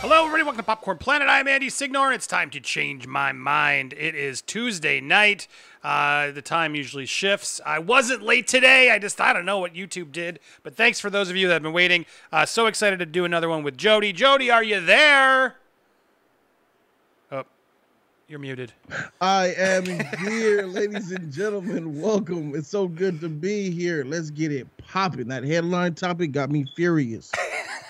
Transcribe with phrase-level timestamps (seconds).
[0.00, 0.44] Hello, everybody.
[0.44, 1.28] Welcome to Popcorn Planet.
[1.28, 2.10] I'm Andy Signor.
[2.14, 3.92] It's time to change my mind.
[3.92, 5.46] It is Tuesday night.
[5.84, 7.60] Uh, the time usually shifts.
[7.66, 8.90] I wasn't late today.
[8.90, 10.40] I just, I don't know what YouTube did.
[10.62, 12.06] But thanks for those of you that have been waiting.
[12.32, 14.14] Uh, so excited to do another one with Jody.
[14.14, 15.56] Jody, are you there?
[17.30, 17.44] Oh,
[18.26, 18.72] you're muted.
[19.20, 22.00] I am here, ladies and gentlemen.
[22.00, 22.54] Welcome.
[22.54, 24.04] It's so good to be here.
[24.04, 25.28] Let's get it popping.
[25.28, 27.30] That headline topic got me furious.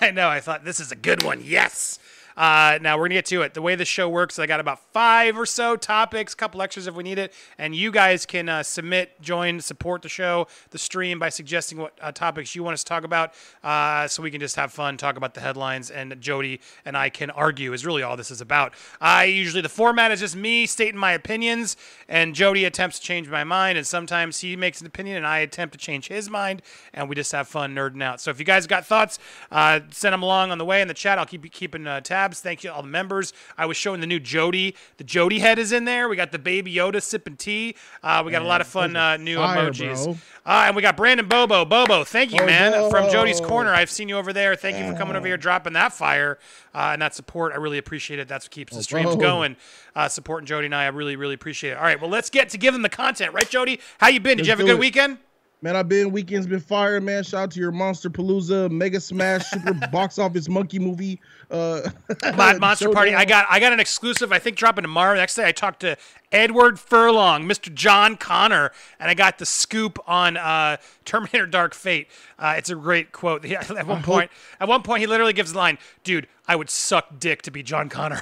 [0.03, 0.29] I know.
[0.29, 1.43] I thought this is a good one.
[1.45, 1.99] Yes.
[2.41, 3.53] Uh, now we're gonna get to it.
[3.53, 6.87] The way the show works, I got about five or so topics, a couple extras
[6.87, 10.79] if we need it, and you guys can uh, submit, join, support the show, the
[10.79, 14.31] stream by suggesting what uh, topics you want us to talk about, uh, so we
[14.31, 17.75] can just have fun, talk about the headlines, and Jody and I can argue.
[17.75, 18.73] Is really all this is about.
[19.03, 21.77] I usually the format is just me stating my opinions,
[22.09, 25.41] and Jody attempts to change my mind, and sometimes he makes an opinion, and I
[25.41, 26.63] attempt to change his mind,
[26.95, 28.19] and we just have fun nerding out.
[28.19, 29.19] So if you guys got thoughts,
[29.51, 31.19] uh, send them along on the way in the chat.
[31.19, 32.01] I'll keep keeping uh,
[32.31, 32.41] tabs.
[32.41, 33.33] Thank you all the members.
[33.59, 34.75] I was showing the new Jody.
[34.97, 36.09] The Jody head is in there.
[36.09, 37.75] We got the Baby Yoda sipping tea.
[38.03, 40.17] Uh, we got a lot of fun uh, new fire, emojis.
[40.47, 41.65] Uh, and we got Brandon Bobo.
[41.65, 42.51] Bobo, thank you, Bobo.
[42.51, 43.73] man, from Jody's Corner.
[43.73, 44.57] I've seen you over there.
[44.57, 46.39] Thank you for coming over here, dropping that fire
[46.75, 47.53] uh, and that support.
[47.53, 48.29] I really appreciate it.
[48.29, 49.57] That's what keeps the streams going.
[49.95, 51.77] Uh, supporting Jody and I, I really, really appreciate it.
[51.77, 53.81] All right, well, let's get to give them the content, right, Jody?
[53.99, 54.37] How you been?
[54.37, 54.79] Did you have a good it.
[54.79, 55.19] weekend?
[55.63, 57.23] Man, I've been weekends been fire, man.
[57.23, 61.21] Shout out to your Monster Palooza, Mega Smash, Super Box Office Monkey Movie.
[61.51, 61.83] Uh,
[62.35, 63.15] Mon- Monster Party.
[63.15, 64.33] I got I got an exclusive.
[64.33, 65.15] I think dropping tomorrow.
[65.17, 65.99] Next day, I talked to
[66.33, 67.73] Edward Furlong, Mr.
[67.75, 72.09] John Connor, and I got the scoop on uh, Terminator: Dark Fate.
[72.39, 73.45] Uh, it's a great quote.
[73.51, 76.71] He- at one point, at one point, he literally gives the line, "Dude, I would
[76.71, 78.21] suck dick to be John Connor."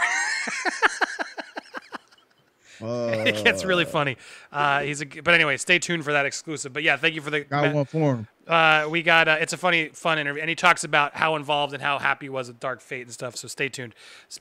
[2.80, 4.16] It gets really funny.
[4.52, 6.72] Uh, he's a, but anyway, stay tuned for that exclusive.
[6.72, 7.40] But yeah, thank you for the.
[7.40, 8.28] Got one for him.
[8.46, 11.74] Uh, we got uh, it's a funny, fun interview, and he talks about how involved
[11.74, 13.36] and how happy he was with Dark Fate and stuff.
[13.36, 13.94] So stay tuned.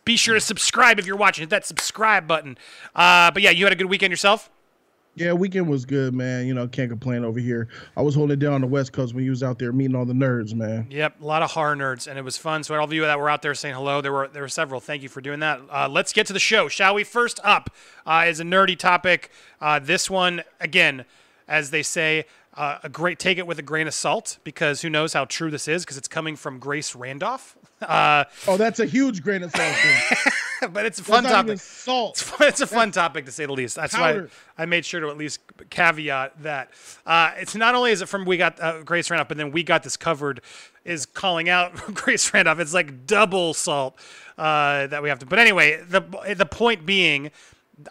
[0.05, 1.41] Be sure to subscribe if you're watching.
[1.41, 2.58] Hit that subscribe button.
[2.95, 4.49] Uh, but yeah, you had a good weekend yourself.
[5.17, 6.45] Yeah, weekend was good, man.
[6.45, 7.70] You know, can't complain over here.
[7.95, 10.14] I was holding down the West Coast when you was out there meeting all the
[10.14, 10.86] nerds, man.
[10.92, 12.64] Yep, a lot of horror nerds, and it was fun.
[12.64, 14.80] So all of you that were out there saying hello, there were there were several.
[14.80, 15.60] Thank you for doing that.
[15.72, 17.04] Uh, let's get to the show, shall we?
[17.04, 17.72] First up
[18.05, 19.32] uh, is a nerdy topic.
[19.60, 21.04] Uh, this one again,
[21.48, 22.26] as they say.
[22.57, 25.51] Uh, a great take it with a grain of salt because who knows how true
[25.51, 27.55] this is because it's coming from Grace Randolph.
[27.79, 29.75] Uh, Oh, that's a huge grain of salt.
[30.73, 31.59] but it's a fun topic.
[31.59, 32.33] salt.
[32.39, 33.75] it's a fun topic to say the least.
[33.75, 34.31] That's powder.
[34.55, 36.71] why I made sure to at least caveat that.
[37.05, 39.61] Uh, it's not only is it from we got uh, Grace Randolph, but then we
[39.61, 40.41] got this covered
[40.83, 42.59] is calling out Grace Randolph.
[42.59, 43.99] It's like double salt
[44.35, 45.27] uh, that we have to.
[45.27, 46.01] But anyway, the
[46.35, 47.29] the point being,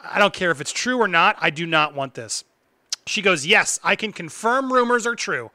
[0.02, 1.36] I don't care if it's true or not.
[1.38, 2.42] I do not want this.
[3.06, 5.50] She goes, yes, I can confirm rumors are true.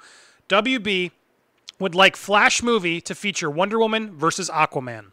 [0.49, 1.11] WB
[1.79, 5.07] would like Flash movie to feature Wonder Woman versus Aquaman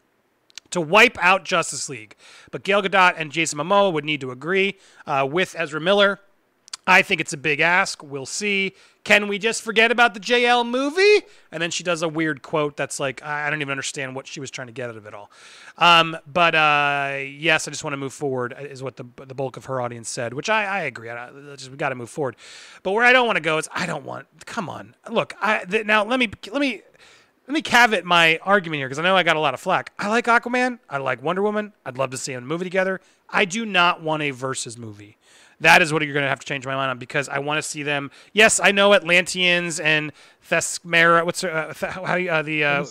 [0.71, 2.15] to wipe out Justice League.
[2.50, 6.21] But Gal Gadot and Jason Momoa would need to agree uh, with Ezra Miller.
[6.88, 8.03] I think it's a big ask.
[8.03, 8.72] We'll see.
[9.04, 11.26] Can we just forget about the JL movie?
[11.53, 14.41] And then she does a weird quote that's like, I don't even understand what she
[14.41, 15.31] was trying to get out of it all.
[15.77, 19.34] Um, but uh, yes, I just want to move forward, uh, is what the, the
[19.34, 21.10] bulk of her audience said, which I, I agree.
[21.10, 22.37] I, I just, we got to move forward.
[22.82, 24.94] But where I don't want to go is, I don't want, come on.
[25.10, 26.81] Look, I, th- now let me, let me,
[27.47, 29.93] let me caveat my argument here because I know I got a lot of flack.
[29.98, 30.78] I like Aquaman.
[30.88, 31.75] I like Wonder Woman.
[31.84, 33.00] I'd love to see them movie together.
[33.28, 35.19] I do not want a versus movie.
[35.61, 37.59] That is what you're going to have to change my mind on because I want
[37.59, 38.11] to see them.
[38.33, 40.13] Yes, I know Atlanteans and
[40.49, 41.25] Thesmera.
[41.25, 42.83] What's uh, th- how you, uh, the uh,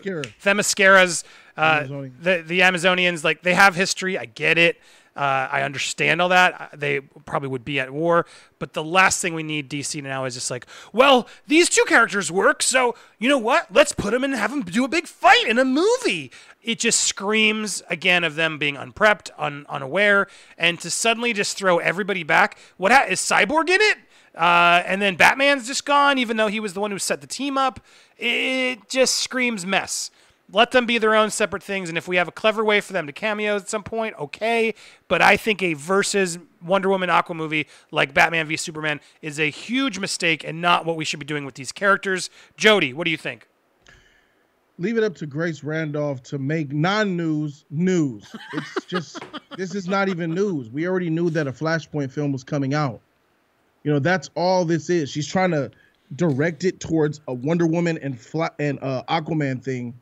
[0.43, 1.23] Themyscira.
[1.55, 1.83] Uh,
[2.21, 3.23] the the Amazonians.
[3.23, 4.17] Like they have history.
[4.17, 4.79] I get it.
[5.17, 6.53] Uh, I understand all that.
[6.61, 8.25] Uh, They probably would be at war,
[8.59, 12.31] but the last thing we need DC now is just like, well, these two characters
[12.31, 13.73] work, so you know what?
[13.73, 16.31] Let's put them and have them do a big fight in a movie.
[16.61, 21.79] It just screams again of them being unprepped, un- unaware, and to suddenly just throw
[21.79, 22.57] everybody back.
[22.77, 23.97] What ha- is Cyborg in it?
[24.35, 27.27] Uh, and then Batman's just gone, even though he was the one who set the
[27.27, 27.79] team up.
[28.19, 30.11] It just screams mess.
[30.51, 32.93] Let them be their own separate things, and if we have a clever way for
[32.93, 34.73] them to cameo at some point, okay.
[35.09, 39.49] But I think a versus Wonder Woman Aqua movie like Batman v Superman is a
[39.49, 42.29] huge mistake and not what we should be doing with these characters.
[42.55, 43.47] Jody, what do you think?
[44.79, 48.33] Leave it up to Grace Randolph to make non-news news.
[48.53, 49.19] It's just
[49.57, 50.69] this is not even news.
[50.69, 53.01] We already knew that a Flashpoint film was coming out.
[53.83, 55.09] You know, that's all this is.
[55.09, 55.71] She's trying to
[56.15, 59.93] direct it towards a Wonder Woman and Fla- and uh, Aquaman thing,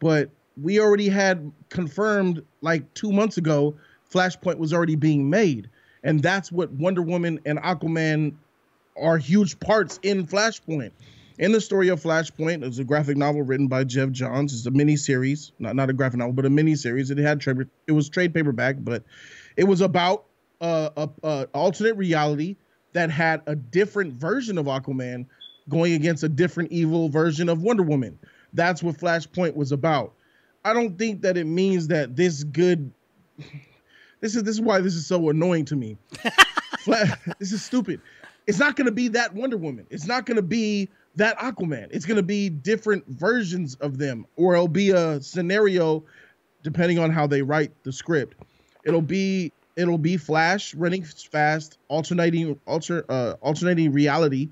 [0.00, 0.30] but
[0.60, 3.74] we already had confirmed like two months ago,
[4.12, 5.68] Flashpoint was already being made,
[6.02, 8.34] and that's what Wonder Woman and Aquaman
[8.96, 10.92] are huge parts in Flashpoint.
[11.38, 14.54] in the story of Flashpoint, it's a graphic novel written by Geoff Johns.
[14.54, 17.10] It's a mini series, not not a graphic novel, but a mini series.
[17.10, 19.02] It had trade, it was trade paperback, but
[19.56, 20.26] it was about
[20.60, 22.56] uh, a, a alternate reality
[22.92, 25.26] that had a different version of Aquaman
[25.68, 28.18] going against a different evil version of Wonder Woman.
[28.54, 30.14] That's what Flashpoint was about.
[30.64, 32.92] I don't think that it means that this good.
[34.20, 35.98] This is this is why this is so annoying to me.
[36.86, 38.00] this is stupid.
[38.46, 39.86] It's not going to be that Wonder Woman.
[39.90, 41.88] It's not going to be that Aquaman.
[41.90, 46.04] It's going to be different versions of them, or it'll be a scenario
[46.62, 48.42] depending on how they write the script.
[48.84, 54.48] It'll be it'll be Flash running fast, alternating alter uh, alternating reality,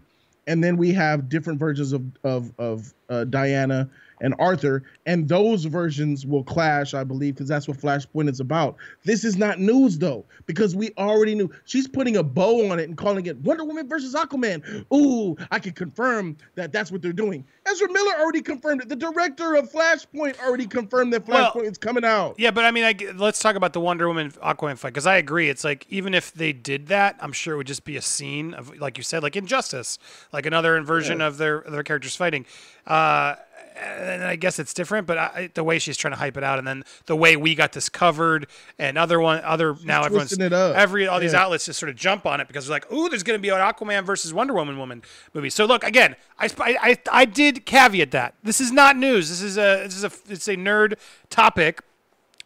[0.46, 3.88] and then we have different versions of of of uh, Diana
[4.22, 8.76] and Arthur, and those versions will clash, I believe, because that's what Flashpoint is about.
[9.04, 11.50] This is not news though, because we already knew.
[11.64, 14.86] She's putting a bow on it and calling it Wonder Woman versus Aquaman.
[14.94, 17.44] Ooh, I can confirm that that's what they're doing.
[17.66, 18.88] Ezra Miller already confirmed it.
[18.88, 22.36] The director of Flashpoint already confirmed that Flashpoint well, is coming out.
[22.38, 25.16] Yeah, but I mean, I, let's talk about the Wonder Woman Aquaman fight because I
[25.16, 25.48] agree.
[25.48, 28.54] It's like even if they did that, I'm sure it would just be a scene
[28.54, 29.98] of, like you said, like Injustice,
[30.32, 31.26] like another inversion yeah.
[31.26, 32.46] of their their characters fighting.
[32.86, 33.34] Uh,
[33.82, 36.58] and I guess it's different, but I, the way she's trying to hype it out,
[36.58, 38.46] and then the way we got this covered,
[38.78, 40.76] and other one, other she's now everyone's it up.
[40.76, 41.42] every all these yeah.
[41.42, 43.48] outlets just sort of jump on it because they're like, "Ooh, there's going to be
[43.48, 45.02] an Aquaman versus Wonder Woman woman
[45.34, 49.28] movie." So look, again, I, I I did caveat that this is not news.
[49.28, 50.94] This is a this is a it's a nerd
[51.30, 51.82] topic.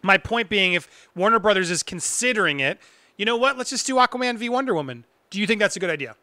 [0.02, 2.78] My point being, if Warner Brothers is considering it,
[3.16, 3.58] you know what?
[3.58, 5.04] Let's just do Aquaman v Wonder Woman.
[5.30, 6.14] Do you think that's a good idea?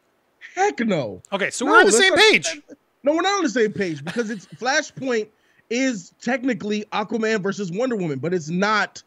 [0.55, 1.21] Heck no.
[1.31, 2.61] Okay, so no, we're on the same page.
[3.03, 5.27] No, we're not on the same page because it's Flashpoint
[5.69, 9.03] is technically Aquaman versus Wonder Woman, but it's not.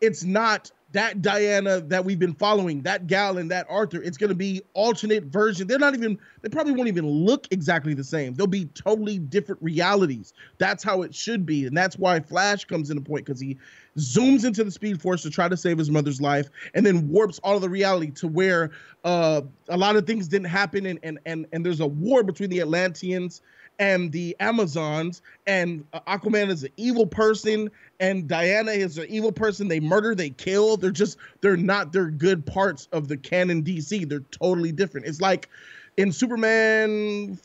[0.00, 4.02] It's not that Diana that we've been following, that gal and that Arthur.
[4.02, 5.66] It's going to be alternate version.
[5.66, 6.18] They're not even.
[6.40, 8.34] They probably won't even look exactly the same.
[8.34, 10.32] They'll be totally different realities.
[10.56, 13.58] That's how it should be, and that's why Flash comes into point because he
[13.98, 17.38] zooms into the Speed Force to try to save his mother's life, and then warps
[17.40, 18.70] all of the reality to where
[19.04, 22.48] uh, a lot of things didn't happen, and and and and there's a war between
[22.48, 23.42] the Atlanteans
[23.78, 27.70] and the Amazons, and uh, Aquaman is an evil person,
[28.00, 29.68] and Diana is an evil person.
[29.68, 30.76] They murder, they kill.
[30.76, 34.08] They're just they're not they're good parts of the canon DC.
[34.08, 35.06] They're totally different.
[35.06, 35.48] It's like
[35.96, 37.38] in Superman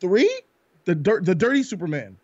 [0.00, 0.40] three,
[0.84, 2.16] the dirt the dirty Superman.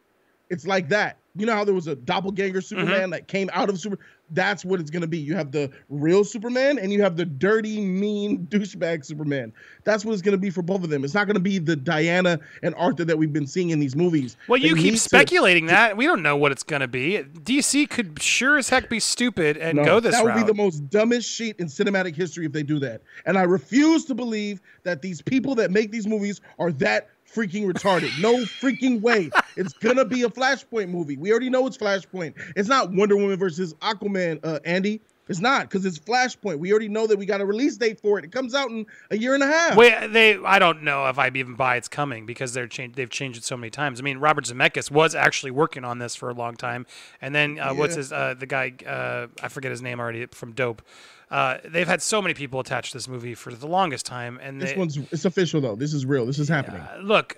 [0.49, 3.11] It's like that you know how there was a doppelganger Superman mm-hmm.
[3.11, 3.99] that came out of Super.
[4.33, 5.19] That's what it's gonna be.
[5.19, 9.53] You have the real Superman and you have the dirty, mean douchebag Superman.
[9.85, 11.05] That's what it's gonna be for both of them.
[11.05, 14.37] It's not gonna be the Diana and Arthur that we've been seeing in these movies.
[14.49, 17.23] Well, they you keep speculating to, that we don't know what it's gonna be.
[17.23, 20.15] DC could sure as heck be stupid and no, go this.
[20.15, 20.47] That would route.
[20.47, 23.03] be the most dumbest shit in cinematic history if they do that.
[23.27, 27.71] And I refuse to believe that these people that make these movies are that freaking
[27.71, 28.11] retarded.
[28.21, 29.31] No freaking way.
[29.57, 31.17] It's gonna be a Flashpoint movie.
[31.17, 32.35] We already know it's Flashpoint.
[32.57, 35.01] It's not Wonder Woman versus Aquaman, uh, Andy.
[35.31, 36.59] It's not because it's Flashpoint.
[36.59, 38.25] We already know that we got a release date for it.
[38.25, 39.77] It comes out in a year and a half.
[39.77, 42.97] Wait, they I don't know if I even buy it's coming because they're changed.
[42.97, 44.01] They've changed it so many times.
[44.01, 46.85] I mean, Robert Zemeckis was actually working on this for a long time,
[47.21, 47.73] and then uh, yeah.
[47.73, 50.83] what's his uh, the guy uh, I forget his name already from Dope.
[51.31, 54.61] Uh, they've had so many people attached to this movie for the longest time, and
[54.61, 55.77] this one's it's official though.
[55.77, 56.27] This is real.
[56.27, 56.81] This is happening.
[56.81, 57.37] Uh, look,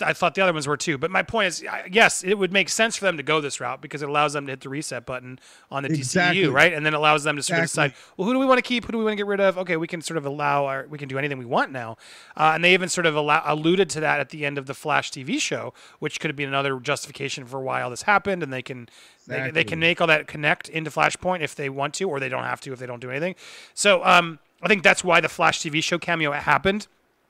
[0.00, 0.96] I thought the other ones were too.
[0.96, 3.80] But my point is, yes, it would make sense for them to go this route
[3.80, 5.40] because it allows them to hit the reset button
[5.72, 6.42] on the exactly.
[6.42, 6.72] DCU, right?
[6.72, 7.86] And then allows them to sort exactly.
[7.86, 8.84] of decide, well, who do we want to keep?
[8.84, 9.58] Who do we want to get rid of?
[9.58, 11.96] Okay, we can sort of allow our, we can do anything we want now.
[12.36, 14.74] Uh, and they even sort of allow, alluded to that at the end of the
[14.74, 18.44] Flash TV show, which could have been another justification for why all this happened.
[18.44, 18.88] And they can,
[19.22, 19.50] exactly.
[19.50, 22.28] they, they, can make all that connect into Flashpoint if they want to, or they
[22.28, 23.34] don't have to if they don't do anything.
[23.74, 26.86] So um, I think that's why the Flash TV show cameo happened.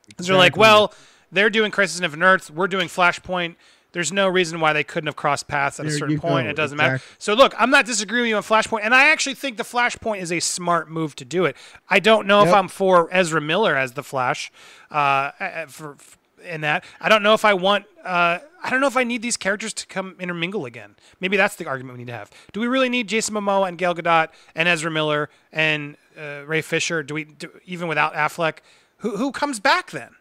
[0.07, 0.93] Because they're like, well
[1.33, 2.51] they're doing Crisis Infinite Earth.
[2.51, 3.57] We're doing Flashpoint.
[3.93, 6.47] There's no reason why they couldn't have crossed paths at there a certain point.
[6.47, 6.51] Go.
[6.51, 6.93] It doesn't exactly.
[6.95, 7.05] matter.
[7.19, 10.21] So look, I'm not disagreeing with you on Flashpoint, and I actually think the Flashpoint
[10.21, 11.57] is a smart move to do it.
[11.91, 12.49] I don't know yep.
[12.49, 14.51] if I'm for Ezra Miller as the Flash,
[14.91, 15.33] uh,
[15.67, 16.85] for, for in that.
[17.01, 17.87] I don't know if I want.
[18.05, 20.97] Uh, I don't know if I need these characters to come intermingle again.
[21.21, 22.31] Maybe that's the argument we need to have.
[22.53, 26.63] Do we really need Jason Momoa and Gal Gadot and Ezra Miller and uh, Ray
[26.63, 27.03] Fisher?
[27.03, 28.59] Do we do, even without Affleck?
[28.99, 30.15] Who who comes back then?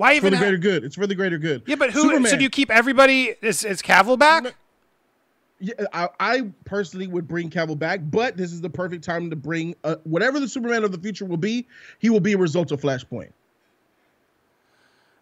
[0.00, 0.82] Why even for the greater good?
[0.82, 1.62] It's for the greater good.
[1.66, 2.00] Yeah, but who?
[2.00, 2.30] Superman.
[2.30, 3.34] So do you keep everybody?
[3.42, 4.54] Is is Cavill back?
[5.58, 9.36] Yeah, I, I, personally would bring Cavill back, but this is the perfect time to
[9.36, 11.66] bring uh, whatever the Superman of the future will be.
[11.98, 13.30] He will be a result of Flashpoint.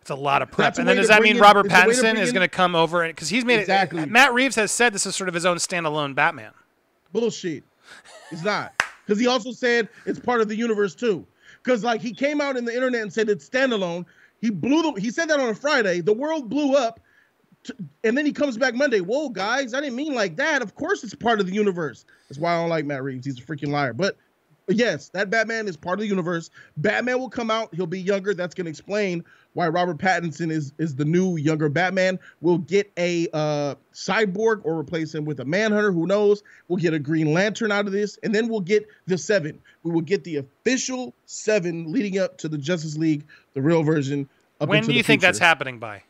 [0.01, 2.45] It's a lot of prep, and then does that mean in, Robert Pattinson is going
[2.45, 4.03] to come over and because he's made exactly.
[4.03, 4.09] it?
[4.09, 6.53] Matt Reeves has said this is sort of his own standalone Batman.
[7.13, 7.65] Bullshit.
[8.31, 11.27] It's not because he also said it's part of the universe too.
[11.65, 14.07] Because like he came out in the internet and said it's standalone,
[14.41, 15.01] He blew the.
[15.01, 16.01] He said that on a Friday.
[16.01, 17.01] The world blew up,
[17.65, 19.01] t- and then he comes back Monday.
[19.01, 20.63] Whoa, guys, I didn't mean like that.
[20.63, 22.05] Of course, it's part of the universe.
[22.29, 23.27] That's why I don't like Matt Reeves.
[23.27, 23.93] He's a freaking liar.
[23.93, 24.17] But
[24.69, 26.51] yes, that Batman is part of the universe.
[26.77, 27.75] Batman will come out.
[27.75, 28.35] He'll be younger.
[28.35, 32.19] That's going to explain why Robert Pattinson is is the new younger Batman.
[32.41, 35.93] We'll get a uh, cyborg or replace him with a Manhunter.
[35.93, 36.43] Who knows?
[36.69, 39.59] We'll get a Green Lantern out of this, and then we'll get the Seven.
[39.83, 43.25] We will get the official Seven leading up to the Justice League,
[43.55, 44.29] the real version.
[44.61, 46.03] Up When do you think that's happening by?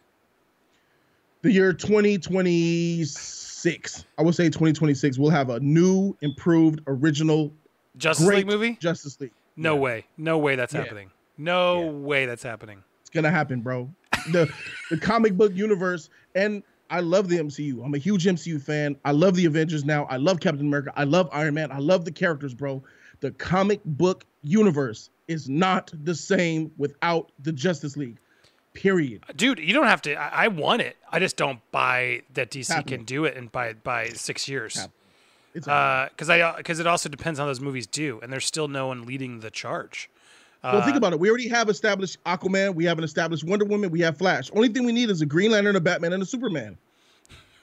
[1.42, 4.04] The year 2026.
[4.18, 5.18] I would say 2026.
[5.18, 7.52] We'll have a new, improved, original,
[7.96, 8.76] Justice League movie?
[8.80, 9.32] Justice League.
[9.56, 9.80] No Yeah.
[9.80, 10.06] way.
[10.16, 10.82] No way that's Yeah.
[10.82, 11.10] happening.
[11.36, 11.90] No Yeah.
[11.90, 12.82] way that's happening.
[13.08, 13.90] It's gonna happen, bro.
[14.32, 14.52] The
[14.90, 17.82] the comic book universe, and I love the MCU.
[17.82, 18.96] I'm a huge MCU fan.
[19.02, 20.04] I love the Avengers now.
[20.10, 20.92] I love Captain America.
[20.94, 21.72] I love Iron Man.
[21.72, 22.82] I love the characters, bro.
[23.20, 28.18] The comic book universe is not the same without the Justice League.
[28.74, 29.24] Period.
[29.34, 30.14] Dude, you don't have to.
[30.14, 30.98] I, I want it.
[31.10, 34.86] I just don't buy that DC can do it in by by six years.
[35.54, 38.44] It's uh, Because I because it also depends on how those movies do, and there's
[38.44, 40.10] still no one leading the charge.
[40.62, 41.20] Well, think Uh, about it.
[41.20, 42.74] We already have established Aquaman.
[42.74, 43.90] We have an established Wonder Woman.
[43.90, 44.50] We have Flash.
[44.54, 46.76] Only thing we need is a Green Lantern, a Batman, and a Superman.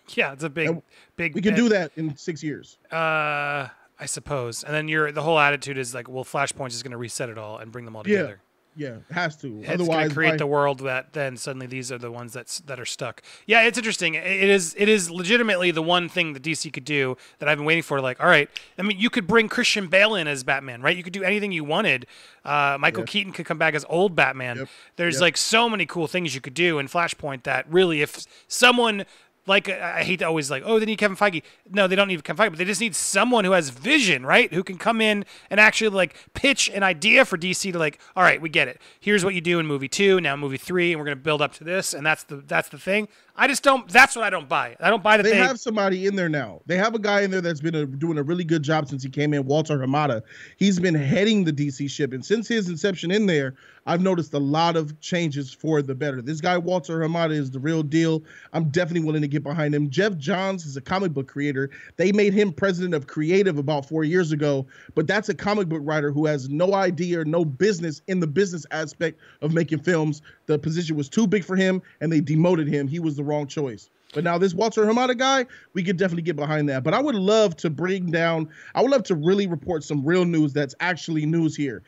[0.10, 0.82] Yeah, it's a big And
[1.18, 1.34] big.
[1.34, 1.58] We can bet.
[1.58, 2.78] do that in six years.
[2.92, 3.68] Uh,
[4.00, 4.64] I suppose.
[4.64, 7.40] And then your the whole attitude is like, well, Flashpoint is going to reset it
[7.40, 8.18] all and bring them all Yeah.
[8.18, 8.42] together.
[8.77, 9.60] Yeah, it has to.
[9.62, 12.86] It's Otherwise, create the world that then suddenly these are the ones that's that are
[12.86, 13.22] stuck.
[13.46, 14.15] Yeah, it's interesting.
[14.15, 17.65] It is it is legitimately the one thing that DC could do that I've been
[17.65, 18.01] waiting for.
[18.01, 20.96] Like, all right, I mean, you could bring Christian Bale in as Batman, right?
[20.98, 22.05] You could do anything you wanted.
[22.44, 23.10] Uh, Michael Yes.
[23.10, 24.58] Keaton could come back as old Batman.
[24.58, 24.70] Yep.
[24.98, 25.22] There's Yep.
[25.22, 29.05] like so many cool things you could do in Flashpoint that really, if someone
[29.48, 31.44] like I hate to always like, oh, they need Kevin Feige.
[31.70, 34.52] No, they don't need Kevin Feige, but they just need someone who has vision, right?
[34.54, 38.24] Who can come in and actually like pitch an idea for DC to like, all
[38.24, 38.82] right, we get it.
[39.00, 41.54] Here's what you do in movie two, now movie three, and we're gonna build up
[41.54, 43.08] to this, and that's the that's the thing.
[43.38, 43.88] I just don't.
[43.90, 44.78] That's what I don't buy.
[44.80, 45.38] I don't buy that they they.
[45.38, 46.62] have somebody in there now.
[46.66, 49.04] They have a guy in there that's been a, doing a really good job since
[49.04, 50.22] he came in, Walter Hamada.
[50.58, 54.39] He's been heading the DC ship, and since his inception in there, I've noticed a
[54.39, 56.22] lot of changes for the better.
[56.22, 58.24] This guy Walter Hamada is the real deal.
[58.54, 59.89] I'm definitely willing to get behind him.
[59.89, 61.70] Geoff Johns is a comic book creator.
[61.98, 64.65] They made him president of creative about four years ago,
[64.96, 68.65] but that's a comic book writer who has no idea no business in the business
[68.72, 70.22] aspect of making films.
[70.48, 72.88] The position was too big for him, and they demoted him.
[72.88, 73.89] He was the wrong choice.
[74.13, 76.84] But now this Walter Hamada guy, we could definitely get behind that.
[76.84, 80.25] But I would love to bring down, I would love to really report some real
[80.25, 81.84] news that's actually news here.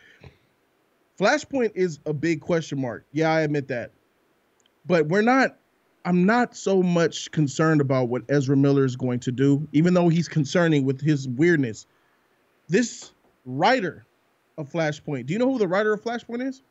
[1.20, 3.06] Flashpoint is a big question mark.
[3.12, 3.92] Yeah, I admit that.
[4.86, 5.58] But we're not,
[6.06, 10.10] I'm not so much concerned about what Ezra Miller is going to do, even though
[10.10, 11.88] he's concerning with his weirdness.
[12.70, 13.12] This
[13.46, 14.06] writer
[14.58, 16.62] of Flashpoint, do you know who the writer of Flashpoint is?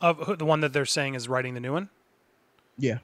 [0.00, 1.88] of who, the one that they're saying is writing the new one.
[2.78, 2.98] Yeah.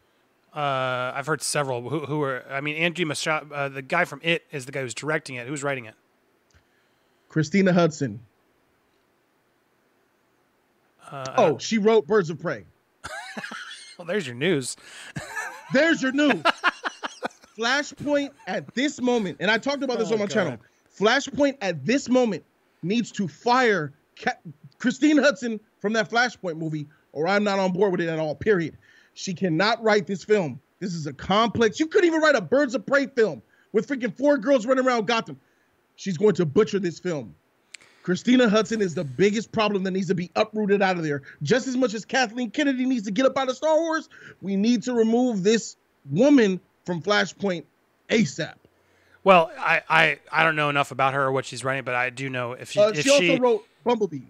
[0.54, 2.44] Uh, I've heard several who, who are.
[2.50, 5.46] I mean, Andy Machado, uh, the guy from It, is the guy who's directing it.
[5.46, 5.94] Who's writing it?
[7.28, 8.20] Christina Hodson.
[11.12, 12.64] Uh, Oh, she wrote Birds of Prey.
[13.98, 14.76] well, there's your news.
[15.72, 16.42] There's your news.
[17.58, 20.34] Flashpoint at this moment, and I talked about this Oh, on my God.
[20.34, 20.58] channel.
[20.98, 22.44] Flashpoint at this moment
[22.82, 23.92] needs to fire
[24.22, 24.36] Ca-
[24.78, 28.34] Christine Hodson from that Flashpoint movie, or I'm not on board with it at all.
[28.34, 28.76] Period.
[29.14, 30.60] She cannot write this film.
[30.80, 31.78] This is a complex.
[31.80, 33.40] You couldn't even write a Birds of Prey film
[33.72, 35.38] with freaking four girls running around Gotham.
[35.96, 37.34] She's going to butcher this film.
[38.02, 41.22] Christina Hodson is the biggest problem that needs to be uprooted out of there.
[41.42, 44.08] Just as much as Kathleen Kennedy needs to get up out of Star Wars,
[44.40, 45.76] we need to remove this
[46.10, 47.64] woman from Flashpoint
[48.08, 48.54] ASAP.
[49.24, 52.10] Well, I, I, I don't know enough about her or what she's writing, but I
[52.10, 54.22] do know if she Uh, if she also she wrote Bumblebee.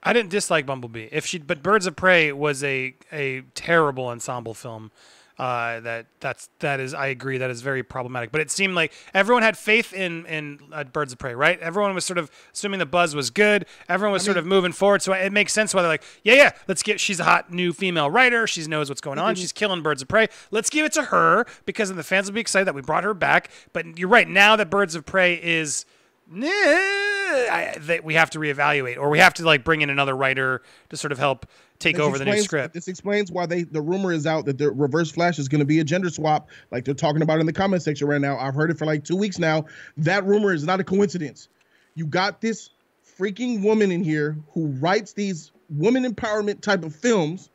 [0.00, 1.08] I didn't dislike Bumblebee.
[1.10, 4.92] If she, but Birds of Prey was a a terrible ensemble film.
[5.38, 8.32] Uh, that that's that is I agree that is very problematic.
[8.32, 11.60] But it seemed like everyone had faith in in uh, Birds of Prey, right?
[11.60, 13.64] Everyone was sort of assuming the buzz was good.
[13.88, 16.50] Everyone was sort of moving forward, so it makes sense why they're like, yeah, yeah,
[16.66, 16.98] let's get.
[16.98, 18.48] She's a hot new female writer.
[18.48, 19.36] She knows what's going on.
[19.36, 20.26] She's killing Birds of Prey.
[20.50, 23.04] Let's give it to her because then the fans will be excited that we brought
[23.04, 23.50] her back.
[23.72, 24.28] But you're right.
[24.28, 25.84] Now that Birds of Prey is
[26.30, 30.16] nah, I, that we have to reevaluate, or we have to like bring in another
[30.16, 31.46] writer to sort of help
[31.78, 32.74] take This over the new script.
[32.74, 35.64] This explains why they the rumor is out that the Reverse Flash is going to
[35.64, 38.38] be a gender swap, like they're talking about in the comment section right now.
[38.38, 39.66] I've heard it for like two weeks now.
[39.96, 41.48] That rumor is not a coincidence.
[41.94, 42.70] You got this
[43.18, 47.50] freaking woman in here who writes these woman empowerment type of films,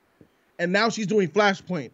[0.60, 1.92] and now she's doing Flashpoint.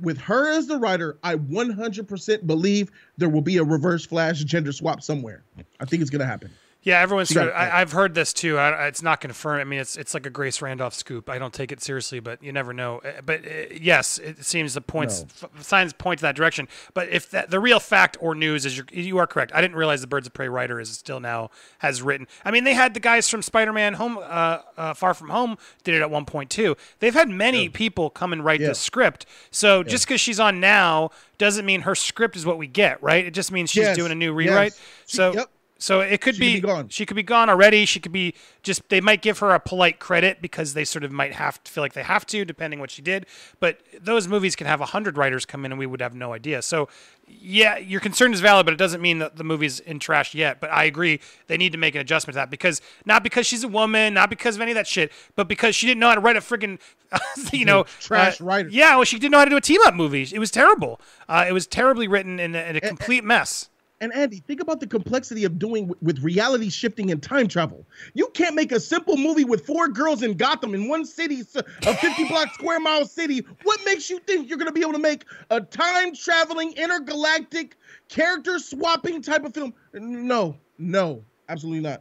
[0.00, 4.72] With her as the writer, I 100% believe there will be a Reverse Flash gender
[4.72, 5.42] swap somewhere.
[5.78, 6.50] I think it's going to happen.
[6.82, 7.30] Yeah, everyone's.
[7.30, 7.48] Got.
[7.54, 8.56] I, I've heard this too.
[8.56, 9.60] I, it's not confirmed.
[9.60, 11.28] I mean, it's it's like a Grace Randolph scoop.
[11.28, 13.02] I don't take it seriously, but you never know.
[13.04, 16.68] Uh, But uh, yes, it seems the points f- signs point to that direction.
[16.94, 19.52] But if that, the real fact or news is, you're, you are correct.
[19.54, 22.26] I didn't realize the Birds of Prey writer is still now has written.
[22.46, 25.94] I mean, they had the guys from Spider-Man Home, uh, uh, Far From Home, did
[25.94, 26.78] it at one point too.
[27.00, 28.68] They've had many people come and write Yeah.
[28.68, 29.26] the script.
[29.50, 33.22] So just because she's on now doesn't mean her script is what we get, right?
[33.26, 34.48] It just means she's Yes, doing a new yes.
[34.48, 34.72] rewrite.
[35.06, 35.34] She- so.
[35.34, 35.50] yep.
[35.80, 36.88] So it could She could be, be gone.
[36.90, 37.86] She could be gone already.
[37.86, 38.86] She could be just.
[38.90, 41.82] They might give her a polite credit because they sort of might have to feel
[41.82, 43.24] like they have to, depending what she did.
[43.60, 46.34] But those movies can have a hundred writers come in, and we would have no
[46.34, 46.60] idea.
[46.60, 46.90] So,
[47.26, 50.60] yeah, your concern is valid, but it doesn't mean that the movie's in trash yet.
[50.60, 53.64] But I agree, they need to make an adjustment to that because not because she's
[53.64, 56.14] a woman, not because of any of that shit, but because she didn't know how
[56.14, 56.78] to write a friggin',
[57.54, 58.68] you know, trash uh, writer.
[58.68, 60.28] Yeah, well, she didn't know how to do a team up movie.
[60.30, 61.00] It was terrible.
[61.26, 63.70] Uh, it was terribly written and a, and a complete mess.
[64.02, 67.84] And Andy, think about the complexity of doing w- with reality shifting and time travel.
[68.14, 71.42] You can't make a simple movie with four girls in Gotham in one city,
[71.86, 73.44] a 50 block square mile city.
[73.62, 77.76] What makes you think you're going to be able to make a time traveling, intergalactic,
[78.08, 79.74] character swapping type of film?
[79.92, 82.00] No, no, absolutely not.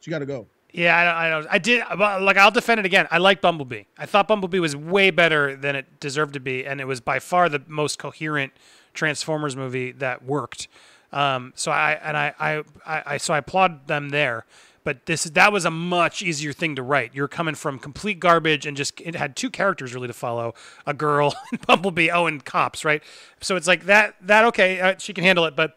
[0.00, 0.46] She got to go.
[0.72, 1.54] Yeah, I I.
[1.54, 1.82] I did.
[1.98, 3.08] Like, I'll defend it again.
[3.10, 3.84] I like Bumblebee.
[3.96, 7.18] I thought Bumblebee was way better than it deserved to be, and it was by
[7.18, 8.52] far the most coherent
[8.96, 10.68] Transformers movie that worked.
[11.12, 14.44] Um, so I and I, I, I, I so I applaud them there.
[14.86, 17.12] But this that was a much easier thing to write.
[17.12, 20.54] You're coming from complete garbage and just it had two characters really to follow:
[20.86, 22.08] a girl and Bumblebee.
[22.10, 23.02] Oh, and cops, right?
[23.40, 24.14] So it's like that.
[24.20, 25.56] That okay, uh, she can handle it.
[25.56, 25.76] But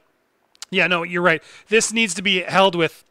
[0.70, 1.42] yeah, no, you're right.
[1.70, 3.04] This needs to be held with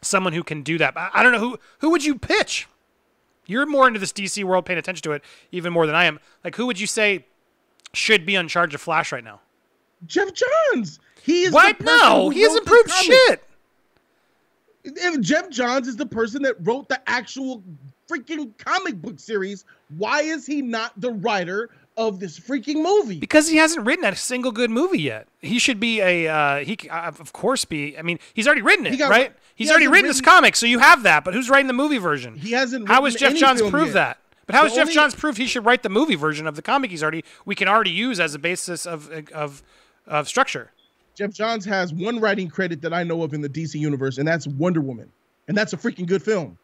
[0.00, 0.96] someone who can do that.
[0.96, 2.66] I, I don't know who who would you pitch.
[3.44, 6.18] You're more into this DC world, paying attention to it even more than I am.
[6.44, 7.26] Like, who would you say
[7.92, 9.40] should be on charge of Flash right now?
[10.06, 10.98] Geoff Johns.
[11.22, 11.80] He is What?
[11.80, 13.42] No, he hasn't wrote proved shit.
[14.84, 17.62] If Geoff Johns is the person that wrote the actual
[18.10, 19.64] freaking comic book series,
[19.96, 23.20] why is he not the writer of this freaking movie?
[23.20, 25.28] Because he hasn't written a single good movie yet.
[25.40, 26.26] He should be a.
[26.26, 27.96] Uh, he uh, of course be.
[27.96, 29.32] I mean, he's already written it, He got- right?
[29.54, 31.22] he He's already hasn't written this comic, so you have that.
[31.22, 32.34] But who's writing the movie version?
[32.36, 32.88] He hasn't.
[32.88, 34.18] How has Geoff Johns proved that?
[34.46, 36.56] But how The has Jeff only- Johns proved he should write the movie version of
[36.56, 39.62] the comic he's already we can already use as a basis of of
[40.06, 40.70] of structure?
[41.14, 44.26] Geoff Johns has one writing credit that I know of in the DC universe, and
[44.26, 45.10] that's Wonder Woman,
[45.48, 46.58] and that's a freaking good film.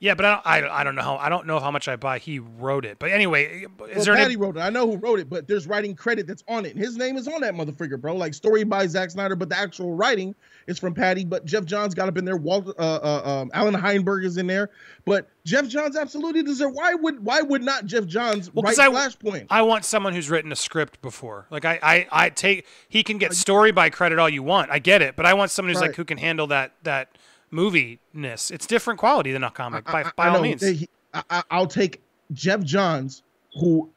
[0.00, 1.96] Yeah, but I don't, I, I don't know how I don't know how much I
[1.96, 2.98] buy he wrote it.
[2.98, 4.60] But anyway, is Well, there Patty any, wrote it.
[4.60, 6.74] I know who wrote it, but there's writing credit that's on it.
[6.74, 8.14] And his name is on that motherfucker, bro.
[8.14, 10.34] Like story by Zack Snyder, but the actual writing
[10.66, 11.24] is from Patty.
[11.24, 12.36] But Geoff Johns got up in there.
[12.36, 14.70] Walter, uh, uh, um, Allan Heinberg is in there.
[15.04, 16.74] But Geoff Johns absolutely deserves.
[16.74, 19.46] Why would why would not Geoff Johns Well, write I- Flashpoint?
[19.50, 21.46] I want someone who's written a script before.
[21.50, 24.70] Like I, I, I take he can get story by credit all you want.
[24.70, 27.16] I get it, but I want someone who's like who can handle that that
[27.52, 28.50] moviness.
[28.50, 30.42] It's different quality than a comic by by I all know.
[30.42, 30.62] means.
[30.62, 33.22] He- I, I, I'll take Geoff Johns,
[33.60, 33.90] who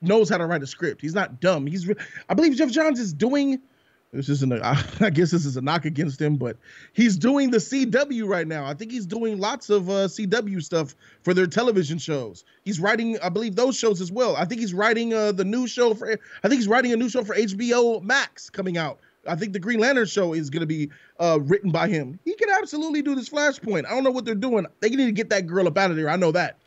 [0.00, 1.00] knows how to write a script.
[1.02, 1.66] He's not dumb.
[1.66, 1.86] He's.
[1.86, 1.94] re-
[2.28, 3.60] I believe Geoff Johns is doing.
[4.14, 4.52] This isn't.
[4.52, 4.64] A,
[5.00, 6.56] I guess this is a knock against him, but
[6.92, 8.64] he's doing the CW right now.
[8.64, 12.44] I think he's doing lots of uh, CW stuff for their television shows.
[12.64, 14.36] He's writing, I believe, those shows as well.
[14.36, 16.10] I think he's writing uh, the new show for.
[16.10, 19.00] I think he's writing a new show for HBO Max coming out.
[19.26, 22.18] I think the Green Lantern show is going to be uh, written by him.
[22.24, 23.86] He can absolutely do this Flashpoint.
[23.86, 24.66] I don't know what they're doing.
[24.80, 26.10] They need to get that girl up out of there.
[26.10, 26.58] I know that.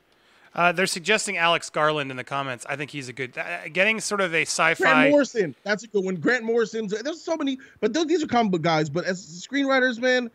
[0.58, 2.66] Uh, they're suggesting Alex Garland in the comments.
[2.68, 3.38] I think he's a good.
[3.38, 4.74] Uh, getting sort of a sci-fi.
[4.84, 5.56] Grant Morrison.
[5.64, 6.16] That's a good one.
[6.16, 6.88] Grant Morrison.
[6.88, 8.90] There's so many, but those, these are comic book guys.
[8.90, 10.32] But as screenwriters, man,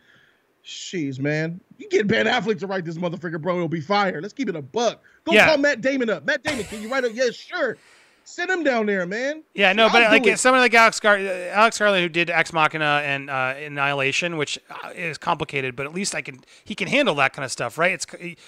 [0.65, 4.21] jeez, man, you get Ben Affleck to write this motherfucker, bro, it'll be fire.
[4.21, 5.03] Let's keep it a buck.
[5.25, 5.47] Go Yeah.
[5.47, 6.25] call Matt Damon up.
[6.25, 7.11] Matt Damon, can you write a?
[7.11, 7.77] Yeah, sure.
[8.25, 9.43] Send him down there, man.
[9.53, 10.39] Yeah, no, I'll but like it.
[10.39, 14.89] someone like Alex Gar- Alex Garland who did Ex Machina and uh, Annihilation, which uh,
[14.95, 17.91] is complicated, but at least I can he can handle that kind of stuff, right?
[17.91, 18.05] It's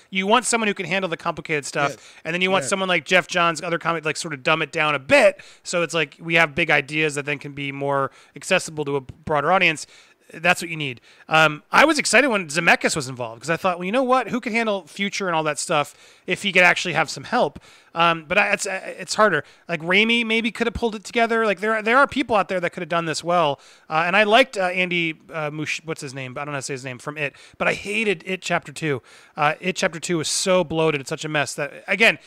[0.10, 2.14] you want someone who can handle the complicated stuff, Yes.
[2.24, 2.70] and then you want Yes.
[2.70, 5.82] someone like Geoff Johns, other comic, like sort of dumb it down a bit, so
[5.84, 9.52] it's like we have big ideas that then can be more accessible to a broader
[9.52, 9.86] audience.
[10.34, 11.02] That's what you need.
[11.30, 14.30] Um, I was excited when Zemeckis was involved because I thought, well, you know what?
[14.30, 17.60] Who can handle future and all that stuff if he could actually have some help?
[17.94, 19.44] Um, but I, it's it's harder.
[19.70, 21.46] Like Raimi maybe could have pulled it together.
[21.46, 23.60] Like there are, there are people out there that could have done this well.
[23.90, 26.32] Uh, and I liked uh, Andy uh, Mush, what's his name?
[26.38, 27.36] I don't know how to say his name from It.
[27.58, 29.02] But I hated It Chapter Two.
[29.38, 31.02] Uh, it Chapter Two was so bloated.
[31.02, 32.20] It's such a mess that again.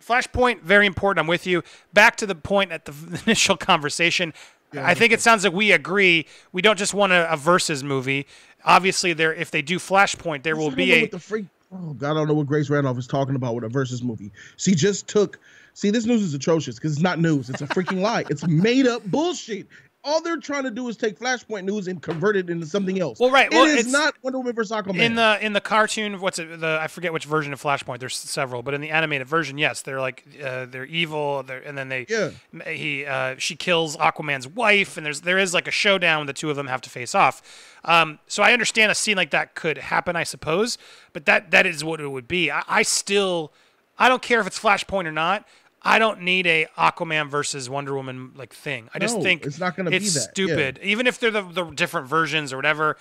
[0.00, 1.22] Flashpoint, very important.
[1.22, 1.62] I'm with you.
[1.92, 4.32] Back to the point at the initial conversation.
[4.76, 6.26] I think it sounds like we agree.
[6.52, 8.26] We don't just want a, a versus movie.
[8.64, 11.46] Obviously, there if they do Flashpoint, there will be a freak.
[11.72, 14.30] Oh God, I don't know what Grace Randolph is talking about with a versus movie.
[14.56, 15.38] She just took.
[15.74, 17.48] See, this news is atrocious because it's not news.
[17.50, 18.24] It's a freaking lie.
[18.30, 19.68] It's made up bullshit.
[20.08, 23.20] All they're trying to do is take Flashpoint news and convert it into something else.
[23.20, 23.46] Well, right.
[23.46, 24.98] It Well, is it's- not Wonder Woman versus Aquaman.
[25.00, 28.16] in the in the cartoon what's it the i forget which version of flashpoint there's
[28.16, 31.88] several but in the animated version yes they're like uh, they're evil they're, and then
[31.88, 32.30] they Yeah.
[32.66, 36.50] he uh, she kills aquaman's wife and there's there is like a showdown the two
[36.50, 37.42] of them have to face off
[37.84, 40.78] um, so i understand a scene like that could happen i suppose
[41.12, 43.52] but that that is what it would be i, I still
[43.98, 45.46] i don't care if it's flashpoint or not
[45.88, 48.88] I don't need a Aquaman versus Wonder Woman like thing.
[48.94, 50.20] I just No, think it's not gonna be it's that.
[50.38, 50.46] Yeah.
[50.46, 50.80] stupid.
[50.82, 52.96] Even if they're the, the different versions or whatever,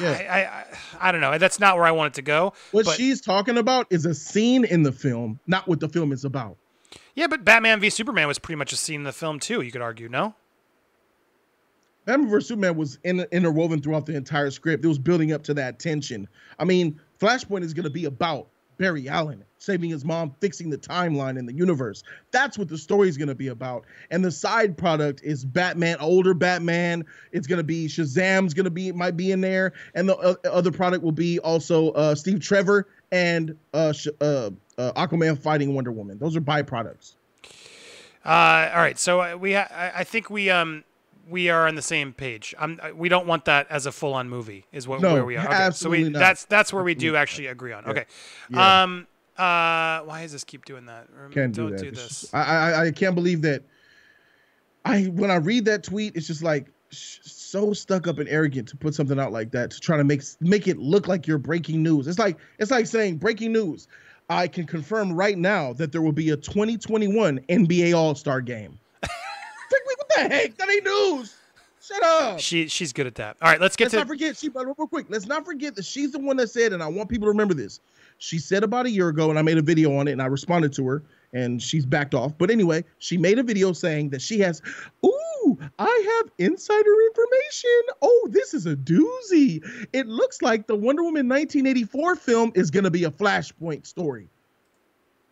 [0.00, 0.10] Yeah.
[0.10, 0.40] I, I,
[1.02, 1.36] I I don't know.
[1.38, 2.52] That's not where I want it to go.
[2.72, 6.12] what but, she's talking about is a scene in the film, not what the film
[6.12, 6.56] is about.
[7.14, 9.60] yeah, but Batman v Superman was pretty much a scene in the film too.
[9.62, 10.34] You could argue, no?
[12.04, 14.84] Batman vs Superman was in, interwoven throughout the entire script.
[14.84, 16.26] It was building up to that tension.
[16.58, 20.78] I mean, Flashpoint is going to be about Barry Allen saving his mom, fixing the
[20.78, 22.02] timeline in the universe.
[22.30, 23.84] That's what the story is going to be about.
[24.10, 27.04] And the side product is Batman, older Batman.
[27.32, 30.34] It's going to be Shazam's going to be might be in there, and the uh,
[30.50, 35.92] other product will be also uh, Steve Trevor and uh, uh, uh, Aquaman fighting Wonder
[35.92, 36.18] Woman.
[36.18, 37.14] Those are byproducts.
[38.24, 40.84] Uh, all right, so we I, I think we um
[41.28, 42.54] we are on the same page.
[42.58, 44.64] Um, we don't want that as a full on movie.
[44.72, 45.44] Is what No, where we are.
[45.46, 46.18] Okay, absolutely so we not.
[46.18, 47.84] that's that's where we do actually agree on.
[47.86, 48.06] Okay.
[48.50, 48.82] Yeah.
[48.82, 49.06] Um.
[49.36, 50.00] Uh.
[50.00, 51.08] Why does this keep doing that?
[51.30, 51.82] Can't don't do that.
[51.82, 52.32] do this.
[52.32, 53.62] I, I I can't believe that.
[54.84, 58.76] I when I read that tweet, it's just like so stuck up and arrogant to
[58.76, 61.82] put something out like that to try to make make it look like you're breaking
[61.82, 62.06] news.
[62.06, 63.88] It's like it's like saying breaking news.
[64.30, 68.78] I can confirm right now that there will be a 2021 NBA All Star game.
[70.08, 70.56] What the heck?
[70.56, 71.34] That ain't news.
[71.80, 72.40] Shut up.
[72.40, 73.36] She she's good at that.
[73.40, 75.74] All right, let's get Let's to not forget, she, but real quick, let's not forget
[75.76, 77.80] that she's the one that said, and I want people to remember this.
[78.18, 80.26] She said about a year ago, and I made a video on it, and I
[80.26, 82.36] responded to her, and she's backed off.
[82.36, 84.60] But anyway, she made a video saying that she has,
[85.06, 87.80] ooh, I have insider information.
[88.02, 89.62] Oh, this is a doozy.
[89.92, 94.28] It looks like the Wonder Woman 1984 film is going to be a Flashpoint story.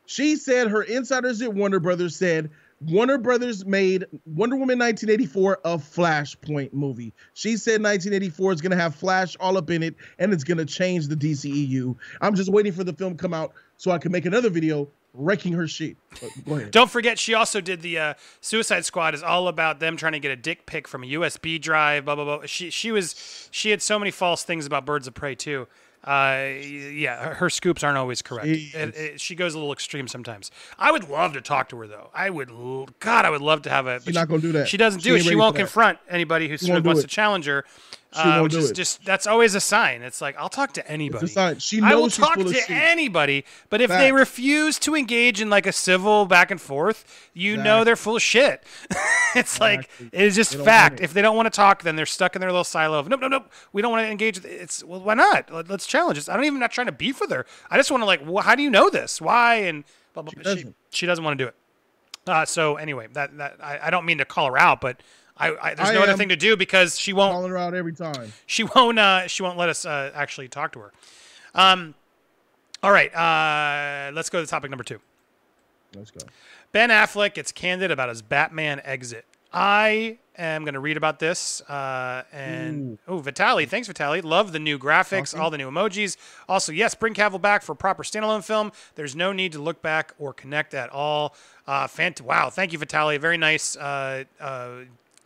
[0.06, 5.78] She said her insiders at Warner Brothers said Warner Brothers made Wonder Woman 1984 a
[5.78, 7.12] Flashpoint movie.
[7.34, 10.58] She said 1984 is going to have Flash all up in it and it's going
[10.58, 11.96] to change the DCEU.
[12.20, 14.88] I'm just waiting for the film to come out so I can make another video
[15.14, 15.96] wrecking her shit.
[16.46, 16.70] Ahead.
[16.70, 19.14] Don't forget, she also did the uh, Suicide Squad.
[19.14, 22.04] is all about them trying to get a dick pic from a USB drive.
[22.04, 22.46] Blah blah blah.
[22.46, 25.66] She she was she had so many false things about Birds of Prey too.
[26.06, 28.46] Uh, yeah, her, her scoops aren't always correct.
[28.46, 30.50] It- it- she goes a little extreme sometimes.
[30.78, 32.10] I would love to talk to her though.
[32.14, 32.50] I would,
[33.00, 34.00] God, I would love to have a.
[34.02, 34.68] She's not gonna do that.
[34.68, 35.22] She doesn't She do it.
[35.24, 37.64] She won't confront anybody who wants to challenge her.
[38.12, 38.74] She uh, which is it.
[38.74, 40.02] just that's always a sign.
[40.02, 41.26] It's like I'll talk to anybody.
[41.26, 41.58] sign.
[41.58, 45.50] She I will knows she's talk to anybody, but if they refuse to engage in
[45.50, 48.64] like a civil back and forth, you know they're full of shit.
[49.34, 51.00] it's like it is just fact.
[51.00, 53.20] If they don't want to talk, then they're stuck in their little silo of nope,
[53.20, 53.52] nope, nope.
[53.72, 54.36] We don't want to engage.
[54.36, 55.52] with It's well, why not?
[55.52, 56.28] Let, us challenge this.
[56.28, 57.44] I don't even not trying to beef with her.
[57.70, 59.20] I just want to like, wh- how do you know this?
[59.20, 60.30] Why and blah blah.
[60.30, 60.38] She.
[60.38, 60.76] She, doesn't.
[60.90, 61.54] she doesn't want to do it.
[62.26, 65.02] Uh, so anyway, that that I, I don't mean to call her out, but.
[65.38, 67.74] I, I, there's I no other thing to do because she won't Calling her out
[67.74, 68.32] every time.
[68.46, 70.92] she won't uh, she won't let us uh, actually talk to her.
[71.54, 71.94] Um,
[72.82, 75.00] all right, uh, let's go to topic number two.
[75.94, 76.20] Let's go.
[76.72, 79.24] Ben Affleck gets candid about his Batman exit.
[79.52, 81.62] I am going to read about this.
[81.62, 84.20] Uh, and oh, Vitali, thanks Vitali.
[84.20, 85.40] Love the new graphics, Awesome.
[85.40, 86.16] all the new emojis.
[86.48, 88.72] Also, yes, bring Cavill back for a proper standalone film.
[88.96, 91.34] There's no need to look back or connect at all.
[91.66, 93.16] Uh, fant- wow, thank you Vitali.
[93.16, 94.70] Very nice uh, uh,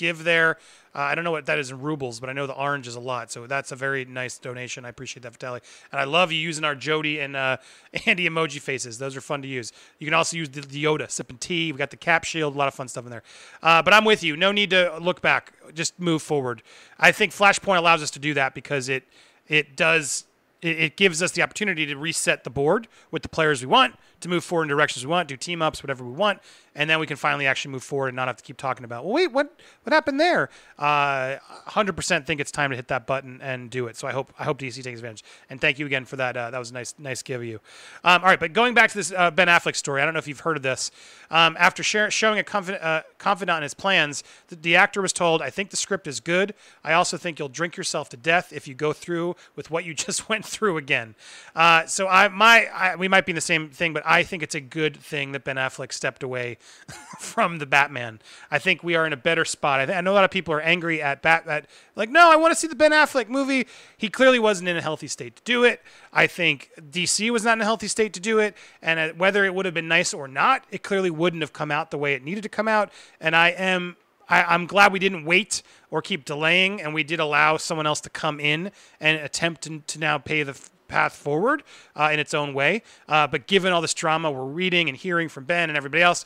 [0.00, 0.56] give there.
[0.94, 2.96] Uh, I don't know what that is in rubles, but I know the orange is
[2.96, 3.30] a lot.
[3.30, 4.84] So that's a very nice donation.
[4.84, 5.60] I appreciate that, Vitali.
[5.92, 7.58] And I love you using our Jody and uh,
[8.06, 8.98] Andy emoji faces.
[8.98, 9.72] Those are fun to use.
[9.98, 11.70] You can also use the, the Yoda sipping tea.
[11.70, 12.56] We got the cap shield.
[12.56, 13.22] A lot of fun stuff in there.
[13.62, 14.36] Uh, but I'm with you.
[14.36, 15.52] No need to look back.
[15.74, 16.62] Just move forward.
[16.98, 19.04] I think Flashpoint allows us to do that because it
[19.48, 20.24] it does
[20.62, 24.28] it gives us the opportunity to reset the board with the players we want to
[24.28, 26.40] move forward in directions we want, do team ups, whatever we want,
[26.74, 29.04] and then we can finally actually move forward and not have to keep talking about,
[29.04, 29.52] well, wait, what
[29.82, 30.50] what happened there?
[30.78, 31.36] Uh,
[31.68, 33.96] 100% think it's time to hit that button and do it.
[33.96, 35.24] So I hope I hope DC takes advantage.
[35.48, 36.36] And thank you again for that.
[36.36, 37.60] Uh, that was a nice nice give of you.
[38.04, 40.18] Um, all right, but going back to this uh, Ben Affleck story, I don't know
[40.18, 40.90] if you've heard of this.
[41.30, 45.12] Um, after share, showing a confident, uh, confidant in his plans, the, the actor was
[45.12, 46.54] told, "I think the script is good.
[46.84, 49.94] I also think you'll drink yourself to death if you go through with what you
[50.06, 51.16] just went through again."
[51.56, 54.42] Uh, so I my I, we might be in the same thing, but I think
[54.42, 56.58] it's a good thing that Ben Affleck stepped away
[57.18, 58.20] from the Batman.
[58.50, 59.80] I think we are in a better spot.
[59.80, 62.30] I, th- I know a lot of people are angry at Bat at like, no,
[62.30, 63.66] I want to see the Ben Affleck movie.
[63.96, 65.82] He clearly wasn't in a healthy state to do it.
[66.12, 69.44] I think DC was not in a healthy state to do it, and uh, whether
[69.44, 72.14] it would have been nice or not, it clearly wouldn't have come out the way
[72.14, 72.90] it needed to come out.
[73.20, 73.96] And I am
[74.30, 78.00] I, I'm glad we didn't wait or keep delaying, and we did allow someone else
[78.02, 78.70] to come in
[79.00, 81.64] and attempt to, to now pay the f- path forward
[81.96, 82.82] uh, in its own way.
[83.08, 86.24] Uh, but given all this drama we're reading and hearing from Ben and everybody else,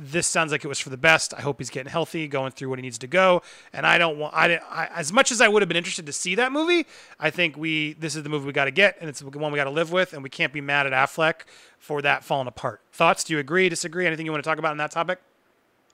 [0.00, 1.34] this sounds like it was for the best.
[1.34, 3.42] I hope he's getting healthy, going through what he needs to go.
[3.72, 6.12] And I don't want, I, I as much as I would have been interested to
[6.12, 6.86] see that movie,
[7.18, 9.52] I think we, this is the movie we got to get, and it's the one
[9.52, 11.42] we got to live with, and we can't be mad at Affleck
[11.78, 12.80] for that falling apart.
[12.92, 13.24] Thoughts?
[13.24, 13.68] Do you agree?
[13.68, 14.06] Disagree?
[14.06, 15.20] Anything you want to talk about on that topic?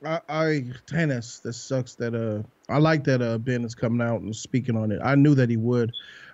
[0.05, 1.41] I, I tennis.
[1.51, 1.95] Sucks.
[1.95, 5.01] That uh, I like that uh Ben is coming out and speaking on it.
[5.03, 5.93] I knew that he would.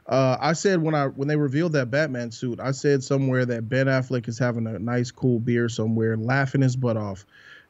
[0.08, 3.68] Uh, I said when I when they revealed that Batman suit, I said somewhere that
[3.68, 7.24] Ben Affleck is having a nice cool beer somewhere, laughing his butt off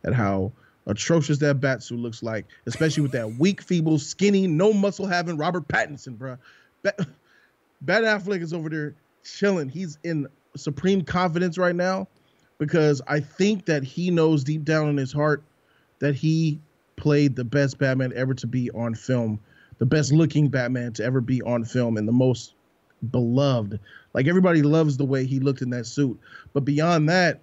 [0.05, 0.53] at how
[0.87, 5.37] atrocious that bat suit looks like, especially with that weak, feeble, skinny, no muscle having
[5.37, 6.37] Robert Pattinson, bro.
[6.83, 7.07] Bat,
[7.81, 9.69] Bat Affleck is over there chilling.
[9.69, 12.09] He's in supreme confidence right now
[12.59, 15.43] because I think that he knows deep down in his heart
[16.01, 16.61] that he
[16.97, 19.41] played the best Batman ever to be on film,
[19.79, 22.55] the best looking Batman to ever be on film, and the most
[23.11, 23.81] beloved.
[24.15, 26.21] Like everybody loves the way he looked in that suit.
[26.53, 27.41] But beyond that,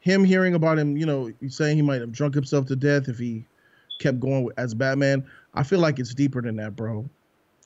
[0.00, 3.18] him hearing about him, you know, saying he might have drunk himself to death if
[3.18, 3.44] he
[3.98, 7.08] kept going as Batman, I feel like it's deeper than that, bro.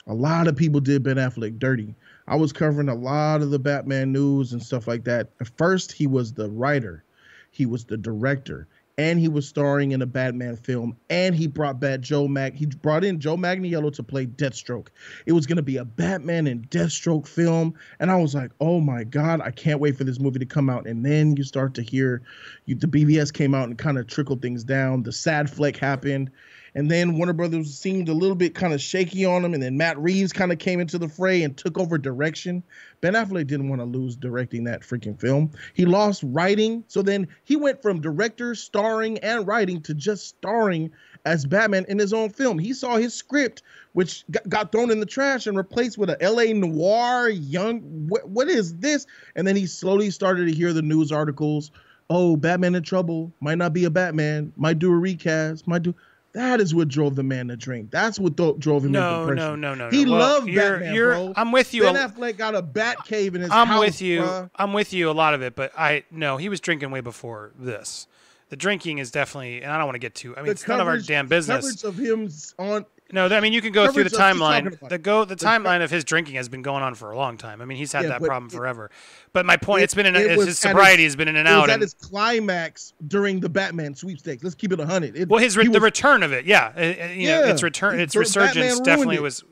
[0.06, 1.94] A lot of people did Ben Affleck dirty.
[2.26, 5.30] I was covering a lot of the Batman news and stuff like that.
[5.40, 7.04] At first, he was the writer,
[7.50, 10.96] he was the director, and he was starring in a Batman film.
[11.10, 12.54] And he brought back Joe Mag.
[12.54, 14.88] He brought in Joe Manganiello to play Deathstroke.
[15.26, 18.80] It was going to be a Batman and Deathstroke film, and I was like, "Oh
[18.80, 21.74] my god, I can't wait for this movie to come out." And then you start
[21.74, 22.22] to hear,
[22.66, 25.02] you, the BVS came out and kind of trickled things down.
[25.02, 26.30] The Sad Fleck happened.
[26.74, 29.54] And then Warner Brothers seemed a little bit kind of shaky on him.
[29.54, 32.64] And then Matt Reeves kind of came into the fray and took over direction.
[33.00, 35.50] Ben Affleck didn't want to lose directing that freaking film.
[35.74, 36.82] He lost writing.
[36.88, 40.90] So then he went from director, starring, and writing to just starring
[41.24, 42.58] as Batman in his own film.
[42.58, 46.52] He saw his script, which got thrown in the trash and replaced with a LA
[46.52, 49.06] noir, young, what, what is this?
[49.36, 51.70] And then he slowly started to hear the news articles.
[52.10, 53.32] Oh, Batman in trouble.
[53.40, 54.52] Might not be a Batman.
[54.56, 55.66] Might do a recast.
[55.66, 55.94] Might do.
[56.34, 57.92] That is what drove the man to drink.
[57.92, 59.60] That's what th- drove him no, into depression.
[59.60, 59.96] No, no, no, no.
[59.96, 61.32] He well, loved you're, Batman, you're, bro.
[61.36, 61.84] I'm with you.
[61.84, 63.80] Ben Affleck got a bat cave in his I'm house.
[63.80, 64.22] with you.
[64.22, 64.50] bruh.
[64.56, 67.52] I'm with you a lot of it, but I no, he was drinking way before
[67.56, 68.08] this.
[68.48, 70.34] The drinking is definitely, and I don't want to get too.
[70.36, 71.82] I mean, The it's none of our damn business.
[71.82, 74.80] Coverage of him on No, I mean you can go through the coverage of- keep
[74.80, 74.88] timeline.
[74.90, 77.62] The go the timeline of his drinking has been going on for a long time.
[77.62, 78.90] I mean he's had Yeah, that problem it- forever.
[79.32, 81.16] But my point, it- it's been in it his, was his at sobriety his- has
[81.16, 81.70] been in and it was out.
[81.70, 84.42] at And, climax during the Batman sweepstakes.
[84.42, 85.16] Let's keep it hundred.
[85.16, 86.70] It- well, his the was- return of it, yeah,
[87.12, 89.22] you know, Yeah, its return, its resurgence definitely it.
[89.22, 89.42] was.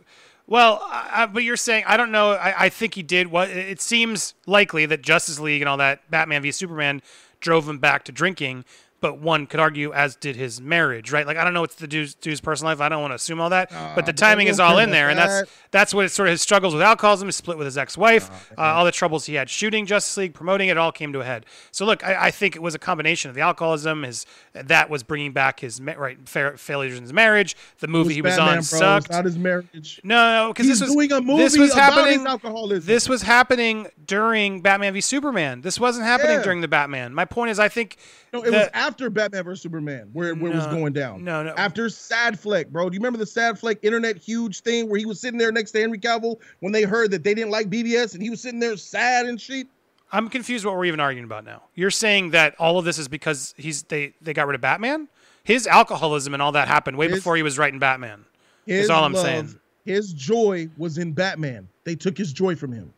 [0.48, 2.32] Well, I- but you're saying I don't know.
[2.32, 3.28] I, I think he did.
[3.28, 7.00] What it seems likely that Justice League and all that Batman v Superman
[7.40, 8.64] drove him back to drinking.
[9.02, 11.26] But one could argue, as did his marriage, right?
[11.26, 12.80] Like I don't know what's the dude's, dude's personal life.
[12.80, 13.70] I don't want to assume all that.
[13.94, 16.40] but the timing is all in there, and that's that's what it's sort of his
[16.40, 19.84] struggles with alcoholism, his split with his ex-wife, uh, all the troubles he had shooting
[19.86, 21.44] Justice League, promoting it, all came to a head.
[21.72, 25.02] So look, I, I think it was a combination of the alcoholism, his that was
[25.02, 27.56] bringing back his ma- right fa- failures in his marriage.
[27.80, 28.58] The movie he was Batman, on bro.
[28.60, 29.10] It's sucked.
[29.10, 30.00] not his marriage.
[30.04, 32.24] No, because this was doing a movie this was happening.
[32.26, 32.86] alcoholism.
[32.86, 35.62] This was happening during Batman v Superman.
[35.62, 36.42] This wasn't happening Yeah.
[36.44, 37.12] during the Batman.
[37.14, 37.96] My point is, I think
[38.32, 41.24] No, it was that- after Batman vs Superman where, where it was going down.
[41.24, 41.54] no, no.
[41.56, 42.90] After Sad Fleck, bro.
[42.90, 45.70] Do you remember the Sad Fleck internet huge thing where he was sitting there next
[45.72, 48.60] to Henry Cavill when they heard that they didn't like BVS and he was sitting
[48.60, 49.66] there sad and shit?
[50.12, 51.62] I'm confused what we're even arguing about now.
[51.74, 55.08] You're saying that all of this is because he's they they got rid of Batman.
[55.42, 58.26] His alcoholism and all that happened way His- before he was writing Batman.
[58.66, 59.58] Is all I'm love, saying.
[59.84, 61.66] His joy was in Batman.
[61.84, 62.92] They took his joy from him.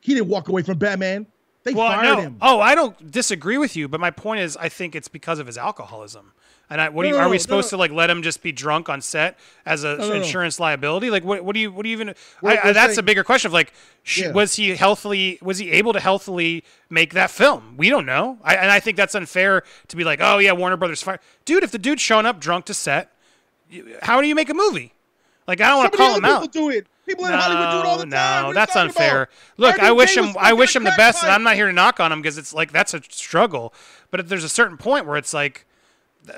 [0.00, 1.26] He didn't walk away from Batman.
[1.64, 2.20] They Well, fired no.
[2.20, 2.36] him.
[2.40, 5.46] Oh, I don't disagree with you, but my point is, I think it's because of
[5.46, 6.32] his alcoholism.
[6.72, 7.76] And I, what do you, No, no, are we no, supposed no.
[7.76, 10.14] to like let him just be drunk on set as an no, no.
[10.14, 11.10] insurance liability?
[11.10, 12.14] Like, what, what do you, what do you even?
[12.40, 13.72] We're- I, we're that's a bigger question of like,
[14.04, 14.30] sh- Yeah.
[14.32, 15.38] was he healthily?
[15.42, 17.74] Was he able to healthily make that film?
[17.76, 18.38] We don't know.
[18.44, 21.64] I, and I think that's unfair to be like, oh yeah, Warner Brothers fired, dude.
[21.64, 23.10] If the dude's showing up drunk to set,
[24.02, 24.92] how do you make a movie?
[25.48, 26.52] Like, I don't want to call him out.
[26.52, 26.86] do it.
[27.10, 28.42] People in Hollywood do it all the No, time.
[28.42, 29.22] no, What are you that's unfair.
[29.22, 29.28] about?
[29.56, 30.34] Look, I wish him.
[30.38, 31.32] I wish him the best, and.
[31.32, 33.74] I'm not here to knock on him because it's like that's a struggle.
[34.10, 35.66] But if there's a certain point where it's like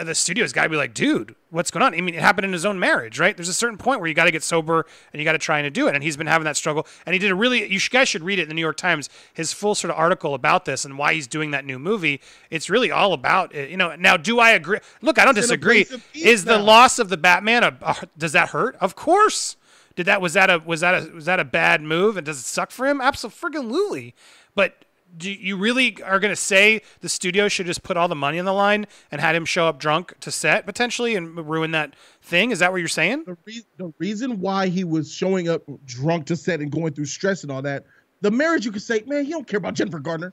[0.00, 1.92] the studio's got to be like, dude, what's going on?
[1.92, 3.36] I mean, it happened in his own marriage, right?
[3.36, 5.58] There's a certain point where you got to get sober and you got to try
[5.58, 5.94] and do it.
[5.96, 6.86] And he's been having that struggle.
[7.04, 7.70] And he did a really.
[7.70, 9.10] You guys should read it in the New York Times.
[9.34, 12.20] His full sort of article about this and why he's doing that new movie.
[12.50, 13.70] It's really all about it.
[13.70, 13.94] You know.
[13.96, 14.78] Now, do I agree?
[15.02, 15.84] Look, I don't a disagree.
[15.84, 18.76] place of peace Is the loss of the Batman a, a does that hurt?
[18.80, 19.56] Of course.
[19.94, 22.38] Did that was that a was that a was that a bad move and does
[22.38, 23.00] it suck for him?
[23.00, 24.14] Absolutely.
[24.54, 24.84] But
[25.16, 28.38] do you really are going to say the studio should just put all the money
[28.38, 31.94] on the line and had him show up drunk to set potentially and ruin that
[32.22, 32.50] thing?
[32.50, 33.24] Is that what you're saying?
[33.24, 37.04] The, re- the reason why he was showing up drunk to set and going through
[37.06, 37.84] stress and all that,
[38.22, 40.32] the marriage you could say, man, he don't care about Jennifer Gardner.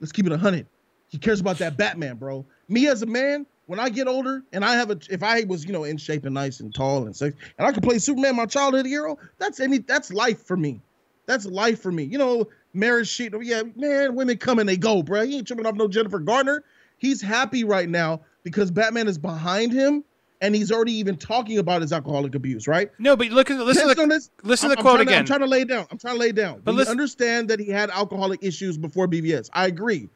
[0.00, 0.66] Let's keep it a hundred.
[1.08, 2.44] He cares about that Batman, bro.
[2.68, 5.64] Me as a man, when I get older and I have a, if I was
[5.64, 8.36] you know in shape and nice and tall and sexy, and I could play Superman,
[8.36, 10.82] my childhood hero, that's any, that's life for me.
[11.24, 12.02] That's life for me.
[12.02, 13.32] You know, marriage shit.
[13.40, 15.24] Yeah, man, women come and they go, bro.
[15.24, 16.64] He ain't tripping off no Jennifer Gardner.
[16.98, 20.04] He's happy right now because Batman is behind him
[20.42, 22.90] and he's already even talking about his alcoholic abuse, right?
[22.98, 24.28] No, but look at listen to the, this.
[24.42, 25.14] listen I'm, to the quote I'm again.
[25.14, 25.86] To, I'm trying to lay it down.
[25.90, 26.60] I'm trying to lay it down.
[26.62, 29.48] But listen- understand that he had alcoholic issues before BVS.
[29.54, 30.10] I agree.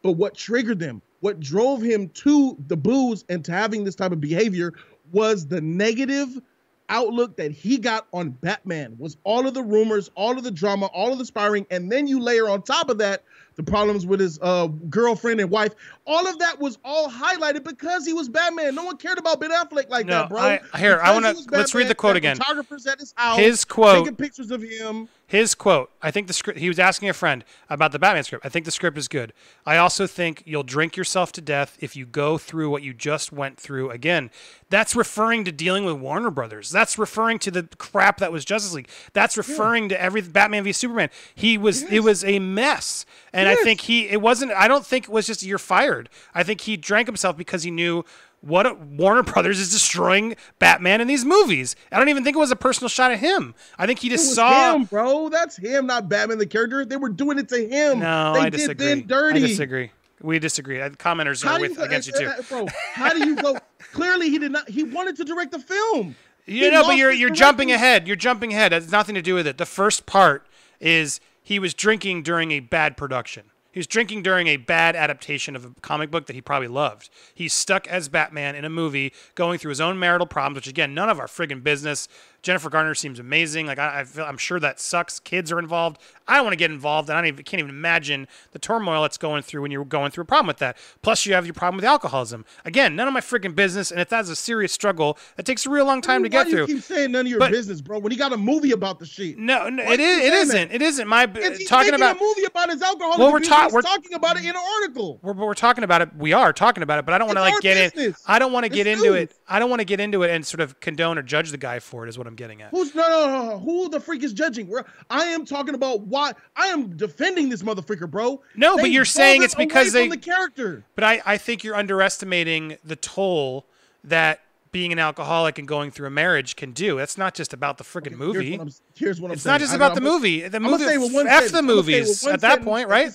[0.00, 4.12] But what triggered them, what drove him to the booze and to having this type
[4.12, 4.72] of behavior
[5.12, 6.40] was the negative
[6.88, 10.86] outlook that he got on Batman was all of the rumors, all of the drama,
[10.86, 13.22] all of the sparring, and then you layer on top of that
[13.56, 15.74] the problems with his uh, girlfriend and wife.
[16.06, 18.74] All of that was all highlighted because he was Batman.
[18.74, 20.38] No one cared about Ben Affleck like No, that, bro.
[20.40, 22.36] I- here, I wanna- he let's read the quote again.
[22.36, 25.08] Photographers at his house, His quote- taking pictures of him.
[25.30, 28.44] His quote, I think the script, he was asking a friend about the Batman script.
[28.44, 29.32] I think the script is good.
[29.64, 33.30] I also think you'll drink yourself to death if you go through what you just
[33.30, 34.32] went through again.
[34.70, 36.70] That's referring to dealing with Warner Brothers.
[36.70, 38.88] That's referring to the crap that was Justice League.
[39.12, 41.10] That's referring to every Batman v Superman.
[41.32, 43.06] He was, it was a mess.
[43.32, 46.08] And I think he, it wasn't, I don't think it was just you're fired.
[46.34, 48.04] I think he drank himself because he knew
[48.40, 51.76] what a, Warner Brothers is destroying Batman in these movies.
[51.92, 53.54] I don't even think it was a personal shot at him.
[53.78, 54.74] I think he just saw.
[54.74, 55.28] him, bro.
[55.28, 56.84] That's him, not Batman the character.
[56.84, 58.00] They were doing it to him.
[58.00, 58.86] No, they I did disagree.
[58.86, 59.44] Ben dirty.
[59.44, 59.90] I disagree.
[60.22, 60.80] We disagree.
[60.80, 62.26] Uh, Commenters How are with against you too.
[62.26, 62.66] uh, uh, bro?
[62.92, 63.58] How do you go?
[63.92, 64.68] Clearly, he did not.
[64.68, 66.14] He wanted to direct the film.
[66.46, 68.06] You he know, but you're you're jumping ahead.
[68.06, 68.72] You're jumping ahead.
[68.72, 69.58] It has nothing to do with it.
[69.58, 70.46] The first part
[70.78, 73.44] is he was drinking during a bad production.
[73.72, 77.08] He was drinking during a bad adaptation of a comic book that he probably loved.
[77.34, 80.92] He's stuck as Batman in a movie, going through his own marital problems, which again,
[80.92, 82.08] none of our friggin' business.
[82.42, 83.66] Jennifer Garner seems amazing.
[83.66, 85.20] Like I, I feel, I'm sure that sucks.
[85.20, 85.98] Kids are involved.
[86.26, 89.02] I don't want to get involved, and I don't even, can't even imagine the turmoil
[89.02, 90.76] that's going through when you're going through a problem with that.
[91.02, 92.44] Plus, you have your problem with alcoholism.
[92.64, 93.90] Again, none of my freaking business.
[93.90, 96.44] And if that's a serious struggle, that takes a real long time to Why get
[96.44, 96.74] do you through.
[96.76, 97.98] keep saying none of your But- business, bro?
[97.98, 99.38] When he got a movie about the shit.
[99.38, 100.24] No, no it is.
[100.24, 100.72] It isn't.
[100.72, 101.08] It isn't.
[101.08, 102.16] My talking about.
[102.16, 103.18] a movie about his alcohol.
[103.18, 105.18] Well, we're ta- we're- talking about it in an article.
[105.22, 106.14] We're, we're talking about it.
[106.16, 108.14] We are talking about it, but I don't want to like get in.
[108.26, 109.34] I don't want to get into it.
[109.48, 111.80] I don't want to get into it and sort of condone or judge the guy
[111.80, 112.08] for it.
[112.08, 112.70] Is what I'm getting at.
[112.70, 113.58] Who's no, no, no, no.
[113.58, 114.66] Who the freak is judging?
[114.68, 118.42] We're, I am talking about why I am defending this motherfucker, bro.
[118.56, 120.84] No, but you're saying it's because they- the character.
[120.94, 123.66] But I, I think you're underestimating the toll
[124.04, 124.40] that
[124.72, 126.96] being an alcoholic and going through a marriage can do.
[126.96, 128.52] That's not just about the freaking Here's movie.
[128.52, 129.54] what I'm, here's what I'm It's saying.
[129.54, 130.48] not just about I'm the gonna- movie.
[130.48, 130.84] The I'm movie.
[130.84, 131.52] say with one F sentence.
[131.52, 132.64] the I'm gonna say it with movies one at that sentence.
[132.66, 133.12] point, right?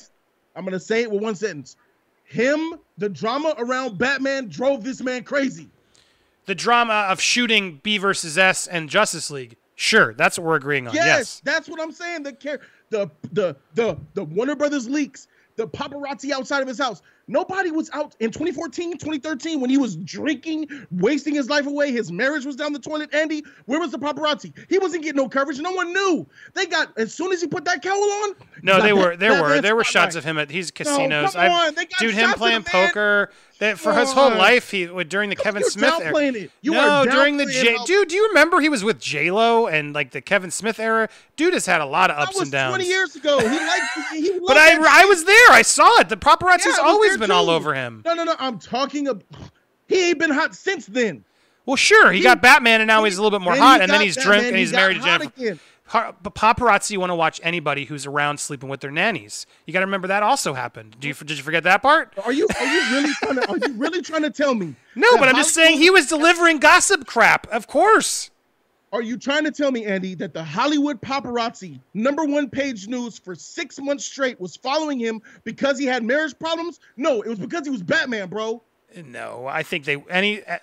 [0.56, 1.78] I'm gonna say it with one sentence.
[2.26, 5.70] Him, the drama around Batman drove this man crazy.
[6.46, 9.56] The drama of shooting B versus S and Justice League.
[9.76, 10.94] Sure, that's what we're agreeing on.
[10.94, 11.42] Yes, Yes.
[11.44, 12.24] that's what I'm saying.
[12.24, 15.28] The care, the the the the Warner Brothers leaks,
[15.58, 17.02] the paparazzi outside of his house.
[17.28, 21.92] Nobody was out in 2014, 2013 when he was drinking, wasting his life away.
[21.92, 23.14] His marriage was down the toilet.
[23.14, 24.54] Andy, where was the paparazzi?
[24.70, 25.60] He wasn't getting no coverage.
[25.60, 26.28] No one knew.
[26.54, 28.36] They got as soon as he put that cowl on.
[28.62, 31.32] No, they were there were there were shots of him at these casinos.
[31.34, 33.32] come I've- on, they got dude, him playing poker.
[33.60, 36.14] That for his whole life, he would during the Kevin You're Smith era.
[36.24, 36.52] it.
[36.62, 37.78] You no, during the J.
[37.78, 40.78] how- Dude, do you remember he was with J Lo and like the Kevin Smith
[40.78, 41.08] era?
[41.38, 42.72] Dude has had a lot of ups was and downs.
[42.76, 43.40] 20 years ago.
[43.40, 43.86] He liked.
[44.12, 45.52] He But I, I was there.
[45.52, 46.10] I saw it.
[46.10, 48.02] The paparazzi's Yeah, always there been all over him.
[48.06, 48.36] No, no, no.
[48.40, 49.24] I'm talking about.
[49.88, 51.24] He ain't been hot since then.
[51.66, 53.82] Well, sure, he, He- got Batman, and now he- he's a little bit more hot,
[53.82, 55.34] and then he's Batman, drunk, and he's he's married to Jennifer.
[55.38, 55.60] again.
[56.24, 59.46] Paparazzi want to watch anybody who's around sleeping with their nannies.
[59.66, 60.96] You got to remember that also happened.
[61.00, 62.14] Do you did you forget that part?
[62.24, 64.76] Are you are you really trying to are you really trying to tell me?
[64.96, 67.48] No, but I'm just saying he was delivering gossip crap.
[67.52, 68.32] Of course.
[68.94, 73.18] Are you trying to tell me, Andy, that the Hollywood paparazzi number one page news
[73.20, 76.80] for six months straight was following him because he had marriage problems?
[76.96, 78.62] No, it was because he was Batman, bro.
[79.06, 80.44] No, I think they any.
[80.44, 80.58] Uh,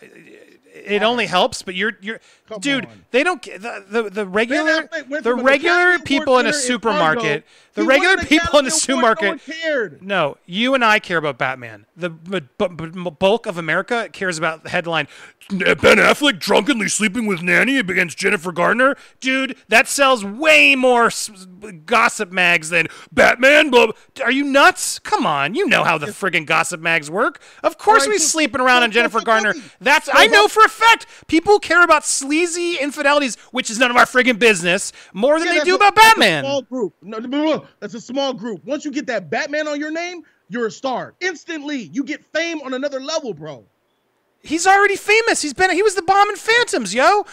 [0.74, 2.18] it only helps, but you're you're,
[2.48, 2.86] Come dude.
[2.86, 3.04] on.
[3.10, 4.88] They don't the the, the regular
[5.20, 7.44] the regular people in a supermarket.
[7.74, 10.02] The regular people in a Academy Award, No one supermarket.
[10.02, 11.86] No, you and I care about Batman.
[11.96, 15.08] The bulk of America cares about the headline.
[15.48, 18.96] Ben Affleck drunkenly sleeping with nanny against Jennifer Gardner.
[19.20, 21.46] Dude, that sells way more s-
[21.86, 23.70] gossip mags than Batman.
[23.70, 24.24] Blah, blah.
[24.24, 24.98] Are you nuts?
[24.98, 27.40] Come on, you know how the friggin' gossip mags work.
[27.62, 29.54] Of course we sleeping around on Jennifer Garner.
[29.80, 33.96] That's I know for a fact people care about sleazy infidelities, which is none of
[33.96, 36.44] our friggin' business, more than Yeah, they do a- about that's a Batman.
[36.44, 36.94] small group.
[37.02, 38.64] No, that's a small group.
[38.64, 41.14] Once you get that Batman on your name, you're a star.
[41.20, 43.64] Instantly, you get fame on another level, bro.
[44.44, 45.40] He's already famous.
[45.40, 47.24] He's been he was the bomb in Phantoms, yo.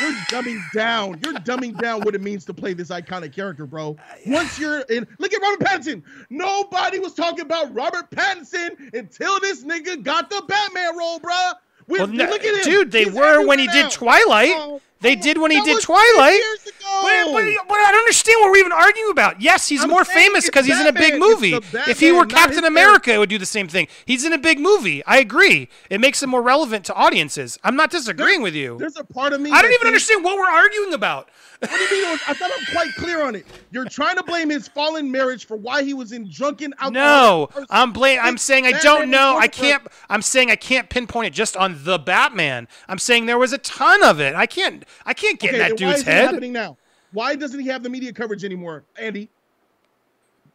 [0.00, 1.20] You're dumbing down.
[1.24, 3.96] You're dumbing down what it means to play this iconic character, bro.
[4.26, 6.02] Once you're in, look at Robert Pattinson.
[6.30, 11.34] Nobody was talking about Robert Pattinson until this nigga got the Batman role, bro.
[11.86, 12.64] With, Well, no- look at him.
[12.64, 13.92] dude, they He's were when he everywhere did.
[13.92, 14.52] Twilight.
[14.56, 16.32] Oh, They did when he that did Twilight.
[16.32, 16.74] 10 Years ago.
[17.02, 19.40] But, but, but I don't understand what we're even arguing about.
[19.40, 21.52] Yes, he's I'm more famous because he's in a big movie.
[21.52, 23.86] the If he were Captain America, it would do the same thing.
[24.06, 25.04] He's in a big movie.
[25.04, 25.68] I agree.
[25.90, 27.58] It makes him more relevant to audiences.
[27.62, 28.76] I'm not disagreeing with you.
[28.78, 29.50] There's a part of me.
[29.50, 31.28] I don't even thinks- understand what we're arguing about.
[31.60, 32.18] What do you mean?
[32.28, 33.44] I thought I'm quite clear on it.
[33.72, 36.92] You're trying to blame his fallen marriage for why he was in drunken alcohol.
[36.92, 38.20] No, I'm blame.
[38.22, 39.36] I'm saying I don't know.
[39.36, 39.82] I can't.
[40.08, 42.68] I'm saying I can't pinpoint it just on the Batman.
[42.88, 44.36] I'm saying there was a ton of it.
[44.36, 44.84] I can't.
[45.06, 46.76] I can't get in that then why dude's is it head happening now?
[47.12, 49.30] Why doesn't he have the media coverage anymore, Andy?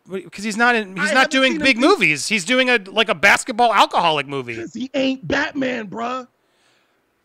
[0.09, 0.95] because he's not in.
[0.97, 2.27] He's I not doing seen him big movies.
[2.27, 4.55] He's doing a like a basketball alcoholic movie.
[4.55, 6.27] Because he ain't Batman, bruh.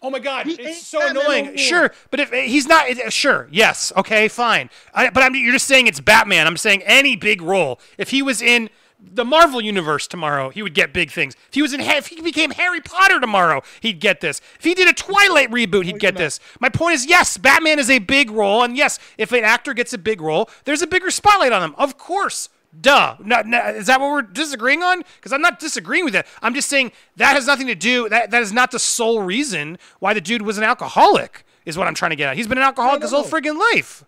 [0.01, 1.45] Oh my god, He it's ain't so Batman annoying.
[1.47, 1.59] more.
[1.59, 4.71] Sure, but if he's not, sure, yes, okay, fine.
[4.95, 6.47] I, but I'm, you're just saying it's Batman.
[6.47, 7.81] I'm saying any big role.
[7.97, 11.35] If he was in the Marvel universe tomorrow, he would get big things.
[11.49, 14.41] If he was in, if he became Harry Potter tomorrow, he'd get this.
[14.59, 16.41] If he did a Twilight reboot, he'd get this.
[16.61, 19.93] My point is, yes, Batman is a big role, and yes, if an actor gets
[19.93, 21.75] a big role, there's a bigger spotlight on him.
[21.79, 22.49] Of course.
[22.79, 23.17] Duh.
[23.21, 25.03] No, no, is that what we're disagreeing on?
[25.17, 26.27] Because I'm not disagreeing with that.
[26.43, 28.09] I'm just saying that has nothing to do.
[28.09, 31.45] That that is not the sole reason why the dude was an alcoholic.
[31.65, 32.37] Is what I'm trying to get at.
[32.37, 34.05] He's been an alcoholic his whole friggin' life.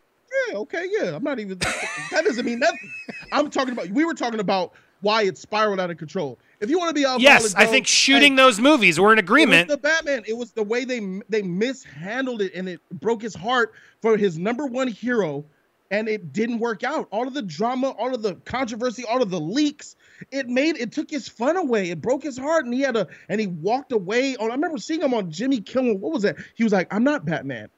[0.49, 1.17] Yeah, okay, yeah.
[1.17, 1.59] I'm not even.
[1.59, 2.91] that doesn't mean nothing.
[3.33, 3.89] I'm talking about.
[3.91, 6.39] We were talking about why it spiraled out of control.
[6.61, 9.01] If you want to be alcoholic, Yes, I think shooting hey, those movies.
[9.01, 9.69] We're in It was agreement.
[9.69, 10.25] the Batman.
[10.27, 13.73] It was the way they they mishandled it, and it broke his heart
[14.03, 15.45] for his number one hero,
[15.91, 17.09] and it didn't work out.
[17.11, 19.97] All of the drama, all of the controversy, all of the leaks,
[20.31, 21.91] it made it took his fun away.
[21.91, 24.37] It broke his heart, and he had a and he walked away.
[24.37, 25.97] On I remember seeing him on Jimmy Kimmel.
[25.97, 26.37] What was that?
[26.55, 27.69] He was like, "I'm not Batman."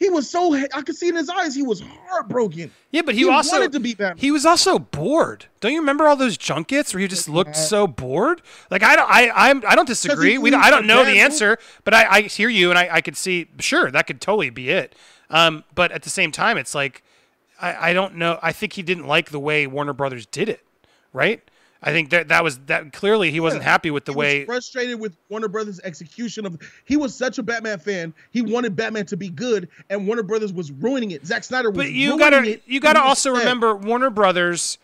[0.00, 2.70] He was so I could see in his eyes he was heartbroken.
[2.90, 4.16] yeah, but he, he also wanted to be Batman.
[4.16, 5.44] He was also bored.
[5.60, 8.40] Don't you remember all those junkets where he just looked so bored?
[8.70, 10.38] Like I don't, I, I'm, I don't disagree.
[10.38, 13.16] We, I don't know the answer, but I, I hear you, and I, I could
[13.16, 13.48] see.
[13.58, 14.94] Sure, that could totally be it.
[15.28, 17.02] Um, but at the same time, it's like,
[17.60, 18.38] I, I don't know.
[18.42, 20.64] I think he didn't like the way Warner Brothers did it.
[21.12, 21.42] Right.
[21.82, 23.70] I think that that was that clearly he wasn't Yeah.
[23.70, 24.38] happy with the he way.
[24.40, 26.58] was frustrated with Warner Brothers' execution of.
[26.84, 28.12] He was such a Batman fan.
[28.30, 31.26] He wanted Batman to be good, and Warner Brothers was ruining it.
[31.26, 31.78] Zack Snyder was.
[31.78, 33.38] But you ruining gotta it, you he was also sad.
[33.40, 34.76] remember Warner Brothers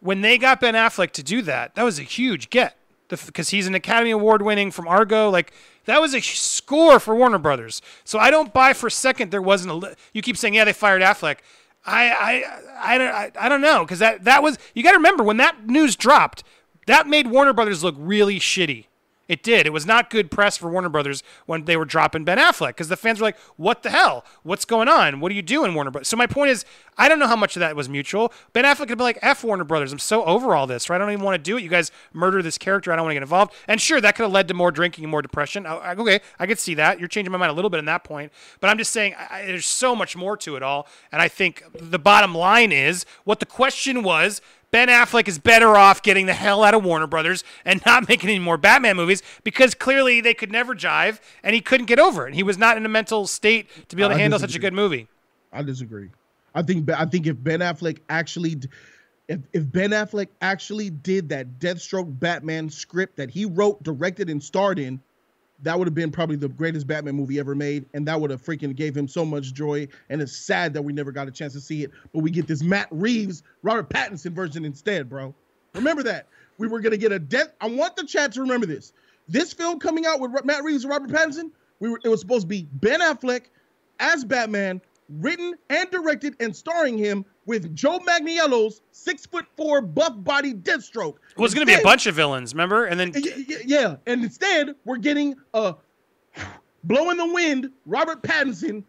[0.00, 1.74] when they got Ben Affleck to do that.
[1.74, 2.76] That was a huge get
[3.08, 5.30] because he's an Academy Award winning from Argo.
[5.30, 5.52] Like
[5.86, 7.82] that was a score for Warner Brothers.
[8.04, 9.96] So I don't buy for a second there wasn't a.
[10.12, 11.38] You keep saying yeah they fired Affleck.
[11.86, 14.98] I I I don't I, I don't know because that that was you got to
[14.98, 16.42] remember when that news dropped
[16.86, 18.86] that made Warner Brothers look really shitty.
[19.26, 19.66] It did.
[19.66, 22.88] It was not good press for Warner Brothers when they were dropping Ben Affleck because
[22.88, 24.22] the fans were like, "What the hell?
[24.42, 25.18] What's going on?
[25.20, 26.66] What are you doing, Warner Brothers?" So my point is,
[26.98, 28.32] I don't know how much of that was mutual.
[28.52, 29.92] Ben Affleck could be like, "F Warner Brothers.
[29.92, 30.90] I'm so over all this.
[30.90, 30.96] Right?
[30.96, 31.62] I don't even want to do it.
[31.62, 32.92] You guys murder this character.
[32.92, 35.04] I don't want to get involved." And sure, that could have led to more drinking
[35.04, 35.64] and more depression.
[35.64, 36.98] I, I- okay, I could see that.
[36.98, 39.46] You're changing my mind a little bit in that point, but I'm just saying I-
[39.46, 40.86] there's so much more to it all.
[41.10, 44.42] And I think the bottom line is what the question was.
[44.74, 48.28] Ben Affleck is better off getting the hell out of Warner Brothers and not making
[48.28, 52.26] any more Batman movies because clearly they could never jive and he couldn't get over
[52.26, 52.34] it.
[52.34, 54.58] He was not in a mental state to be able to I handle such a
[54.58, 55.06] good movie.
[55.52, 56.08] I disagree.
[56.56, 58.62] I think I think if Ben Affleck actually,
[59.28, 64.42] if if Ben Affleck actually did that Deathstroke Batman script that he wrote, directed, and
[64.42, 65.00] starred in,
[65.64, 68.42] that would have been probably the greatest Batman movie ever made, and that would have
[68.42, 69.88] freaking gave him so much joy.
[70.10, 72.46] And it's sad that we never got a chance to see it, but we get
[72.46, 75.34] this Matt Reeves, Robert Pattinson version instead, bro.
[75.74, 77.52] Remember that we were gonna get a death.
[77.60, 78.92] I want the chat to remember this.
[79.26, 81.50] This film coming out with Matt Reeves and Robert Pattinson,
[81.80, 83.46] we were it was supposed to be Ben Affleck
[83.98, 90.12] as Batman, written and directed and starring him with Joe Manganiello's six foot four buff
[90.16, 91.16] body Deathstroke.
[91.30, 92.86] It was going to be a bunch of villains, remember?
[92.86, 93.12] And then
[93.64, 95.74] Yeah, and instead we're getting a uh,
[96.84, 98.84] blow in the wind Robert Pattinson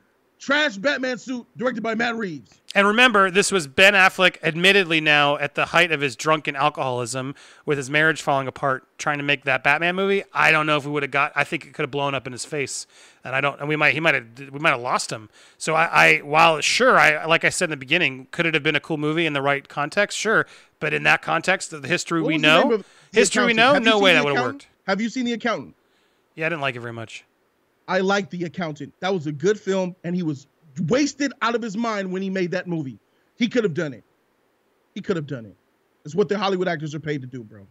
[0.46, 2.62] trash Batman suit directed by Matt Reeves.
[2.76, 7.34] And remember, this was Ben Affleck, admittedly now at the height of his drunken alcoholism,
[7.66, 10.24] with his marriage falling apart, trying to make that Batman movie.
[10.34, 11.32] I don't know if we would have got.
[11.36, 12.86] I think it could have blown up in his face,
[13.24, 13.60] and I don't.
[13.60, 13.94] And we might.
[13.96, 14.26] He might have.
[14.38, 15.30] We might have lost him.
[15.58, 15.86] So I.
[15.86, 18.82] I while sure, I like I said in the beginning, could it have been a
[18.82, 20.18] cool movie in the right context?
[20.18, 20.46] Sure,
[20.80, 23.54] but in that context of the history What we was the name know, history we
[23.54, 24.68] know, Have no way that would have worked.
[24.86, 25.76] Have you seen the accountant?
[26.36, 27.24] Yeah, I didn't like it very much.
[27.88, 28.94] I like The Accountant.
[29.00, 30.48] That was a good film, and he was
[30.88, 33.00] wasted out of his mind when he made that movie.
[33.38, 34.04] He could have done it.
[34.94, 35.56] He could have done it.
[36.06, 37.68] It's what the Hollywood actors are paid to do, bro.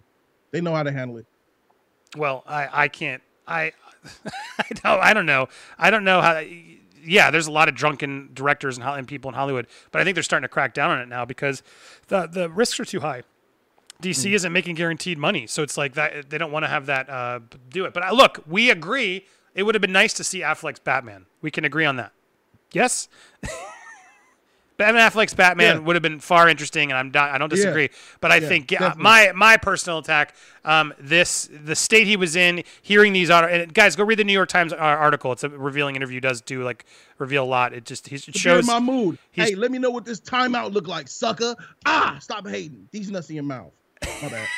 [0.50, 1.26] They know how to handle it.
[2.16, 3.72] Well, I I can't I
[4.58, 5.48] I don't I don't know
[5.78, 6.42] I don't know how.
[7.06, 10.14] Yeah, there's a lot of drunken directors and, and people in Hollywood, but I think
[10.14, 11.62] they're starting to crack down on it now because
[12.08, 13.22] the the risks are too high.
[14.02, 14.34] DC mm.
[14.34, 17.40] isn't making guaranteed money, so it's like that they don't want to have that uh,
[17.70, 17.94] do it.
[17.94, 19.26] But I, look, we agree.
[19.54, 21.26] It would have been nice to see Affleck's Batman.
[21.40, 22.12] We can agree on that.
[22.72, 23.08] Yes.
[24.76, 25.82] Ben Affleck's Batman yeah.
[25.82, 27.84] would have been far interesting, and I'm not, I don't disagree.
[27.84, 27.98] Yeah.
[28.20, 30.34] But I yeah, think yeah, my my personal attack,
[30.64, 34.32] um, this the state he was in, hearing these and guys, go read the New
[34.32, 35.30] York Times uh, article.
[35.30, 36.20] It's a revealing interview.
[36.20, 36.86] Does do like
[37.18, 37.72] reveal a lot.
[37.72, 39.18] It just it shows my mood.
[39.30, 41.54] Hey, let me know what this timeout look like, sucker.
[41.86, 42.88] Ah, stop hating.
[42.90, 43.72] These nuts in your mouth.
[44.22, 44.48] My bad.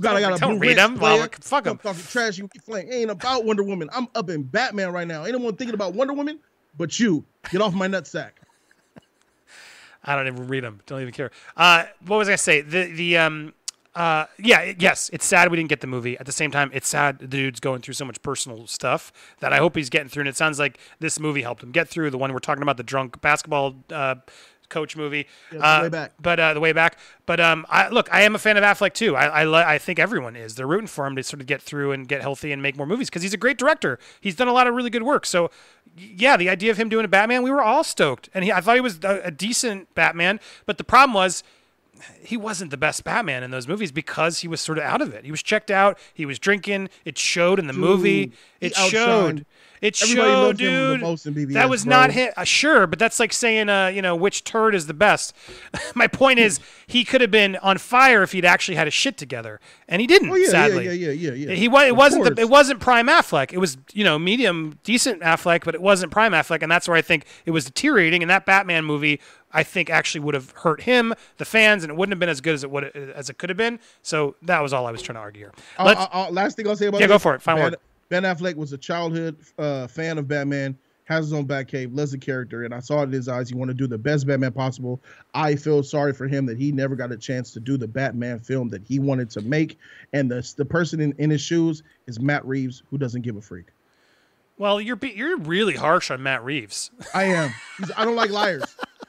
[0.00, 0.98] God, I got a don't read them.
[0.98, 1.78] Well, fuck them.
[1.78, 2.88] Talking trash, you flank.
[2.92, 3.88] Ain't about Wonder Woman.
[3.92, 5.24] I'm up in Batman right now.
[5.24, 6.38] Ain't no one thinking about Wonder Woman
[6.76, 7.24] but you.
[7.50, 8.32] Get off my nutsack.
[10.04, 10.80] I don't even read them.
[10.86, 11.30] Don't even care.
[11.56, 12.60] Uh, what was I gonna say?
[12.60, 13.54] The the um
[13.96, 16.16] uh yeah yes it's sad we didn't get the movie.
[16.18, 19.52] At the same time, it's sad the dude's going through so much personal stuff that
[19.52, 20.22] I hope he's getting through.
[20.22, 22.10] And it sounds like this movie helped him get through.
[22.10, 24.16] The one we're talking about, the drunk basketball uh,
[24.68, 25.26] coach movie.
[25.52, 26.12] Yeah, uh, way back.
[26.20, 26.98] But uh, the way back.
[27.24, 29.16] But um, I, look, I am a fan of Affleck too.
[29.16, 30.54] I I, I think everyone is.
[30.54, 32.86] They're rooting for him to sort of get through and get healthy and make more
[32.86, 33.98] movies because he's a great director.
[34.20, 35.26] He's done a lot of really good work.
[35.26, 35.50] So
[35.96, 38.60] yeah, the idea of him doing a Batman, we were all stoked, and he, I
[38.60, 40.40] thought he was a, a decent Batman.
[40.66, 41.42] But the problem was
[42.20, 45.14] he wasn't the best Batman in those movies because he was sort of out of
[45.14, 45.24] it.
[45.24, 45.98] He was checked out.
[46.12, 46.90] He was drinking.
[47.04, 48.32] It showed in the Dude, movie.
[48.60, 49.46] It showed.
[49.86, 51.00] It showed, dude.
[51.00, 51.90] BVS, that was bro.
[51.90, 52.32] not him.
[52.36, 55.32] Uh, sure, but that's like saying, uh, you know, which turd is the best.
[55.94, 56.58] My point is,
[56.88, 60.08] he could have been on fire if he'd actually had his shit together, and he
[60.08, 60.30] didn't.
[60.30, 61.54] Oh, yeah, sadly, yeah, yeah, yeah, yeah.
[61.54, 61.86] He was.
[61.86, 62.34] It wasn't.
[62.36, 63.52] The, it wasn't prime Affleck.
[63.52, 66.96] It was, you know, medium, decent Affleck, but it wasn't prime Affleck, and that's where
[66.96, 68.22] I think it was deteriorating.
[68.22, 69.20] And that Batman movie,
[69.52, 72.40] I think, actually would have hurt him, the fans, and it wouldn't have been as
[72.40, 73.78] good as it would as it could have been.
[74.02, 75.52] So that was all I was trying to argue here.
[75.78, 77.42] Uh, uh, last thing I'll say about yeah, this, go for it.
[77.42, 77.76] Final word.
[78.08, 82.18] Ben Affleck was a childhood uh, fan of Batman, has his own Batcave, loves the
[82.18, 83.48] character, and I saw it in his eyes.
[83.48, 85.00] He wanted to do the best Batman possible.
[85.34, 88.38] I feel sorry for him that he never got a chance to do the Batman
[88.40, 89.78] film that he wanted to make.
[90.12, 93.40] And the the person in, in his shoes is Matt Reeves, who doesn't give a
[93.40, 93.66] freak.
[94.58, 96.90] Well, you're you're really harsh on Matt Reeves.
[97.14, 97.52] I am.
[97.78, 98.64] He's, I don't like liars.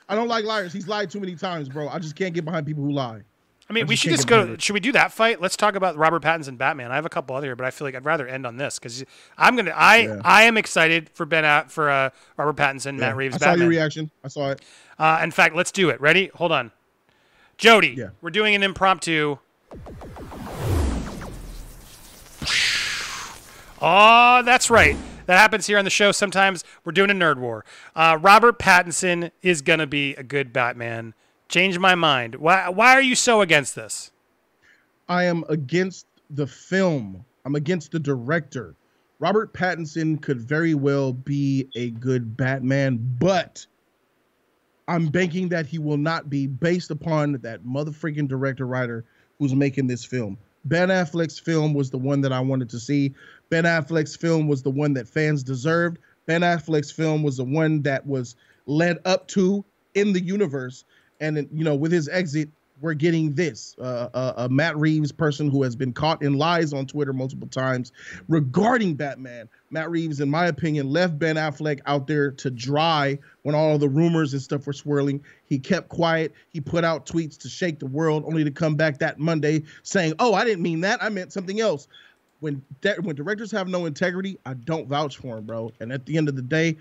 [0.10, 0.74] I don't like liars.
[0.74, 1.88] He's lied too many times, bro.
[1.88, 3.22] I just can't get behind people who lie.
[3.70, 4.56] I mean, we should just go.
[4.58, 5.42] Should we do that fight?
[5.42, 6.90] Let's talk about Robert Pattinson Batman.
[6.90, 8.80] I have a couple other here, but I feel like I'd rather end on this
[8.80, 9.04] because
[9.38, 9.72] I'm gonna.
[9.72, 10.22] I yeah.
[10.24, 13.08] I am excited for Ben at for uh, Robert Pattinson, yeah.
[13.08, 13.36] Matt Reeves.
[13.36, 13.58] I Batman.
[13.58, 14.12] saw your reaction.
[14.24, 14.62] I saw it.
[14.98, 16.00] Uh, in fact, let's do it.
[16.00, 16.32] Ready?
[16.36, 16.72] Hold on,
[17.58, 17.96] Jody.
[17.98, 18.10] Yeah.
[18.22, 19.38] We're doing an impromptu.
[23.82, 24.96] Oh, that's right.
[25.26, 26.14] That happens here on the show.
[26.14, 27.66] Sometimes we're doing a nerd war.
[27.98, 31.14] Uh, Robert Pattinson is gonna be a good Batman.
[31.50, 32.36] Change my mind.
[32.36, 34.12] Why why are you so against this?
[35.08, 37.24] I am against the film.
[37.46, 38.76] I'm against the director.
[39.20, 43.66] Robert Pattinson could very well be a good Batman, but
[44.88, 49.06] I'm banking that he will not be based upon that motherfucking director writer
[49.40, 50.38] who's making this film.
[50.66, 53.14] Ben Affleck's film was the one that I wanted to see.
[53.50, 55.98] Ben Affleck's film was the one that fans deserved.
[56.26, 58.36] Ben Affleck's film was the one that was
[58.66, 59.64] led up to
[59.96, 60.84] in the universe
[61.20, 62.50] and you know with his exit
[62.82, 66.74] we're getting this uh, uh, a Matt Reeves person who has been caught in lies
[66.74, 67.92] on Twitter multiple times
[68.28, 69.50] regarding Batman.
[69.72, 73.90] Matt Reeves, in my opinion, left Ben Affleck out there to dry when all the
[73.90, 75.24] rumors and stuff were swirling.
[75.46, 76.34] He kept quiet.
[76.50, 80.14] He put out tweets to shake the world, only to come back that Monday saying,
[80.20, 81.04] "Oh, I didn't mean that.
[81.04, 81.88] I meant something else."
[82.40, 85.72] When de- when directors have no integrity, I don't vouch for him, bro.
[85.80, 86.78] And at the end of the day,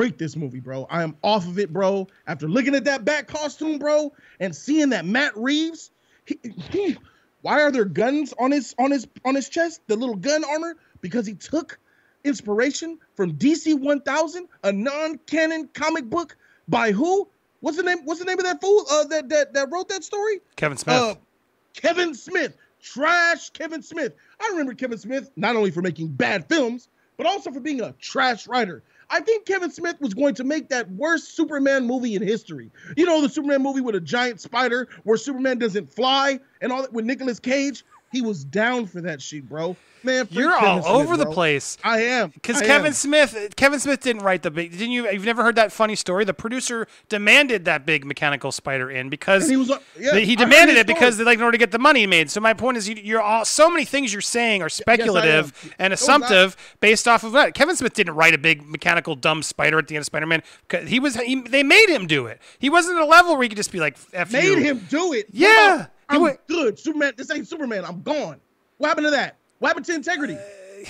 [0.00, 0.86] freak this movie, bro.
[0.88, 2.06] I am off of it, bro.
[2.26, 5.90] After looking at that bat costume, bro, and seeing that Matt Reeves,
[6.24, 6.38] he,
[6.70, 6.96] he,
[7.42, 9.82] why are there guns on his on his on his chest?
[9.88, 11.78] The little gun armor because he took
[12.24, 16.34] inspiration from DC 1000, a non-canon comic book
[16.66, 17.28] by who?
[17.60, 17.98] What's the name?
[18.06, 20.40] What's the name of that fool uh, that that that wrote that story?
[20.56, 20.96] Kevin Smith.
[20.96, 21.14] Uh,
[21.74, 22.56] Kevin Smith.
[22.80, 24.14] Trash Kevin Smith.
[24.40, 26.88] I remember Kevin Smith not only for making bad films,
[27.18, 28.82] but also for being a trash writer.
[29.10, 32.70] I think Kevin Smith was going to make that worst Superman movie in history.
[32.96, 36.82] You know, the Superman movie with a giant spider where Superman doesn't fly and all
[36.82, 37.84] that with Nicolas Cage.
[38.12, 39.76] He was down for that shit, bro.
[40.02, 41.76] Man, You're Kevin all Smith, over the place.
[41.84, 42.92] I am Because Kevin am.
[42.94, 44.70] Smith, Kevin Smith didn't write the big.
[44.72, 45.06] Didn't you?
[45.10, 46.24] You've never heard that funny story?
[46.24, 50.36] The producer demanded that big mechanical spider in because And he was, uh, yeah, he
[50.36, 52.30] demanded it because they like in order to get the money made.
[52.30, 55.70] So my point is, you, you're all so many things you're saying are speculative am.
[55.78, 57.52] and assumptive based off of that.
[57.52, 60.42] Kevin Smith didn't write a big mechanical dumb spider at the end of Spider-Man.
[60.68, 62.40] 'Cause He was he, they made him do it.
[62.58, 64.56] He wasn't at a level where he could just be like, F made you.
[64.56, 65.26] him do it.
[65.30, 66.78] Yeah, I'm wa- good.
[66.78, 67.12] Superman.
[67.16, 67.84] This ain't Superman.
[67.84, 68.40] I'm gone.
[68.78, 69.36] What happened to that?
[69.58, 70.34] What happened to integrity?
[70.36, 70.88] Uh,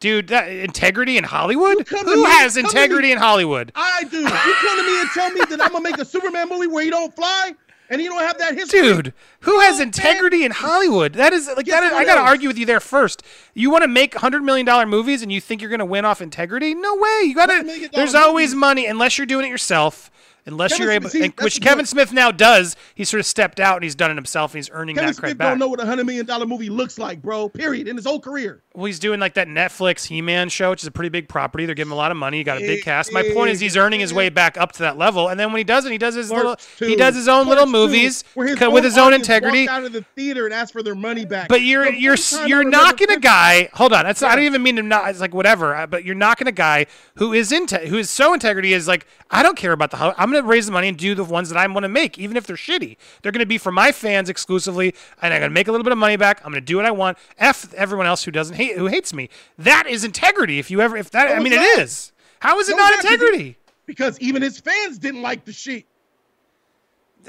[0.00, 1.86] dude, that integrity in Hollywood?
[1.88, 3.72] Who me- has integrity me- in Hollywood?
[3.74, 4.18] I do.
[4.18, 6.84] You come to me and tell me that I'm gonna make a Superman movie where
[6.84, 7.52] he don't fly
[7.90, 8.80] and he don't have that history.
[8.80, 9.88] Dude, who has Oh, man.
[9.88, 11.12] integrity in Hollywood?
[11.14, 11.92] That is like Get that.
[11.92, 12.28] Is, I got to else.
[12.30, 13.22] argue with you there first.
[13.54, 16.04] You want to make hundred million dollar movies and you think you're going to win
[16.04, 16.74] off integrity?
[16.74, 17.20] No way.
[17.24, 17.62] You got $100 to.
[17.64, 18.26] million There's movies.
[18.26, 20.10] always money unless you're doing it yourself.
[20.46, 21.88] Unless Kevin you're Smith- able, see, and- which Kevin point.
[21.88, 22.76] Smith now does.
[22.94, 25.16] He's sort of stepped out and he's done it himself and he's earning Kevin that
[25.18, 25.50] credit back.
[25.50, 27.48] don't know what a hundred million dollar movie looks like, bro.
[27.48, 27.88] Period.
[27.88, 28.62] In his whole career.
[28.74, 31.64] Well, he's doing like that Netflix He-Man show, which is a pretty big property.
[31.64, 32.38] They're giving him a lot of money.
[32.38, 33.12] He got a big cast.
[33.12, 35.28] My point is, he's earning his way back up to that level.
[35.28, 37.46] And then when he does it, he does his little, Parts he does his own
[37.46, 39.68] little Parts two, movies his with his own integrity.
[39.68, 41.48] out of the theater and asked for their money back.
[41.48, 42.16] But you're The you're
[42.46, 43.68] you're knocking a guy.
[43.74, 45.08] Hold on, that's I don't even mean to not.
[45.08, 45.86] It's like whatever.
[45.86, 49.42] But you're knocking a guy who is into who is so integrity is like I
[49.42, 49.96] don't care about the.
[49.98, 52.18] I'm going to raise the money and do the ones that I want to make,
[52.18, 52.96] even if they're shitty.
[53.22, 55.84] They're going to be for my fans exclusively, and I'm going to make a little
[55.84, 56.40] bit of money back.
[56.44, 57.18] I'm going to do what I want.
[57.38, 59.28] F everyone else who doesn't hate who hates me.
[59.58, 60.58] That is integrity.
[60.58, 61.84] If you ever if that I mean it's it not.
[61.84, 62.12] is.
[62.40, 63.56] How is it No, not it's not, 'cause he- integrity?
[63.86, 65.84] because even his fans didn't like the shit.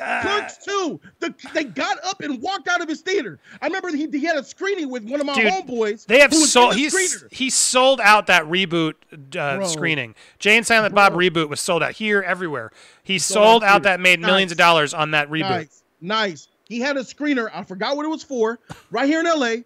[0.01, 0.99] Uh, Clerks too.
[1.19, 3.39] The, they got up and walked out of his theater.
[3.61, 6.05] I remember he, he had a screening with one of my Dude, homeboys.
[6.05, 6.73] They have sold.
[6.73, 8.95] the He's he sold out that reboot
[9.37, 10.13] uh, screening.
[10.37, 12.71] Jay and Silent Bob reboot was sold out here, everywhere.
[13.03, 15.49] He sold sold, out out that made millions of dollars on that reboot.
[15.49, 16.47] Nice, nice.
[16.67, 17.49] He had a screener.
[17.53, 18.59] I forgot what it was for.
[18.91, 19.63] Right here in L.A.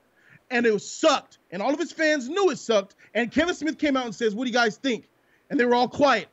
[0.51, 1.39] and it was sucked.
[1.52, 2.95] And all of his fans knew it sucked.
[3.14, 5.10] And Kevin Smith came out and says, "What do you guys think?"
[5.50, 6.28] And they were all quiet.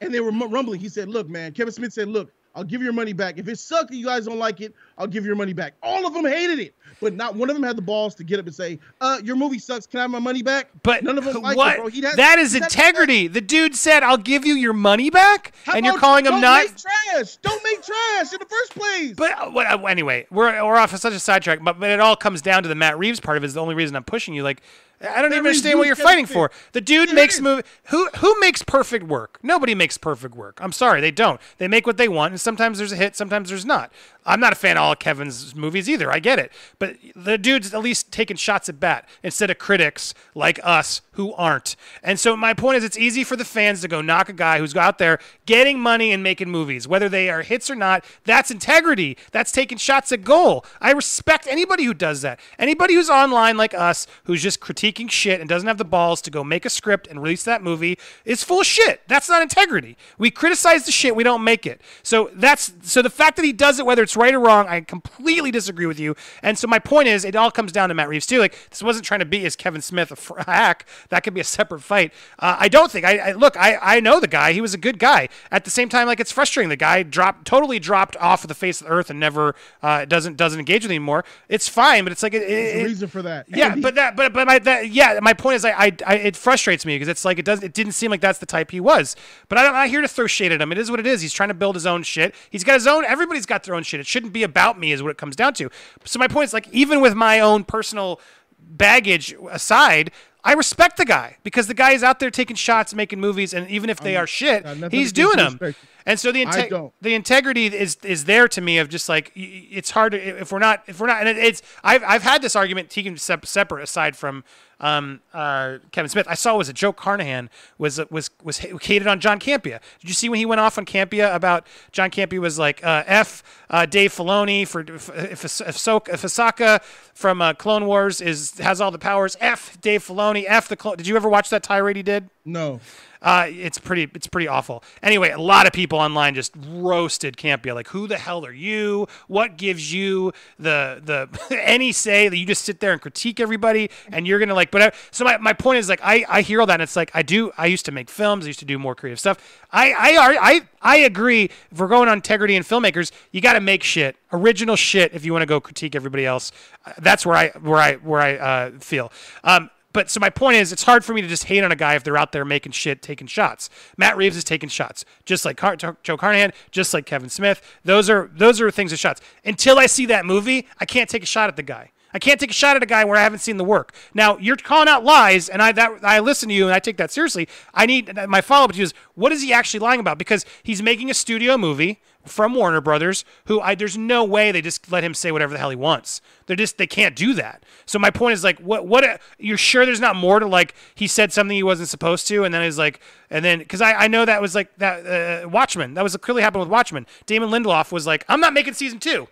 [0.00, 0.80] And they were rumbling.
[0.80, 3.38] He said, "Look, man." Kevin Smith said, "Look, I'll give your money back.
[3.38, 6.06] If it sucked and you guys don't like it, I'll give your money back." All
[6.06, 8.46] of them hated it, but not one of them had the balls to get up
[8.46, 9.86] and say, "Uh, your movie sucks.
[9.86, 11.74] Can I have my money back?" But none of them liked what?
[11.74, 11.90] it, bro.
[11.90, 13.26] Had- that is integrity.
[13.26, 16.42] The dude said, "I'll give you your money back," How and you're calling him don't.
[16.42, 17.36] Make trash.
[17.36, 19.14] Don't make trash in the first place.
[19.16, 21.62] But uh, what, uh, anyway, we're we're off of such a sidetrack.
[21.62, 23.46] But but it all comes down to the Matt Reeves part of it.
[23.46, 24.42] Is the only reason I'm pushing you.
[24.42, 24.62] Like
[25.00, 26.50] I don't even understand what you're fighting for.
[26.72, 27.62] The dude makes movie.
[27.84, 29.38] Who who makes perfect work?
[29.42, 30.58] Nobody makes perfect work.
[30.62, 31.40] I'm sorry, they don't.
[31.58, 33.92] They make what they want, and sometimes there's a hit, sometimes there's not.
[34.26, 36.10] I'm not a fan of all of Kevin's movies either.
[36.10, 40.14] I get it, but the dude's at least taking shots at bat instead of critics
[40.34, 41.76] like us who aren't.
[42.02, 44.58] And so my point is, it's easy for the fans to go knock a guy
[44.58, 48.04] who's out there getting money and making movies, whether they are hits or not.
[48.24, 49.18] That's integrity.
[49.30, 50.64] That's taking shots at goal.
[50.80, 52.40] I respect anybody who does that.
[52.58, 56.30] Anybody who's online like us, who's just critiquing shit and doesn't have the balls to
[56.30, 59.00] go make a script and release that movie, is full of shit.
[59.08, 59.96] That's not integrity.
[60.18, 61.80] We criticize the shit, we don't make it.
[62.02, 64.80] So that's so the fact that he does it, whether it's right or wrong, I
[64.82, 66.14] completely disagree with you.
[66.42, 68.38] And so my point is, it all comes down to Matt Reeves too.
[68.38, 70.86] Like this wasn't trying to be as Kevin Smith a fr- hack.
[71.08, 72.12] That could be a separate fight.
[72.38, 73.04] Uh, I don't think.
[73.06, 73.56] I, I look.
[73.56, 74.52] I I know the guy.
[74.52, 75.28] He was a good guy.
[75.50, 76.68] At the same time, like it's frustrating.
[76.68, 80.04] The guy dropped totally dropped off of the face of the earth and never uh,
[80.04, 81.24] doesn't doesn't engage with anymore.
[81.48, 83.46] It's fine, but it's like it, it, a reason for that.
[83.48, 85.92] yeah, And he- but that, but but my that, yeah, my point is, I, I,
[86.06, 88.46] I it frustrates me because it's like it does, it didn't seem like that's the
[88.46, 89.16] type he was.
[89.48, 90.72] But I, I'm not here to throw shade at him.
[90.72, 91.20] It is what it is.
[91.22, 92.34] He's trying to build his own shit.
[92.50, 93.04] He's got his own.
[93.04, 94.00] Everybody's got their own shit.
[94.00, 95.70] It shouldn't be about me, is what it comes down to.
[96.04, 98.20] So my point is, like, even with my own personal
[98.58, 100.10] baggage aside.
[100.46, 103.68] I respect the guy because the guy is out there taking shots, making movies, and
[103.70, 105.58] even if they are shit, he's doing them.
[106.06, 106.68] And so the inte-
[107.00, 110.58] the integrity is is there to me of just like it's hard to if we're
[110.58, 114.14] not if we're not and it, it's I've I've had this argument taken separate aside
[114.14, 114.44] from
[114.80, 116.26] um, uh, Kevin Smith.
[116.28, 119.80] I saw was that Joe Carnahan was was was hated on John Campea.
[120.00, 123.04] Did you see when he went off on Campea about John Campea was like uh,
[123.06, 126.82] f uh, Dave Filoni for if if, if, so, if Ahsoka
[127.14, 130.96] from uh, Clone Wars is has all the powers f Dave Filoni f the clone.
[130.96, 132.28] Did you ever watch that tirade he did?
[132.44, 132.80] no.
[133.24, 134.84] Uh, it's pretty it's pretty awful.
[135.02, 137.74] Anyway, a lot of people online just roasted Campea.
[137.74, 139.08] Like, who the hell are you?
[139.28, 143.90] What gives you the the any say that you just sit there and critique everybody
[144.12, 144.70] and you're gonna like?
[144.70, 146.96] But I, so my, my point is like I, I hear all that and it's
[146.96, 148.44] like I do I used to make films.
[148.44, 149.62] I used to do more creative stuff.
[149.72, 151.44] I I I I agree.
[151.72, 155.24] If we're going on integrity and filmmakers, you got to make shit original shit if
[155.24, 156.52] you want to go critique everybody else.
[156.84, 159.10] Uh, That's where I where I where I uh, feel.
[159.42, 161.76] Um, but so my point is, it's hard for me to just hate on a
[161.76, 163.70] guy if they're out there making shit, taking shots.
[163.96, 167.62] Matt Reeves is taking shots, just like Car- Joe Carnahan, just like Kevin Smith.
[167.84, 169.22] Those are those are things of shots.
[169.44, 171.92] Until I see that movie, I can't take a shot at the guy.
[172.14, 173.92] I can't take a shot at a guy where I haven't seen the work.
[174.14, 176.96] Now you're calling out lies, and I that I listen to you and I take
[176.96, 177.48] that seriously.
[177.74, 180.16] I need my follow up to you is what is he actually lying about?
[180.16, 184.62] Because he's making a studio movie from Warner Brothers, who I there's no way they
[184.62, 186.20] just let him say whatever the hell he wants.
[186.46, 187.64] They're just they can't do that.
[187.86, 191.06] So my point is like, what what you're sure there's not more to like he
[191.06, 193.00] said something he wasn't supposed to, and then he's like,
[193.30, 196.42] and then because I I know that was like that uh, Watchmen that was clearly
[196.42, 197.06] happened with Watchmen.
[197.26, 199.28] Damon Lindelof was like, I'm not making season two,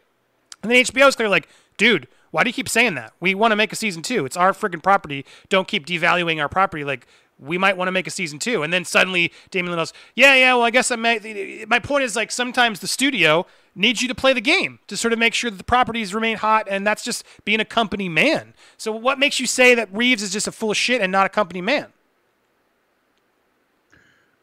[0.62, 2.08] and then HBO was clearly like, dude.
[2.32, 3.12] Why do you keep saying that?
[3.20, 4.24] We want to make a season two.
[4.24, 5.24] It's our friggin' property.
[5.48, 6.82] Don't keep devaluing our property.
[6.82, 7.06] Like
[7.38, 8.62] we might want to make a season two.
[8.62, 10.54] And then suddenly Damon Lindelof's, yeah, yeah.
[10.54, 11.64] Well, I guess I may.
[11.68, 15.12] My point is like sometimes the studio needs you to play the game to sort
[15.12, 18.54] of make sure that the properties remain hot, and that's just being a company man.
[18.78, 21.26] So what makes you say that Reeves is just a full of shit and not
[21.26, 21.88] a company man?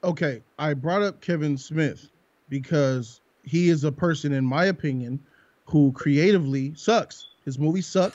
[0.03, 2.07] Okay, I brought up Kevin Smith
[2.49, 5.19] because he is a person, in my opinion,
[5.65, 7.27] who creatively sucks.
[7.49, 8.13] His movies suck.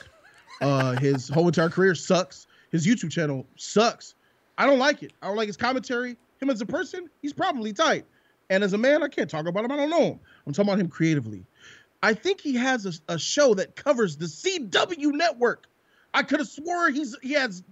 [0.60, 2.46] Uh, his whole entire career sucks.
[2.70, 4.14] His YouTube channel sucks.
[4.56, 5.12] I don't like it.
[5.20, 6.16] I don't like his commentary.
[6.40, 8.04] Him as a person, he's probably tight.
[8.48, 9.72] And as a man, I can't talk about him.
[9.72, 10.20] I don't know him.
[10.46, 11.44] I'm talking about him creatively.
[12.00, 15.66] I think he has a, a show that covers the CW network.
[16.12, 17.64] I could have swore he's he has.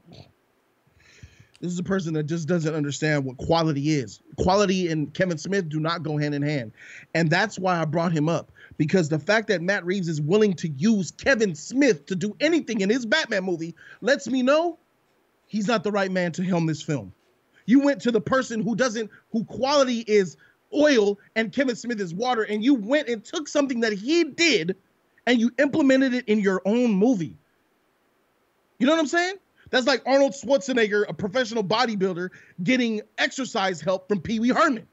[1.60, 4.20] This is a person that just doesn't understand what quality is.
[4.36, 6.72] Quality and Kevin Smith do not go hand in hand,
[7.14, 10.54] and that's why I brought him up because the fact that Matt Reeves is willing
[10.54, 14.78] to use Kevin Smith to do anything in his Batman movie lets me know
[15.46, 17.12] he's not the right man to helm this film.
[17.66, 20.36] You went to the person who doesn't, who quality is
[20.74, 24.76] oil and Kevin Smith is water, and you went and took something that he did
[25.26, 27.36] and you implemented it in your own movie.
[28.78, 29.34] You know what I'm saying?
[29.70, 32.30] That's like Arnold Schwarzenegger, a professional bodybuilder,
[32.62, 34.86] getting exercise help from Pee Wee Herman.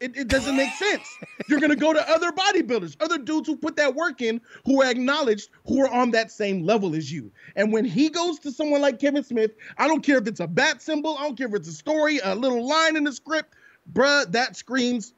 [0.00, 1.18] It, it doesn't make sense.
[1.46, 4.90] You're gonna go to other bodybuilders, other dudes who put that work in, who are
[4.90, 7.30] acknowledged, who are on that same level as you.
[7.54, 10.46] And when he goes to someone like Kevin Smith, I don't care if it's a
[10.46, 13.54] bat symbol, I don't care if it's a story, a little line in the script,
[13.92, 15.12] bruh, that screams.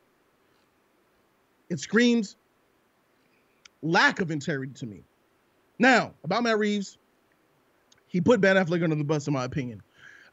[1.70, 2.36] It screams
[3.82, 5.04] lack of integrity to me.
[5.78, 6.98] Now, about Matt Reeves,
[8.08, 9.82] he put Ben Affleck under the bus, in my opinion.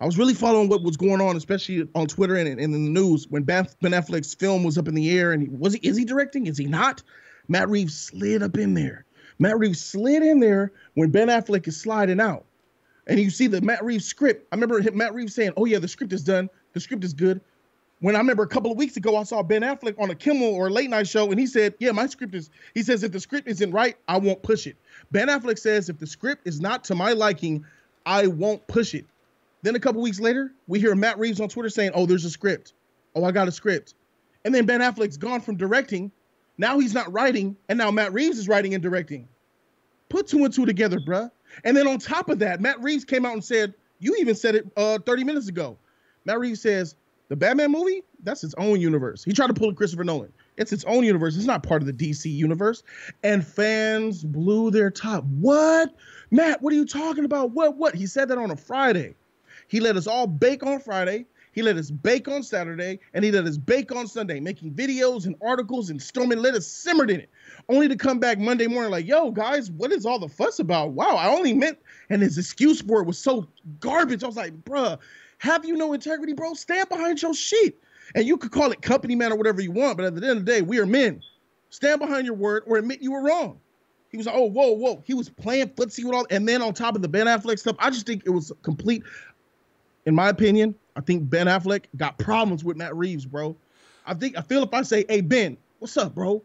[0.02, 2.78] I was really following what was going on, especially on Twitter and, and in the
[2.78, 5.34] news when Ben Affleck's film was up in the air.
[5.34, 6.48] And he, was he is he directing?
[6.48, 7.04] Is he not?
[7.50, 9.06] Matt Reeves slid up in there.
[9.40, 12.46] Matt Reeves slid in there when Ben Affleck is sliding out,
[13.08, 14.48] and you see the Matt Reeves script.
[14.52, 16.50] I remember Matt Reeves saying, "Oh yeah, the script is done.
[16.74, 17.42] The script is good."
[18.02, 20.54] When I remember a couple of weeks ago, I saw Ben Affleck on a Kimmel
[20.54, 23.12] or a late night show, and he said, "Yeah, my script is." He says, "If
[23.12, 24.78] the script isn't right, I won't push it."
[25.12, 27.66] Ben Affleck says, "If the script is not to my liking,
[28.06, 29.06] I won't push it."
[29.62, 32.30] Then a couple weeks later, we hear Matt Reeves on Twitter saying, "Oh, there's a
[32.30, 32.74] script.
[33.16, 33.96] Oh, I got a script."
[34.46, 36.12] And then Ben Affleck's gone from directing.
[36.58, 39.28] Now he's not writing, and now Matt Reeves is writing and directing.
[40.10, 41.30] Put two and two together, bruh.
[41.64, 44.56] And then on top of that, Matt Reeves came out and said, "You even said
[44.56, 45.78] it uh, 30 minutes ago."
[46.26, 46.96] Matt Reeves says,
[47.28, 50.32] "The Batman movie, that's its own universe." He tried to pull a Christopher Nolan.
[50.58, 51.38] It's its own universe.
[51.38, 52.84] It's not part of the DC universe.
[53.24, 55.24] And fans blew their top.
[55.24, 55.96] What?
[56.32, 57.52] Matt, what are you talking about?
[57.52, 57.78] What?
[57.78, 57.96] What?
[57.96, 59.16] He said that on a Friday.
[59.70, 61.26] He let us all bake on Friday.
[61.52, 65.26] He let us bake on Saturday, and he let us bake on Sunday, making videos
[65.26, 66.40] and articles and storming.
[66.40, 67.30] Let us simmered in it,
[67.70, 70.92] only to come back Monday morning like, "Yo, guys, what is all the fuss about?
[70.92, 71.78] Wow, I only meant."
[72.10, 73.48] And his excuse for it was so
[73.80, 74.24] garbage.
[74.24, 75.00] I was like, "Bruh,
[75.40, 76.54] have you no integrity, bro?
[76.54, 77.78] Stand behind your shit."
[78.16, 80.40] And you could call it company man or whatever you want, but at the end
[80.40, 81.22] of the day, we are men.
[81.70, 83.60] Stand behind your word or admit you were wrong.
[84.10, 85.04] He was like, oh, whoa, whoa.
[85.06, 87.76] He was playing footsie with all, and then on top of the Ben Affleck stuff,
[87.78, 89.04] I just think it was complete
[90.10, 93.56] in my opinion, I think Ben Affleck got problems with Matt Reeves, bro.
[94.08, 96.42] I think I feel if I say, "Hey Ben, what's up, bro?"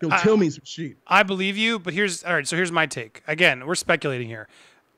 [0.00, 0.98] He'll I, tell me some shit.
[1.06, 2.46] I believe you, but here's all right.
[2.46, 3.22] So here's my take.
[3.26, 4.48] Again, we're speculating here.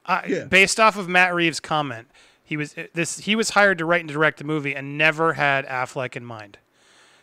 [0.04, 0.44] I, yeah.
[0.44, 2.08] Based off of Matt Reeves' comment,
[2.42, 3.20] he was eh, this.
[3.20, 6.58] He was hired to write and direct the movie, and never had Affleck in mind.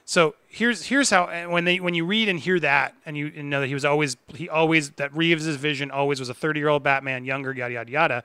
[0.05, 3.43] So here's here's how eh, when they when you read and hear that, and you,
[3.43, 6.69] know that he was always he always that Reeves' vision always was a 30 year
[6.69, 8.23] old Batman, younger, yada yada yada.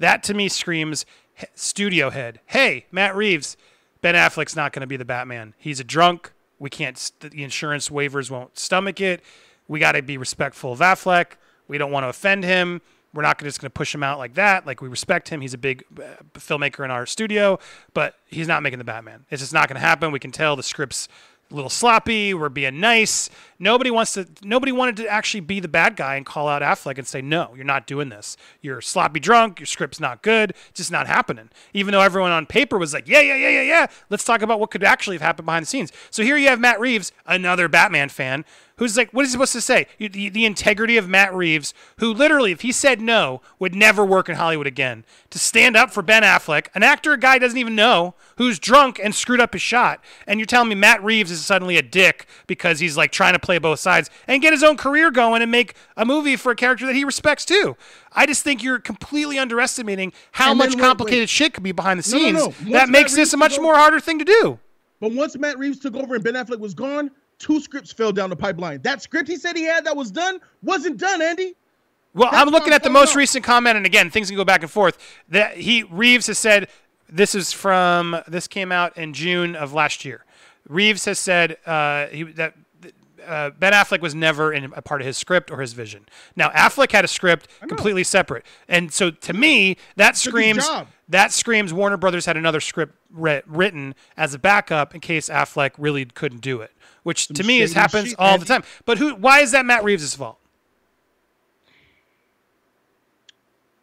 [0.00, 1.06] That to me screams
[1.54, 2.40] studio head.
[2.46, 3.56] Hey, Matt Reeves,
[4.00, 5.54] Ben Affleck's not going to be the Batman.
[5.58, 6.32] He's a drunk.
[6.58, 7.12] We can't.
[7.20, 9.22] The insurance waivers won't stomach it.
[9.66, 11.32] We got to be respectful of Affleck.
[11.68, 12.82] We don't want to offend him.
[13.14, 14.66] We're not just going to push him out like that.
[14.66, 15.40] Like we respect him.
[15.40, 17.60] He's a big uh, filmmaker in our studio,
[17.92, 19.24] but he's not making the Batman.
[19.30, 20.10] It's just not going to happen.
[20.10, 21.08] We can tell the script's
[21.54, 22.34] little sloppy.
[22.34, 23.30] We're being nice.
[23.58, 24.26] Nobody wants to.
[24.42, 27.52] Nobody wanted to actually be the bad guy and call out Affleck and say, "No,
[27.54, 28.36] you're not doing this.
[28.60, 29.60] You're sloppy drunk.
[29.60, 30.50] Your script's not good.
[30.68, 33.62] It's just not happening." Even though everyone on paper was like, "Yeah, yeah, yeah, yeah,
[33.62, 35.92] yeah." Let's talk about what could actually have happened behind the scenes.
[36.10, 38.44] So here you have Matt Reeves, another Batman fan,
[38.76, 39.86] who's like, what is he supposed to say?
[39.98, 44.28] The, the integrity of Matt Reeves, who literally, if he said no, would never work
[44.28, 45.04] in Hollywood again.
[45.30, 49.00] To stand up for Ben Affleck, an actor a guy doesn't even know, who's drunk
[49.02, 52.26] and screwed up his shot, and you're telling me Matt Reeves is suddenly a dick
[52.46, 55.50] because he's like trying to play both sides and get his own career going and
[55.50, 57.76] make a movie for a character that he respects too.
[58.12, 60.82] I just think you're completely underestimating how And much wait, wait.
[60.84, 62.38] complicated shit could be behind the No, no, scenes.
[62.38, 62.44] no.
[62.46, 64.58] Once That Matt makes Reeves this a much more harder thing to do.
[65.00, 68.30] But once Matt Reeves took over and Ben Affleck was gone, two scripts fell down
[68.30, 68.80] the pipeline.
[68.82, 71.54] That script he said he had that was done wasn't done, Andy.
[72.14, 74.62] Well, That's I'm looking at the most recent comment, and again, things can go back
[74.62, 74.98] and forth.
[75.28, 76.68] That he Reeves has said
[77.08, 80.24] this is from this came out in June of last year.
[80.68, 82.54] Reeves has said uh, he, that
[83.26, 86.06] uh, Ben Affleck was never in a part of his script or his vision.
[86.36, 90.68] Now Affleck had a script completely separate, and so to me that screams
[91.08, 95.72] that screams Warner Brothers had another script writ- written as a backup in case Affleck
[95.78, 96.72] really couldn't do it.
[97.04, 98.40] Which to me is happens shit, all Andy.
[98.40, 98.64] the time.
[98.84, 99.14] But who?
[99.14, 100.38] Why is that Matt Reeves' fault?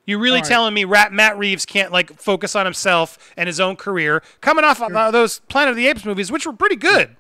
[0.06, 0.50] You really All right.
[0.50, 4.66] telling me Rat, Matt Reeves can't like focus on himself and his own career, coming
[4.66, 7.16] off of uh, those Planet of the Apes movies, which were pretty good,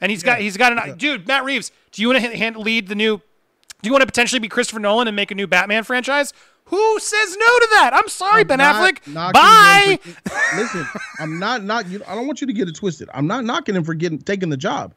[0.00, 1.26] and he's got he's got an dude.
[1.28, 3.18] Matt Reeves, do you want to hand, lead the new?
[3.82, 6.32] Do you want to potentially be Christopher Nolan and make a new Batman franchise?
[6.66, 7.90] Who says no to that?
[7.94, 9.14] I'm sorry, Ben not Affleck.
[9.34, 9.98] Bye.
[10.02, 10.86] for- listen,
[11.20, 11.86] I'm not not.
[11.88, 13.08] You, I don't want you to get it twisted.
[13.14, 14.94] I'm not knocking him for getting taking the job.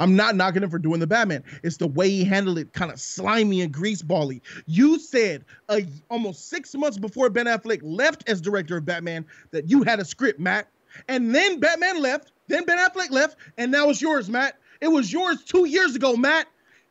[0.00, 1.44] I'm not knocking him for doing the Batman.
[1.62, 4.40] It's the way he handled it, kind of slimy and greasebally.
[4.66, 5.80] You said uh,
[6.10, 10.04] almost six months before Ben Affleck left as director of Batman that you had a
[10.04, 10.66] script, Matt.
[11.08, 12.32] And then Batman left.
[12.48, 14.56] Then Ben Affleck left, and now it's yours, Matt.
[14.80, 16.48] It was yours two years ago, Matt.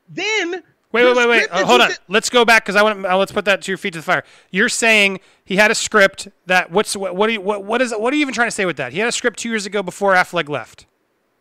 [0.08, 1.48] Then Wait, wait, wait, wait.
[1.52, 1.90] Uh, hold on.
[1.92, 3.06] said- Let's go back because I want.
[3.06, 4.24] Uh, let's put that to your feet to the fire.
[4.50, 6.72] You're saying he had a script that.
[6.72, 7.16] What's what?
[7.16, 7.42] What you?
[7.42, 7.92] What, what is?
[7.96, 8.92] What are you even trying to say with that?
[8.94, 10.88] He had a script two years ago before Affleck left.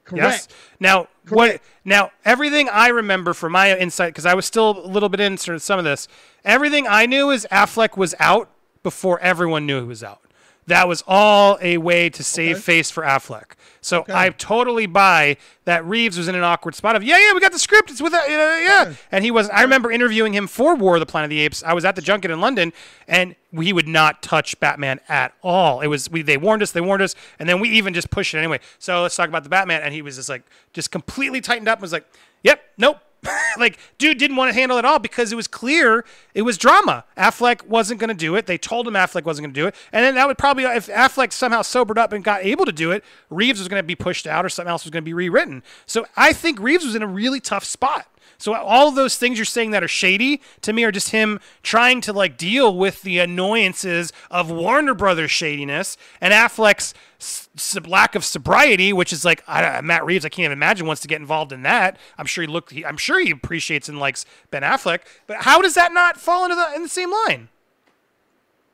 [0.08, 0.48] Correct.
[0.48, 0.48] Yes.
[0.80, 1.60] Now, what?
[1.84, 5.36] Now, everything I remember from my insight, because I was still a little bit in
[5.36, 6.08] sort of some of this.
[6.44, 8.50] Everything I knew is Affleck was out
[8.82, 10.22] before everyone knew he was out.
[10.68, 12.60] That was all a way to save Okay.
[12.62, 13.52] face for Affleck.
[13.80, 17.40] So I totally buy that Reeves was in an awkward spot of yeah, yeah, we
[17.40, 17.90] got the script.
[17.90, 19.56] It's with uh, yeah, and he wasn't.
[19.56, 21.62] I remember interviewing him for War of the Planet of the Apes.
[21.62, 22.72] I was at the junket in London,
[23.06, 25.80] and he would not touch Batman at all.
[25.80, 28.34] It was we they warned us, they warned us, and then we even just pushed
[28.34, 28.60] it anyway.
[28.78, 30.42] So let's talk about the Batman, and he was just like
[30.74, 31.78] just completely tightened up.
[31.78, 32.06] and Was like,
[32.42, 32.98] yep, nope.
[33.58, 36.04] like, dude didn't want to handle it all because it was clear
[36.34, 37.04] it was drama.
[37.16, 38.46] Affleck wasn't going to do it.
[38.46, 39.74] They told him Affleck wasn't going to do it.
[39.92, 42.90] And then that would probably, if Affleck somehow sobered up and got able to do
[42.90, 45.14] it, Reeves was going to be pushed out or something else was going to be
[45.14, 45.62] rewritten.
[45.86, 48.06] So I think Reeves was in a really tough spot.
[48.36, 52.00] So all those things you're saying that are shady to me are just him trying
[52.02, 57.48] to like deal with the annoyances of Warner Brothers shadiness and Affleck's s-
[57.86, 60.24] lack of sobriety, which is like I, uh, Matt Reeves.
[60.24, 61.96] I can't even imagine wants to get involved in that.
[62.18, 62.72] I'm sure he looked.
[62.72, 65.00] He, I'm sure he appreciates and likes Ben Affleck.
[65.26, 67.48] But how does that not fall into the in the same line?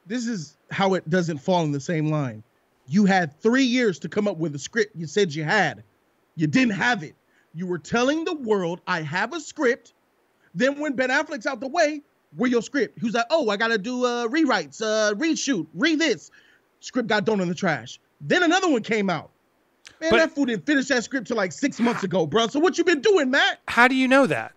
[0.06, 2.42] this is how it doesn't fall in the same line.
[2.86, 5.82] You had three years to come up with a script you said you had.
[6.36, 7.14] You didn't have it.
[7.54, 9.94] You were telling the world, I have a script.
[10.54, 12.02] Then when Ben Affleck's out the way,
[12.36, 12.98] where your script?
[12.98, 16.30] He was like, oh, I gotta do uh, rewrites, uh, reshoot, read this.
[16.80, 18.00] Script got thrown in the trash.
[18.20, 19.30] Then another one came out.
[20.00, 22.48] Man, But- that fool didn't finish that script till like six months ago, bro.
[22.48, 23.60] So what you been doing, Matt?
[23.68, 24.52] How do you know that?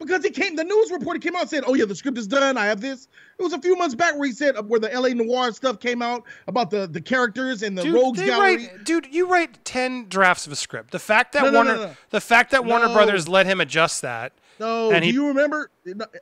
[0.00, 2.26] Because he came, the news reporter came out and said, "Oh yeah, the script is
[2.26, 2.58] done.
[2.58, 3.06] I have this."
[3.38, 5.14] It was a few months back where he said where the L.A.
[5.14, 8.56] Noir stuff came out about the the characters and the Dude, rogues gallery.
[8.56, 10.90] write, dude, you write ten drafts of a script.
[10.90, 14.02] The fact that No, no, Warner, no, the fact that Warner Brothers let him adjust
[14.02, 14.32] that.
[14.58, 15.70] No, And do he- you remember?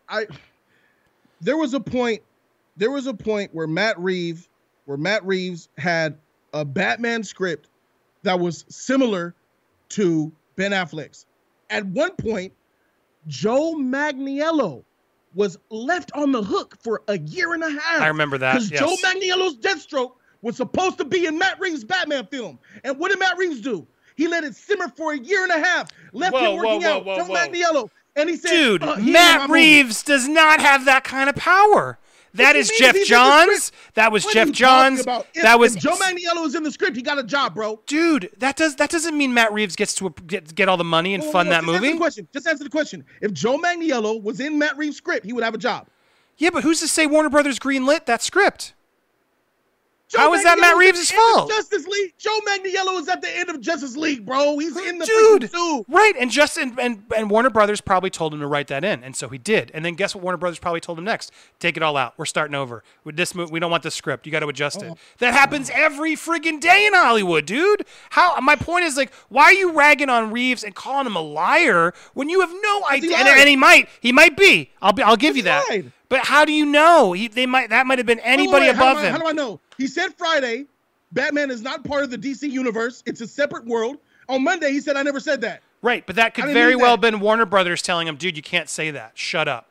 [0.09, 0.27] I
[1.41, 2.23] there was a point.
[2.77, 4.49] There was a point where Matt Reeves,
[4.85, 6.19] where Matt Reeves had
[6.53, 7.69] a Batman script
[8.23, 9.35] that was similar
[9.91, 11.27] to Ben Affleck's.
[11.71, 12.53] At one point,
[13.27, 14.85] Joe Manganiello
[15.35, 18.03] was left on the hook for a year and a half.
[18.03, 18.81] I remember that, because yes.
[18.81, 20.13] Joe Manganiello's Deathstroke
[20.43, 22.59] was supposed to be in Matt Reeves' Batman film.
[22.85, 23.87] And what did Matt Reeves do?
[24.17, 26.99] He let it simmer for a year and a half, left Whoa, him working whoa,
[26.99, 27.27] whoa, out.
[27.29, 27.35] Joe.
[27.35, 29.61] Manganiello, and he said, Dude, uh, he Matt my movie.
[29.61, 31.99] Reeves does not have that kind of power.
[32.35, 32.69] That is?
[32.71, 33.73] Geoff He's in the Johns.
[33.95, 35.01] That was What Geoff Johns.
[35.01, 35.27] about?
[35.35, 36.97] If- That was Joe Manganiello is in the script.
[36.97, 37.81] He got a job, bro.
[37.87, 38.31] dude.
[38.39, 41.23] That does that doesn't mean Matt Reeves gets to get get all the money and
[41.23, 41.93] fund that just Answer movie.
[41.93, 42.29] the question.
[42.33, 43.05] Just answer the question.
[43.21, 45.89] If Joe Manganiello was in Matt Reeves' script, he would have a job.
[46.39, 48.73] Yeah, but who's to say Warner Brothers greenlit that script?
[50.13, 51.51] Joe How is that Matt Reeves' at the end of fault?
[51.51, 52.13] Justice League.
[52.19, 54.59] Joe Manganiello is at the end of Justice League, bro.
[54.59, 55.87] He's in the Dude, suit.
[55.89, 56.13] right?
[56.21, 59.29] And Justin and, and Warner Brothers probably told him to write that in, and so
[59.31, 59.71] he did.
[59.73, 60.23] And then guess what?
[60.23, 62.13] Warner Brothers probably told him next: take it all out.
[62.19, 63.35] We're starting over with this.
[63.35, 64.27] Mo- we don't want the script.
[64.27, 64.93] You got to adjust Oh.
[64.93, 64.99] it.
[65.19, 67.87] That happens every friggin' day in Hollywood, dude.
[68.11, 68.39] How?
[68.41, 71.95] My point is like, why are you ragging on Reeves and calling him a liar
[72.13, 73.17] when you have no idea?
[73.17, 74.71] And, and he might, he might be.
[74.83, 75.65] I'll be, I'll give you that.
[76.13, 77.15] But how do you know?
[77.15, 77.71] He, they might.
[77.71, 79.13] That might have been Wait, wait, anybody wait, how above I- him.
[79.13, 79.61] How do I know?
[79.79, 80.67] He said Friday,
[81.13, 83.03] Batman is not part of the DC universe.
[83.07, 83.97] It's a separate world.
[84.29, 85.63] On Monday, he said, I never said that.
[85.81, 87.01] Right, but that could very well that.
[87.11, 89.13] been Warner Brothers telling him, dude, you can't say that.
[89.17, 89.69] Shut up.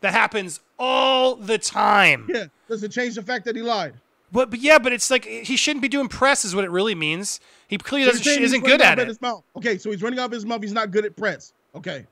[0.00, 2.28] That happens all the time.
[2.34, 2.46] Yeah.
[2.68, 3.94] Does it change the fact that he lied?
[4.32, 6.96] But, but yeah, but it's like he shouldn't be doing press, is what it really
[6.96, 7.38] means.
[7.68, 9.06] He clearly So doesn't, you're saying he's isn't good at it.
[9.06, 9.44] His mouth.
[9.54, 10.62] Okay, so he's running off his mouth.
[10.62, 11.52] He's not good at press.
[11.76, 12.06] Okay.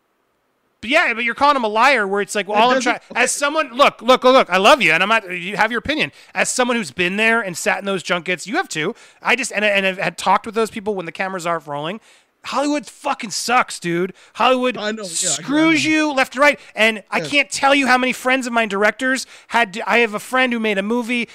[0.85, 2.07] But yeah, but you're calling him a liar.
[2.07, 4.51] Where it's like, well, all I'm trying as someone look, look, look, look.
[4.51, 5.27] I love you, and I'm not.
[5.31, 6.13] You have your opinion.
[6.35, 8.95] As someone who's been there and sat in those junkets, you have too.
[9.23, 12.03] I just and and had talked with those people when the cameras aren't rolling.
[12.45, 14.13] Hollywood fucking sucks, dude.
[14.35, 16.61] Hollywood know, yeah, screws you left and right.
[16.75, 19.73] And I can't tell you how many friends of mine directors had.
[19.73, 21.31] To, I have a friend who made a movie.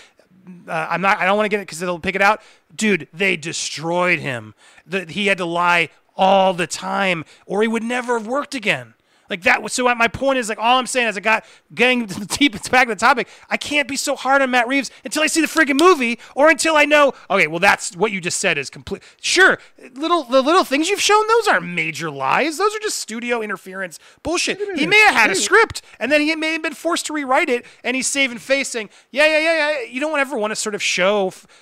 [0.68, 1.18] Uh, I'm not.
[1.18, 2.44] I don't want to get it because it'll pick it out,
[2.76, 3.08] dude.
[3.12, 4.54] They destroyed him.
[4.86, 8.94] The, he had to lie all the time, or he would never have worked again.
[9.30, 9.94] Like that was so.
[9.96, 13.00] My point is like all I'm saying is I got getting deep back to the
[13.00, 13.28] topic.
[13.50, 16.50] I can't be so hard on Matt Reeves until I see the freaking movie, or
[16.50, 17.14] until I know.
[17.30, 19.04] Okay, well that's what you just said is complete.
[19.22, 19.60] Sure,
[19.94, 22.58] little the little things you've shown those aren't major lies.
[22.58, 24.60] Those are just studio interference bullshit.
[24.78, 27.50] He may have had a script, and then he may have been forced to rewrite
[27.50, 30.56] it, and he's saving face saying, "Yeah, yeah, yeah, yeah." You don't ever want to
[30.56, 31.20] sort of show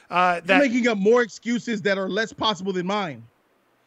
[0.09, 3.23] uh, You're making up more excuses that are less possible than mine.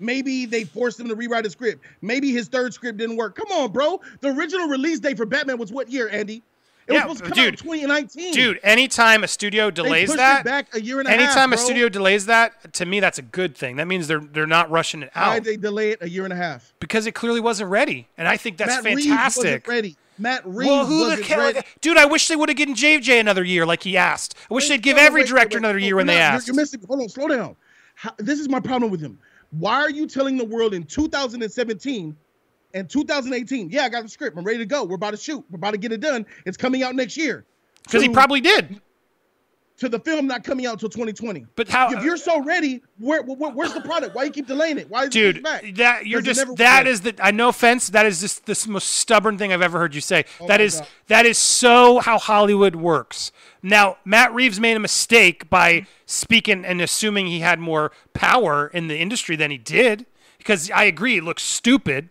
[0.00, 1.84] Maybe they forced him to rewrite a script.
[2.02, 3.34] Maybe his third script didn't work.
[3.36, 4.00] Come on, bro.
[4.20, 6.42] The original release date for Batman was what year, Andy?
[6.86, 7.58] It Yeah, was supposed to come dude.
[7.58, 8.32] 2019.
[8.34, 11.20] Dude, anytime a studio delays that, it back a year and a half.
[11.20, 13.76] anytime a studio delays that, to me that's a good thing.
[13.76, 15.28] That means they're they're not rushing it out.
[15.28, 16.72] Why they delay it a year and a half?
[16.80, 19.44] because it clearly wasn't ready, and I think that's Matt Reeves fantastic.
[19.44, 19.96] wasn't ready.
[20.18, 21.38] Matt Reeves well, who wasn't hell?
[21.38, 21.60] ready.
[21.80, 24.34] Dude, I wish they would have given JJ another year like he asked.
[24.50, 26.18] I wish Wait, they'd give no, every wait, director wait, another year when We're they
[26.18, 26.46] not- you're- asked.
[26.48, 26.80] You're, missing.
[26.88, 27.56] Hold on, slow down.
[27.94, 29.18] How, this is my problem with him.
[29.50, 32.16] Why are you telling the world in 2017
[32.74, 33.70] and 2018?
[33.70, 34.36] Yeah, I got the script.
[34.38, 34.84] I'm ready to go.
[34.84, 35.44] We're about to shoot.
[35.50, 36.24] We're about to get it done.
[36.46, 37.44] It's coming out next year.
[37.84, 38.80] Because he probably did.
[39.80, 41.46] To the film not coming out until 2020.
[41.56, 44.14] But how- If you're so ready, where, where where's the product?
[44.14, 44.88] Why you keep delaying it?
[44.90, 45.74] Why is Dude, pushed back?
[45.76, 49.38] that you're just that is the I no offense, that is just the most stubborn
[49.38, 50.24] thing I've ever heard you say.
[50.40, 50.88] Oh that Oh my is God.
[51.08, 53.32] that is so how Hollywood works.
[53.62, 55.90] Now, Matt Reeves made a mistake by mm-hmm.
[56.06, 60.06] speaking and assuming he had more power in the industry than he did.
[60.38, 62.10] Because I agree, it looks stupid.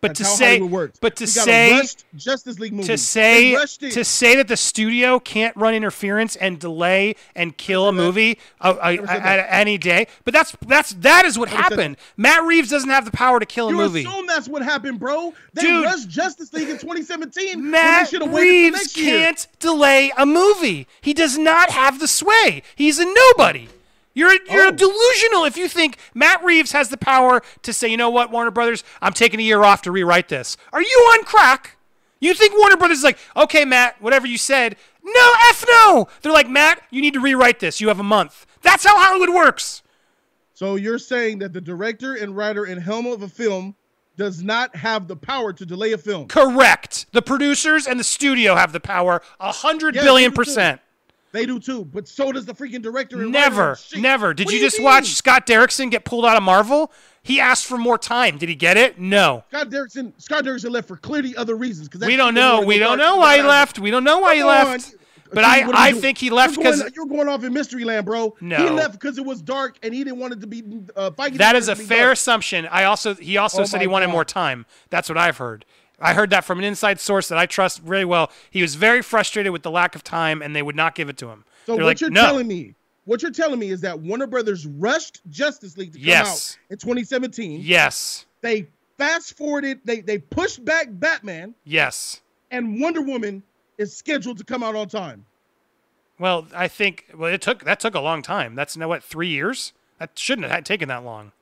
[0.00, 0.58] But That's to say,
[1.00, 1.82] but to We got a say,
[2.16, 2.86] Justice League movie.
[2.86, 3.92] to say They rushed it.
[3.92, 8.76] to say that the studio can't run interference and delay and kill a movie uh,
[8.80, 11.98] uh, at, any day, but that's that's that is what happened.
[12.16, 14.00] Matt Reeves doesn't have the power to kill a you movie.
[14.06, 15.34] assume that's what happened, bro.
[15.52, 15.84] They Dude.
[15.84, 17.58] rushed Justice League in 2017.
[17.58, 20.86] when Matt should have waited till Reeves can't delay a movie.
[21.02, 22.62] He does not have the sway.
[22.74, 23.68] He's a nobody.
[24.14, 24.70] You're you're Oh.
[24.72, 28.50] delusional if you think Matt Reeves has the power to say, you know what, Warner
[28.50, 30.56] Brothers, I'm taking a year off to rewrite this.
[30.72, 31.76] Are you on crack?
[32.20, 34.76] You think Warner Brothers is like, okay, Matt, whatever you said.
[35.02, 36.08] No, F no.
[36.22, 37.80] They're like, Matt, you need to rewrite this.
[37.80, 38.46] You have a month.
[38.62, 39.82] That's how Hollywood works.
[40.52, 43.74] So you're saying that the director and writer and helm of a film
[44.18, 46.28] does not have the power to delay a film?
[46.28, 47.06] Correct.
[47.12, 50.82] The producers and the studio have the power a hundred Yeah, billion percent.
[51.32, 54.34] They do too, but so does the freaking director and Never, never.
[54.34, 54.84] Did What you just mean?
[54.84, 56.90] watch Scott Derrickson get pulled out of Marvel?
[57.22, 58.36] He asked for more time.
[58.38, 58.98] Did he get it?
[58.98, 59.44] No.
[59.50, 60.12] Scott Derrickson?
[60.20, 61.88] Scott Derrickson left for clearly other reasons.
[61.88, 62.62] Because We don't know.
[62.62, 63.78] We don't know why he left.
[63.78, 64.94] We don't know why he left.
[65.32, 68.36] But I, I think he left you're because you're going off in mystery land, bro.
[68.40, 70.64] No, he left because it was dark and he didn't want it to be
[70.96, 72.14] uh, that a to be fair dark.
[72.14, 72.66] assumption.
[72.66, 74.12] I also he also Oh said he wanted God.
[74.12, 74.66] more time.
[74.88, 75.64] That's what I've heard.
[76.00, 78.30] I heard that from an inside source that I trust really well.
[78.50, 81.16] He was very frustrated with the lack of time, and they would not give it
[81.18, 81.44] to him.
[81.66, 82.22] So They're what like, you're no.
[82.22, 82.74] telling me,
[83.04, 86.56] what you're telling me is that Warner Brothers rushed Justice League to come Yes.
[86.68, 87.60] out in 2017.
[87.62, 92.20] Yes, They fast forwarded, they they pushed back Batman, yes.
[92.50, 93.42] and Wonder Woman
[93.78, 95.24] is scheduled to come out on time.
[96.18, 98.54] Well, I think well it took that took a long time.
[98.54, 99.72] That's now what three years.
[99.98, 101.32] That shouldn't have taken that long.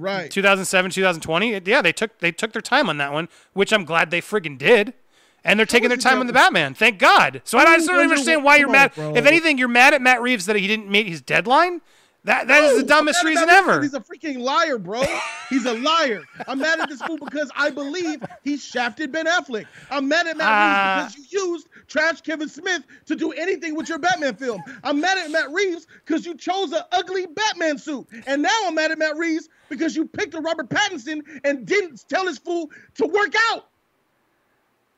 [0.00, 0.30] Right.
[0.30, 1.52] 2007, 2020.
[1.54, 4.20] It- Yeah, they took they took their time on that one, which I'm glad they
[4.20, 4.94] friggin' did.
[5.42, 6.74] And they're taking their time on the Batman.
[6.74, 7.40] Thank God.
[7.44, 8.94] So I, I just don't understand why you're on, mad.
[8.94, 9.14] bro.
[9.16, 11.80] If anything, you're mad at Matt Reeves that he didn't meet his deadline.
[12.24, 13.82] That that is the No, dumbest I'm mad at reason ever.
[13.82, 15.02] He's a freaking liar, bro.
[15.48, 16.22] He's a liar.
[16.46, 19.64] I'm mad at this fool because I believe he shafted Ben Affleck.
[19.90, 21.00] I'm mad at Matt Ah.
[21.02, 24.62] Reeves because you used trash Kevin Smith to do anything with your Batman film.
[24.84, 28.06] I'm mad at Matt Reeves because you chose an ugly Batman suit.
[28.26, 32.04] And now I'm mad at Matt Reeves because you picked a Robert Pattinson and didn't
[32.08, 33.66] tell his fool to work out.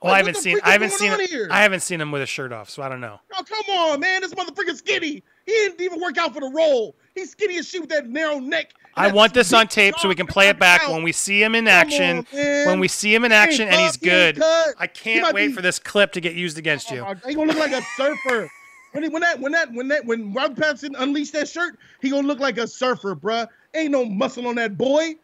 [0.02, 0.58] Well, I Like, what haven't seen.
[0.64, 1.50] I haven't seen.
[1.52, 3.20] I haven't seen him with a shirt off, so I don't know.
[3.38, 4.22] Oh, come on, man.
[4.22, 5.22] This motherfucker's skinny.
[5.46, 6.94] He didn't even work out for the role.
[7.14, 8.72] He's skinny as shit with that narrow neck.
[8.94, 10.92] I want this on tape so we can play it back out.
[10.92, 12.18] when we see him in action.
[12.18, 12.26] on,
[12.66, 14.40] when we see him in He action and he's he good.
[14.78, 17.04] I can't wait be- for this clip to get used against you.
[17.06, 18.50] Oh, he gonna look like a surfer.
[18.92, 22.10] When, he, when that when that when that when Robert Pattinson unleashed that shirt, he
[22.10, 23.48] gonna look like a surfer, bruh.
[23.74, 25.16] Ain't no muscle on that boy.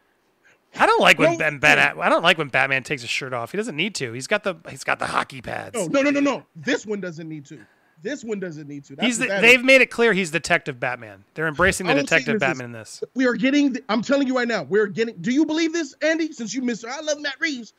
[0.76, 3.32] I don't like when No, Ben, ben I don't like when Batman takes his shirt
[3.32, 3.52] off.
[3.52, 4.12] He doesn't need to.
[4.12, 5.74] He's got the he's got the hockey pads.
[5.74, 6.42] No, no, no, no, no.
[6.56, 7.60] This one doesn't need to.
[8.02, 8.96] This one doesn't need to.
[9.00, 9.64] He's the, they've is.
[9.64, 11.24] made it clear he's Detective Batman.
[11.34, 12.48] They're embracing the Detective is this.
[12.48, 13.02] Batman in this.
[13.14, 13.72] We are getting.
[13.72, 14.62] The, I'm telling you right now.
[14.62, 15.16] We're getting.
[15.20, 16.32] Do you believe this, Andy?
[16.32, 17.72] Since you missed, I love Matt Reeves.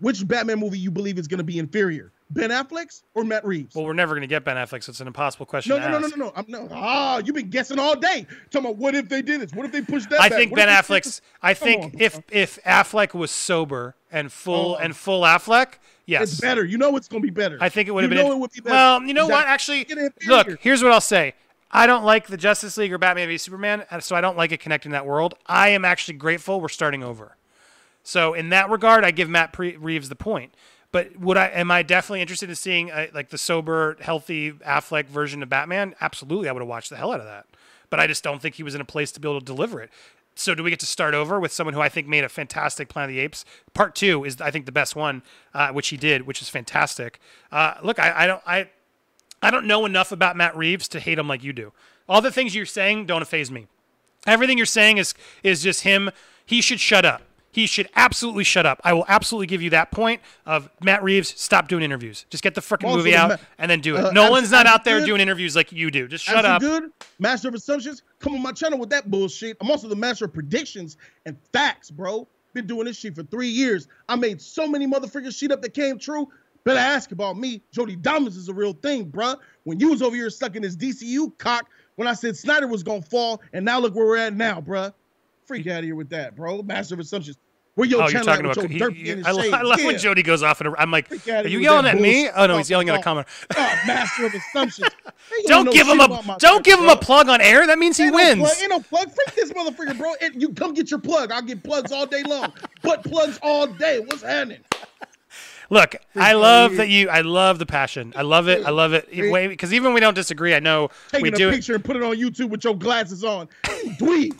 [0.00, 3.76] Which Batman movie you believe is going to be inferior, Ben Affleck's or Matt Reeves?
[3.76, 5.98] Well, we're never going to get Ben Affleck, so it's an impossible question no, no,
[5.98, 6.32] no, no, no, no.
[6.34, 6.68] I'm no.
[6.72, 8.26] Ah, you've been guessing all day.
[8.50, 9.52] Talking about what if they did this?
[9.52, 10.20] What if they pushed that?
[10.20, 11.22] I think Ben Affleck's.
[11.40, 14.82] I think if if Affleck was sober and full Oh.
[14.82, 15.74] and full Affleck,
[16.06, 16.64] It's yes, better.
[16.64, 17.56] You know it's going to be better.
[17.60, 18.18] I think it would have been.
[18.18, 18.74] know it would be better.
[18.74, 19.46] well, you know what?
[19.46, 19.86] Actually,
[20.26, 20.60] look.
[20.60, 21.34] Here's what I'll say.
[21.70, 24.60] I don't like the Justice League or Batman v Superman, so I don't like it
[24.60, 25.34] connecting that world.
[25.46, 27.36] I am actually grateful we're starting over.
[28.04, 30.54] So in that regard, I give Matt Pre- Reeves the point.
[30.92, 31.46] But would I?
[31.48, 35.96] Am I definitely interested in seeing uh, like the sober, healthy Affleck version of Batman?
[36.00, 37.46] Absolutely, I would have watched the hell out of that.
[37.90, 39.80] But I just don't think he was in a place to be able to deliver
[39.80, 39.90] it.
[40.36, 42.88] So do we get to start over with someone who I think made a fantastic
[42.88, 43.44] Planet of the Apes?
[43.72, 45.22] Part two is I think the best one,
[45.52, 47.20] uh, which he did, which is fantastic.
[47.52, 48.68] Uh, look, I, I don't I
[49.42, 51.72] I don't know enough about Matt Reeves to hate him like you do.
[52.08, 53.66] All the things you're saying don't phase me.
[54.26, 56.10] Everything you're saying is is just him.
[56.44, 57.22] He should shut up.
[57.54, 58.80] He should absolutely shut up.
[58.82, 61.40] I will absolutely give you that point of Matt Reeves.
[61.40, 62.26] Stop doing interviews.
[62.28, 64.04] Just get the freaking Also, movie out Ma- and then do it.
[64.04, 66.08] uh, Nolan's not out there Abs- doing interviews like you do.
[66.08, 66.60] Just shut Absent up.
[66.62, 66.90] Good,
[67.20, 68.02] master of assumptions.
[68.18, 69.56] Come on my channel with that bullshit.
[69.60, 70.96] I'm also the master of predictions
[71.26, 72.26] and facts, bro.
[72.54, 73.86] Been doing this shit for three years.
[74.08, 76.28] I made so many motherfuckers shit up that came true.
[76.64, 77.62] Better ask about me.
[77.72, 79.36] Jody Dominance is a real thing, bruh.
[79.64, 83.02] When you was over here sucking this DCU cock, when I said Snyder was gonna
[83.02, 84.92] fall, and now look where we're at now, bruh.
[85.46, 86.62] Freak out of here with that, bro.
[86.62, 87.36] Master of assumptions.
[87.74, 88.70] Where your Oh, you're talking about.
[88.70, 89.30] he- he- I?
[89.58, 92.46] I love when Jody goes off and I'm like, "Are you yelling at me?" Oh
[92.46, 93.26] no, he's yelling at a comment.
[93.56, 94.90] Oh, master of assumptions.
[95.46, 97.66] Don't give him a don't give him a plug on air.
[97.66, 98.38] That means he Ain't no wins.
[98.40, 99.10] plug, ain't no plug.
[99.10, 100.12] Freak this motherfucker, bro.
[100.20, 101.32] And you come get your plug.
[101.32, 102.52] I'll get plugs all day long.
[102.82, 103.98] Butt plugs all day.
[104.00, 104.60] What's happening?
[105.70, 107.08] Look, I love that you.
[107.08, 108.12] I love the passion.
[108.16, 108.64] I love it.
[108.64, 109.10] I love it.
[109.10, 111.54] Because even when we don't disagree, I know we do a it.
[111.56, 113.48] picture and put it on YouTube with your glasses on.
[113.64, 114.38] Dweeb.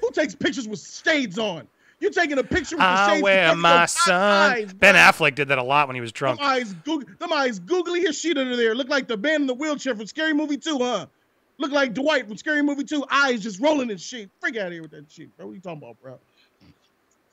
[0.00, 1.66] Who takes pictures with shades on?
[2.00, 4.52] You taking a picture with the I shades wear because of my son.
[4.52, 4.94] eyes, Ben.
[4.94, 6.40] Affleck did that a lot when he was Them drunk.
[6.40, 8.74] eyes, goog- them eyes googly as shit under there.
[8.74, 11.06] Look like the man in the wheelchair from Scary Movie 2, huh?
[11.58, 13.04] Look like Dwight from Scary Movie 2.
[13.10, 14.30] Eyes just rolling and shit.
[14.40, 15.46] Freak out of here with that shit, bro.
[15.48, 16.18] What you talking about, bro?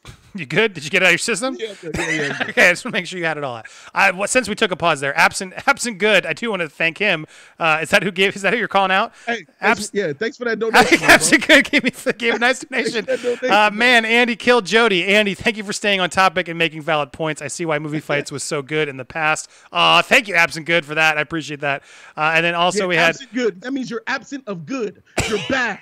[0.35, 0.75] You good?
[0.75, 1.57] Did you get it out of your system?
[1.59, 2.37] Yeah, yeah, yeah.
[2.49, 3.55] Okay, I just want to make sure you had it all.
[3.55, 3.65] out.
[3.91, 6.27] I, well, since we took a pause there, absent, absent good.
[6.27, 7.25] I do want to thank him.
[7.57, 8.35] Uh, is that who gave?
[8.35, 9.13] Is that who you're calling out?
[9.25, 10.99] Hey, Abs- yeah, thanks for that donation.
[11.01, 13.07] Absent good gave me gave a nice donation.
[13.49, 15.05] Uh, man, Andy killed Jody.
[15.07, 17.41] Andy, thank you for staying on topic and making valid points.
[17.41, 19.49] I see why movie fights was so good in the past.
[19.71, 21.17] Uh, thank you, absent good, for that.
[21.17, 21.81] I appreciate that.
[22.15, 23.17] Uh, and then also Yeah, we had.
[23.33, 23.61] good.
[23.61, 25.01] That means you're absent of good.
[25.27, 25.79] You're bad.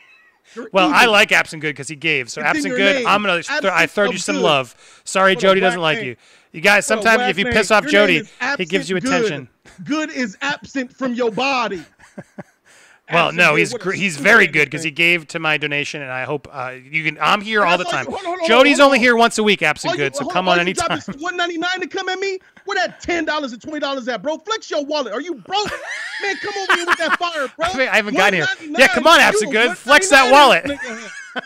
[0.54, 2.30] You're Well, I like absent good because he gave.
[2.30, 3.08] So It's absent good, name.
[3.08, 3.42] I'm gonna.
[3.42, 4.44] Th- I throw you some good.
[4.44, 5.02] love.
[5.04, 6.16] Sorry, What Jody doesn't whack like you.
[6.52, 7.54] You guys, What sometimes if you name.
[7.54, 9.26] piss off Your Jody, name he gives you absent good.
[9.26, 9.50] attention.
[9.84, 11.84] Good is absent from your body.
[13.12, 16.12] Well, Absent no, he's gr- he's very good because he gave to my donation, and
[16.12, 17.20] I hope uh, you can.
[17.22, 18.06] I'm here all the time.
[18.06, 20.26] you- hold on, hold on, Jody's hold only here once a week, absent good, so
[20.26, 21.00] come on anytime.
[21.20, 22.40] One ninety nine to come at me.
[22.66, 24.38] Where that ten dollars and twenty dollars at, bro?
[24.40, 25.14] Flex your wallet.
[25.14, 25.72] Are you broke?
[26.22, 27.68] Man, come over here with that fire, bro.
[27.74, 28.48] I mean, I haven't gotten here.
[28.78, 29.78] Yeah, come on, you Absent a Good.
[29.78, 30.66] Flex that wallet.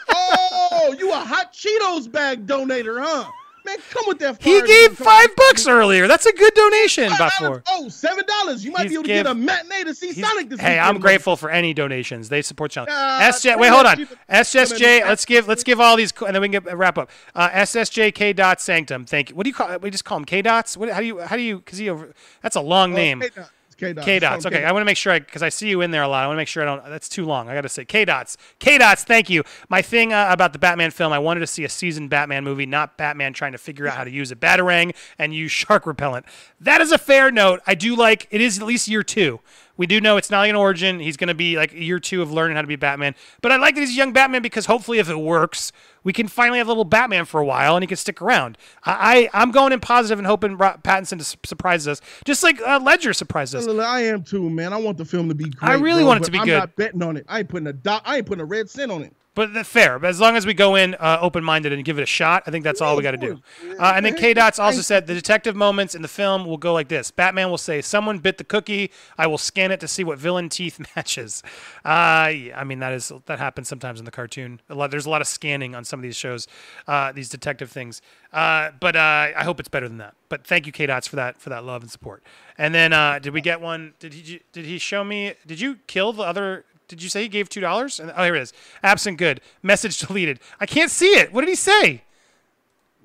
[0.09, 3.29] Oh, you a hot Cheetos bag donator, huh?
[3.65, 4.97] Man, come with that He gave.
[4.97, 6.07] Five bucks earlier.
[6.07, 7.31] That's a good donation, by $5.
[7.39, 7.63] four.
[7.67, 8.63] Oh, seven dollars.
[8.63, 10.85] You might He's be able to get a matinee to see Sonic this hey, weekend.
[10.87, 12.29] I'm grateful for any donations.
[12.29, 12.87] They support channel.
[12.91, 14.07] Ah, SJ, wait, hold on.
[14.29, 17.09] SSJ, let's give let's give all these, and then we can get, wrap up.
[17.35, 19.05] Uh, SSJK dot sanctum.
[19.05, 19.35] Thank you.
[19.35, 19.77] What do you call?
[19.79, 20.77] We just call him K dots.
[20.77, 20.89] What?
[20.89, 21.19] How do you?
[21.19, 21.57] How do you?
[21.59, 22.13] Because he over.
[22.41, 23.21] That's a long Uh, name.
[23.21, 23.49] K-Dot.
[23.79, 24.05] K dots.
[24.05, 24.45] K dots.
[24.45, 26.23] Okay, I want to make sure I because I see you in there a lot.
[26.23, 26.83] I want to make sure I don't.
[26.89, 27.49] That's too long.
[27.49, 28.37] I got to say K dots.
[28.59, 29.03] K dots.
[29.03, 29.43] Thank you.
[29.69, 32.65] My thing uh, about the Batman film, I wanted to see a seasoned Batman movie,
[32.65, 36.25] not Batman trying to figure out how to use a batarang and use shark repellent.
[36.59, 37.61] That is a fair note.
[37.65, 39.39] I do like it is at least year two.
[39.77, 40.99] We do know it's not like an origin.
[40.99, 43.15] He's going to be like year two of learning how to be Batman.
[43.41, 45.71] But I like that he's a young Batman because hopefully, if it works,
[46.03, 48.57] we can finally have a little Batman for a while and he can stick around.
[48.85, 52.79] I, I am going in positive and hoping Pattinson to surprise us, just like uh,
[52.81, 53.67] Ledger surprised us.
[53.67, 54.73] I am too, man.
[54.73, 55.69] I want the film to be great.
[55.69, 56.53] I really bro, want it to be I'm good.
[56.53, 57.25] I'm not betting on it.
[57.27, 58.03] I ain't putting a dot.
[58.05, 59.13] I ain't putting a red cent on it.
[59.39, 59.99] But fair.
[59.99, 62.43] But as long as we go in uh, open minded and give it a shot,
[62.45, 63.41] I think that's all we got to do.
[63.79, 66.73] Uh, and then K Dots also said the detective moments in the film will go
[66.73, 68.91] like this Batman will say, Someone bit the cookie.
[69.17, 71.41] I will scan it to see what villain teeth matches.
[71.85, 74.59] Uh, yeah, I mean, that is that happens sometimes in the cartoon.
[74.67, 76.45] A lot, there's a lot of scanning on some of these shows,
[76.89, 78.01] uh, these detective things.
[78.33, 80.15] Uh, but uh, I hope it's better than that.
[80.27, 82.23] But thank you, K Dots, for that for that love and support.
[82.57, 82.91] And then
[83.21, 83.93] did we get one?
[83.99, 85.35] Did he did he show me?
[85.47, 88.01] Did you kill the other did you say he gave two dollars?
[88.03, 88.53] Oh, here it is.
[88.83, 89.39] Absent good.
[89.63, 90.39] Message deleted.
[90.59, 91.31] I can't see it.
[91.31, 92.03] What did he say?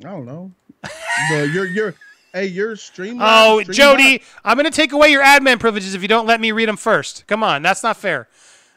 [0.00, 0.50] I don't know.
[0.82, 1.94] but you're you're
[2.32, 3.20] hey you're streaming.
[3.22, 6.50] Oh, stream Jody, I'm gonna take away your admin privileges if you don't let me
[6.50, 7.24] read them first.
[7.28, 8.28] Come on, that's not fair.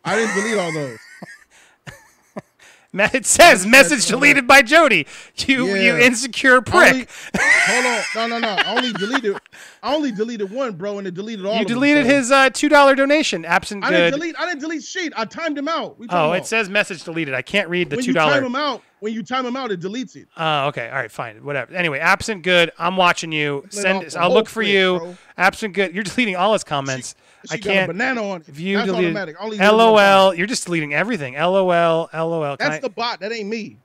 [0.05, 0.99] I didn't delete all those.
[3.17, 5.07] It says message deleted by Jody.
[5.35, 5.81] You yeah.
[5.81, 6.93] you insecure prick.
[6.93, 7.07] Only,
[7.41, 8.63] hold on, no no no.
[8.63, 9.37] I only deleted.
[9.83, 11.57] I only deleted one, bro, and it deleted all.
[11.57, 13.45] You deleted them, his uh, two dollar donation.
[13.45, 13.83] Absent.
[13.83, 13.97] I good.
[13.97, 14.39] didn't delete.
[14.39, 15.13] I didn't delete sheet.
[15.15, 15.97] I timed him out.
[16.09, 17.33] Oh, it says message deleted.
[17.33, 18.31] I can't read the when two dollar.
[18.31, 20.27] When you time him out, when you time him out, it deletes it.
[20.37, 20.89] Oh, uh, okay.
[20.89, 21.43] All right, fine.
[21.43, 21.73] Whatever.
[21.73, 22.71] Anyway, absent good.
[22.79, 23.65] I'm watching you.
[23.69, 24.15] Send.
[24.17, 24.99] I'll look for you.
[24.99, 25.17] Bro.
[25.37, 25.93] Absent good.
[25.93, 27.15] You're deleting all his comments.
[27.43, 27.87] She, she I can't.
[27.87, 28.47] banana on it.
[28.47, 29.35] View That's deleted.
[29.37, 29.61] automatic.
[29.71, 30.33] LOL.
[30.33, 31.35] You're just deleting everything.
[31.35, 32.09] LOL.
[32.13, 32.57] LOL.
[32.57, 33.19] That's I, the bot.
[33.19, 33.77] That ain't me.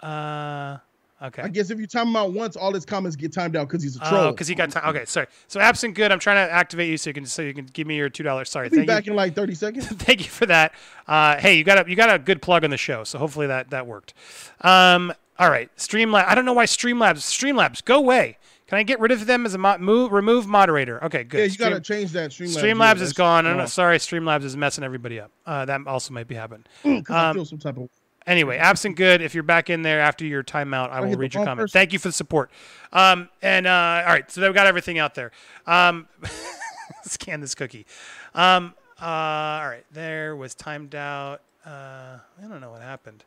[0.00, 0.78] Uh.
[1.22, 1.42] Okay.
[1.42, 3.82] I guess if you time him out once, all his comments get timed out because
[3.82, 4.14] he's a troll.
[4.14, 4.94] Oh, because he got time.
[4.94, 5.26] Okay, sorry.
[5.46, 6.12] So absent good.
[6.12, 8.22] I'm trying to activate you so you can so you can give me your two
[8.22, 8.50] dollars.
[8.50, 8.66] Sorry.
[8.66, 9.12] I'll be back you.
[9.12, 9.86] in like 30 seconds.
[9.88, 10.74] Thank you for that.
[11.06, 13.46] Uh, hey, you got a you got a good plug on the show, so hopefully
[13.46, 14.12] that that worked.
[14.60, 16.26] Um, all right, Streamlabs.
[16.26, 17.18] I don't know why Streamlabs.
[17.18, 18.36] Streamlabs, go away.
[18.66, 21.02] Can I get rid of them as a mo- move, remove moderator?
[21.04, 21.38] Okay, good.
[21.38, 22.30] Yeah, you Stream, gotta change that.
[22.30, 23.46] Streamlabs, Streamlabs is gone.
[23.46, 25.30] I'm sorry, Streamlabs is messing everybody up.
[25.44, 26.64] Uh, that also might be happening.
[27.08, 27.90] um, some type of
[28.26, 29.20] Anyway, absent good.
[29.20, 31.64] If you're back in there after your timeout, I, I will read your comment.
[31.64, 31.78] Person.
[31.78, 32.50] Thank you for the support.
[32.92, 35.30] Um, and uh, all right, so they've got everything out there.
[35.66, 36.08] Um,
[37.04, 37.84] scan this cookie.
[38.34, 41.42] Um, uh, all right, there was timed out.
[41.66, 43.24] Uh, I don't know what happened.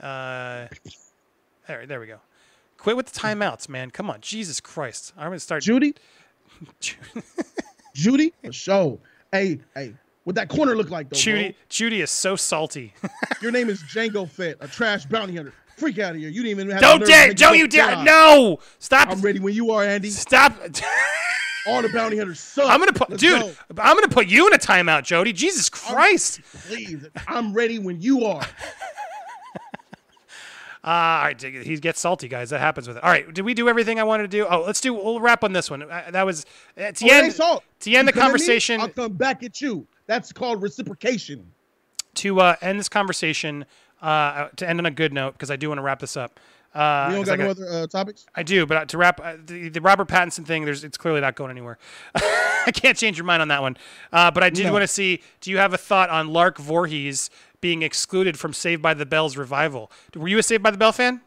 [0.00, 0.68] Uh,
[1.68, 2.18] there, there we go.
[2.84, 3.90] Quit with the timeouts, man.
[3.90, 5.14] Come on, Jesus Christ!
[5.16, 5.62] I'm gonna start.
[5.62, 5.94] Judy.
[7.94, 9.00] Judy, show.
[9.32, 9.94] Hey, hey,
[10.24, 11.16] what that corner look like though?
[11.16, 11.58] Judy, bro?
[11.70, 12.92] Judy is so salty.
[13.40, 15.54] Your name is Jango Fett, a trash bounty hunter.
[15.78, 16.28] Freak out of here!
[16.28, 16.82] You didn't even have.
[16.82, 17.32] Don't dare!
[17.32, 18.04] Don't you dare!
[18.04, 18.58] No!
[18.80, 19.08] Stop!
[19.08, 20.10] I'm ready when you are, Andy.
[20.10, 20.52] Stop!
[21.66, 22.70] All the bounty hunters suck.
[22.70, 23.40] I'm gonna put, Let's dude.
[23.40, 23.54] Go.
[23.78, 25.32] I'm gonna put you in a timeout, Jody.
[25.32, 26.42] Jesus Christ!
[26.52, 28.46] I'm, please, I'm ready when you are.
[30.84, 32.50] Uh, all right, he gets salty, guys.
[32.50, 33.04] That happens with it.
[33.04, 34.46] All right, did we do everything I wanted to do?
[34.46, 34.92] Oh, let's do.
[34.92, 35.82] We'll wrap on this one.
[35.82, 36.44] Uh, that was
[36.76, 37.34] uh, to oh, end.
[37.80, 38.80] To end the conversation.
[38.80, 39.86] I'll come back at you.
[40.06, 41.50] That's called reciprocation.
[42.16, 43.64] To uh, end this conversation,
[44.02, 46.38] uh, to end on a good note, because I do want to wrap this up.
[46.74, 48.26] Uh, you don't got, got no other uh, topics?
[48.34, 51.36] I do, but to wrap uh, the, the, Robert Pattinson thing, there's it's clearly not
[51.36, 51.78] going anywhere.
[52.14, 53.76] I can't change your mind on that one.
[54.12, 54.72] Uh, but I did no.
[54.72, 55.22] want to see.
[55.40, 57.30] Do you have a thought on Lark Voorhees
[57.64, 59.90] being excluded from Saved by the Bell's revival?
[60.14, 61.22] Were you a Saved by the Bell fan?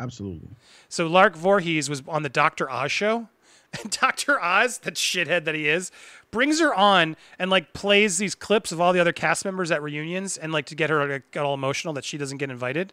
[0.00, 0.48] Absolutely.
[0.88, 3.28] So Lark Voorhees was on the Doctor Oz show.
[3.82, 4.40] And Dr.
[4.40, 5.90] Oz, that shithead that he is,
[6.30, 9.82] brings her on and like plays these clips of all the other cast members at
[9.82, 12.92] reunions and like to get her to get all emotional that she doesn't get invited.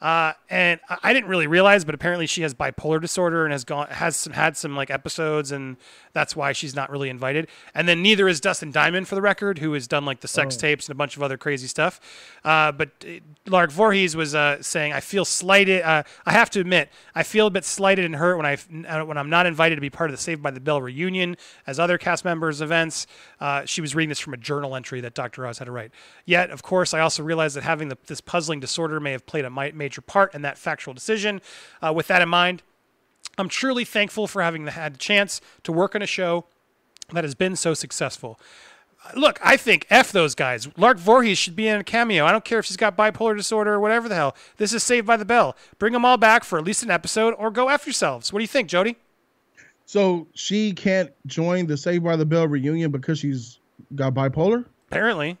[0.00, 3.88] Uh, and I didn't really realize, but apparently she has bipolar disorder and has gone
[3.88, 5.76] has some had some like episodes, and
[6.12, 7.48] that's why she's not really invited.
[7.74, 10.56] And then neither is Dustin Diamond, for the record, who has done like the sex
[10.56, 10.60] oh.
[10.60, 12.00] tapes and a bunch of other crazy stuff.
[12.44, 15.82] Uh, but uh, Lark Voorhees was uh, saying, "I feel slighted.
[15.82, 18.54] Uh, I have to admit, I feel a bit slighted and hurt when I
[18.88, 21.36] uh, when I'm not invited to be part of the Saved by the Bell reunion
[21.66, 23.06] as other cast members' events."
[23.66, 25.46] she was reading this from a journal entry that Dr.
[25.46, 25.92] Oz had to write.
[26.24, 29.44] Yet, of course, I also realized that having the, this puzzling disorder may have played
[29.44, 31.40] a major major part in that factual decision.
[31.80, 32.62] Uh, with that in mind,
[33.38, 36.44] I'm truly thankful for having had the chance to work on a show
[37.12, 38.38] that has been so successful.
[39.04, 40.68] Uh, look, I think F those guys.
[40.76, 42.24] Lark Voorhees should be in a cameo.
[42.24, 44.34] I don't care if she's got bipolar disorder or whatever the hell.
[44.56, 45.56] This is Saved by the Bell.
[45.78, 48.32] Bring them all back for at least an episode or go F yourselves.
[48.32, 48.96] What do you think, Jody?
[49.86, 53.58] So she can't join the Saved by the Bell reunion because she's
[53.94, 54.64] got bipolar?
[54.88, 55.38] Apparently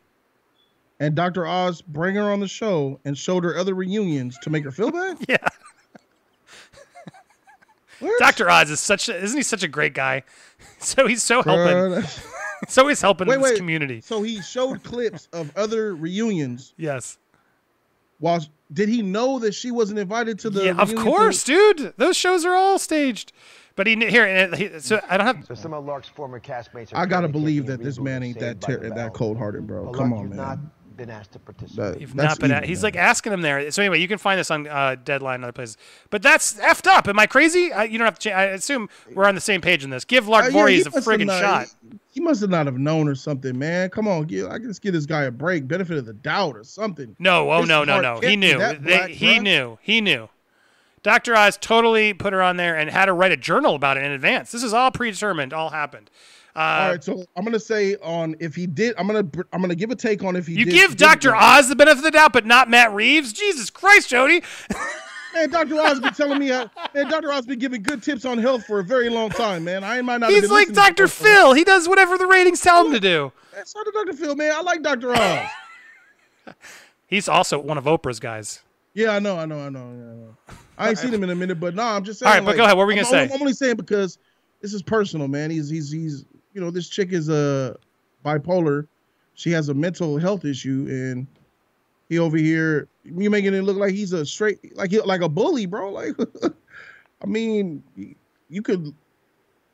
[1.00, 1.46] and Dr.
[1.46, 4.90] Oz bring her on the show and showed her other reunions to make her feel
[4.90, 5.18] bad?
[5.28, 5.36] yeah.
[8.00, 8.18] What?
[8.18, 8.50] Dr.
[8.50, 10.22] Oz is such a, isn't he such a great guy?
[10.80, 11.64] So he's so helping.
[11.66, 12.26] Bruh, that's-
[12.68, 13.56] So he's helping Wait, this wait.
[13.56, 14.00] community.
[14.02, 16.74] So he showed clips of other reunions.
[16.76, 17.16] Yes.
[18.18, 18.40] While
[18.72, 20.64] did he know that she wasn't invited to the?
[20.64, 21.94] yeah, of reunion to- course, dude.
[21.96, 23.32] Those shows are all staged.
[23.76, 25.46] But he here, he, so I don't have.
[25.46, 28.60] So some of Lark's former castmates are I gotta believe that this man ain't that
[28.60, 29.86] ter- that cold hearted, bro.
[29.86, 30.70] But Come Lark, on, you've man.
[30.94, 31.92] Not been asked to participate.
[31.94, 32.50] That- You've not been.
[32.50, 32.82] evil, at, he's man.
[32.84, 33.70] like asking him there.
[33.70, 35.76] So anyway, you can find this on uh, Deadline and other places.
[36.10, 37.08] But that's effed up.
[37.08, 37.72] Am I crazy?
[37.72, 38.30] I, you don't have to.
[38.30, 40.04] Cha- I assume we're on the same page in this.
[40.04, 41.68] Give Lark Uh, yeah, Voorhees a must friggin' not- shot.
[42.10, 43.90] He must have not have known or something, man.
[43.90, 46.56] Come on, give, I can just give this guy a break, benefit of the doubt
[46.56, 47.16] or something.
[47.18, 48.20] No, oh His no, no, no.
[48.20, 48.56] He knew.
[48.78, 49.78] They, he knew.
[49.82, 50.28] He knew.
[51.02, 51.34] Dr.
[51.36, 54.12] Oz totally put her on there and had her write a journal about it in
[54.12, 54.52] advance.
[54.52, 55.52] This is all predetermined.
[55.52, 56.08] All happened.
[56.56, 59.74] Uh, All right, so I'm gonna say on if he did, I'm gonna I'm gonna
[59.74, 60.74] give a take on if he you did.
[60.74, 61.34] give Dr.
[61.34, 63.32] Oz the benefit of the doubt, but not Matt Reeves.
[63.32, 64.42] Jesus Christ, Jody.
[65.34, 65.80] Man, Dr.
[65.80, 67.32] Oz been telling me, uh, man, Dr.
[67.32, 69.82] Oz been giving good tips on health for a very long time, man.
[69.82, 70.30] I might not.
[70.30, 71.08] He's like Dr.
[71.08, 71.54] Phil.
[71.54, 73.32] He does whatever the ratings tell him to do.
[73.56, 74.12] Out to Dr.
[74.12, 74.52] Phil, man.
[74.54, 75.12] I like Dr.
[75.12, 75.48] Oz.
[77.08, 78.62] He's also one of Oprah's guys.
[78.94, 79.80] Yeah, I know, I know, I know.
[79.80, 80.36] Yeah, I, know.
[80.78, 82.28] I ain't seen him in a minute, but no, I'm just saying.
[82.28, 82.76] All right, but go ahead.
[82.76, 83.34] What were we gonna only- say?
[83.34, 84.18] I'm only saying because
[84.62, 85.50] this is personal, man.
[85.50, 86.24] He's he's he's
[86.54, 87.76] you know this chick is a
[88.24, 88.86] bipolar.
[89.34, 91.26] She has a mental health issue, and
[92.08, 95.66] he over here you making it look like he's a straight like like a bully,
[95.66, 95.90] bro.
[95.92, 96.16] Like,
[97.22, 97.82] I mean,
[98.48, 98.94] you could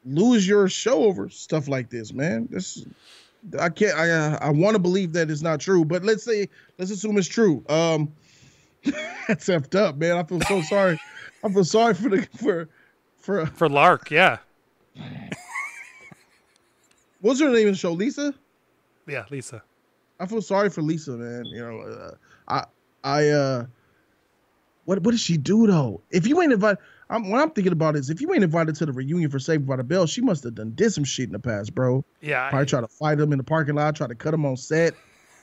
[0.05, 2.49] lose your show over stuff like this, man.
[2.51, 2.85] This
[3.59, 3.97] I can't.
[3.97, 6.49] I uh, I want to believe that it's not true, but let's say
[6.79, 7.65] let's assume it's true.
[7.69, 8.13] Um,
[9.29, 10.17] that's effed up, man.
[10.17, 11.01] I feel so sorry.
[11.43, 12.69] I feel sorry for the for
[13.17, 14.39] for For Lark, yeah.
[17.21, 18.35] What's her name in the show, Lisa.
[19.07, 19.63] Yeah, Lisa.
[20.19, 21.45] I feel sorry for Lisa, man.
[21.47, 22.11] You know, uh,
[22.49, 22.65] I
[23.03, 23.67] I uh,
[24.85, 26.03] what what did she do though?
[26.11, 26.79] If you ain't invited,
[27.09, 29.67] I'm, what I'm thinking about is if you ain't invited to the reunion for Saved
[29.67, 32.05] by the Bell, she must have done did some shit in the past, bro.
[32.21, 32.45] Yeah.
[32.47, 34.57] I- Probably try to fight him in the parking lot, try to cut him on
[34.57, 34.95] set,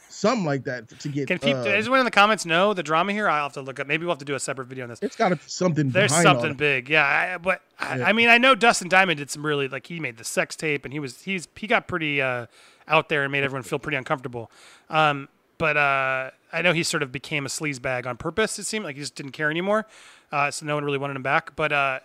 [0.09, 1.27] something like that to get.
[1.27, 3.29] Can people, uh, does anyone in the comments know the drama here?
[3.29, 3.87] I'll have to look up.
[3.87, 4.99] Maybe we'll have to do a separate video on this.
[5.01, 5.89] it's got to be something.
[5.89, 7.33] There's something big, yeah.
[7.35, 8.07] I, but I, Yeah.
[8.07, 10.85] I mean, I know Dustin Diamond did some really like he made the sex tape,
[10.85, 12.47] and he was he's he got pretty uh,
[12.87, 14.51] out there and made everyone feel pretty uncomfortable.
[14.89, 18.59] Um, but uh, I know he sort of became a sleaze bag on purpose.
[18.59, 19.87] It seemed like he just didn't care anymore,
[20.31, 21.55] uh, so no one really wanted him back.
[21.55, 21.99] But uh,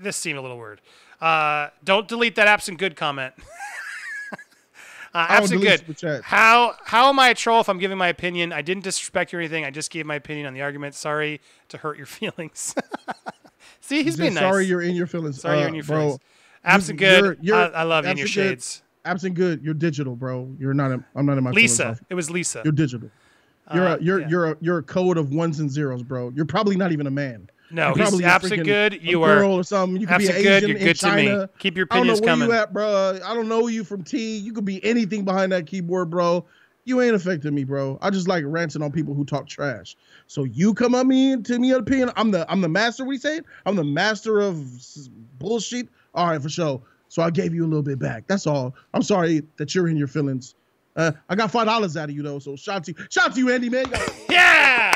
[0.00, 0.80] this seemed a little weird.
[1.20, 3.34] Uh, don't delete that absent good comment.
[5.16, 6.22] Uh, I don't absent delete good.
[6.24, 8.52] How how am I a troll if I'm giving my opinion?
[8.52, 9.64] I didn't disrespect you or anything.
[9.64, 10.94] I just gave my opinion on the argument.
[10.94, 12.74] Sorry to hurt your feelings.
[13.80, 14.42] See, he's Just being nice.
[14.42, 15.40] sorry you're in your feelings.
[15.40, 15.98] Sorry you're uh, in your bro.
[16.00, 16.20] feelings.
[16.64, 17.24] Absent good.
[17.24, 18.50] you're- you're- I, I love you in your absent good.
[18.50, 18.82] shades.
[19.04, 19.62] Absent good.
[19.62, 20.54] You're digital, bro.
[20.58, 20.90] You're not.
[20.92, 21.90] In, I'm not in my Lisa.
[21.90, 22.00] off.
[22.10, 22.60] It was Lisa.
[22.64, 23.08] You're digital.
[23.72, 24.28] You're Uh, a you're yeah.
[24.28, 26.30] you're a you're a code of ones and zeros, bro.
[26.34, 27.48] You're probably not even a man.
[27.70, 29.02] No, You're he's absent good.
[29.02, 30.00] You are or something.
[30.00, 30.36] You could be good.
[30.36, 31.46] Asian You're good to me.
[31.58, 32.48] Keep your I don't know opinions where coming.
[32.48, 33.18] you at, bro.
[33.24, 34.36] I don't know you from T.
[34.36, 36.44] You could be anything behind that keyboard, bro.
[36.84, 37.98] You ain't affecting me, bro.
[38.00, 39.96] I just like ranting on people who talk trash.
[40.28, 42.12] So you come at me to me opinion.
[42.14, 43.04] I'm the I'm the master.
[43.04, 43.44] What you saying?
[43.66, 44.64] I'm the master of
[45.38, 45.88] bullshit.
[46.14, 46.80] All right, for sure.
[47.08, 48.28] So I gave you a little bit back.
[48.28, 48.74] That's all.
[48.94, 50.54] I'm sorry that you're in your feelings.
[50.94, 52.38] Uh, I got five dollars out of you though.
[52.38, 53.86] So shout to you, shout to you, Andy man.
[54.30, 54.95] yeah.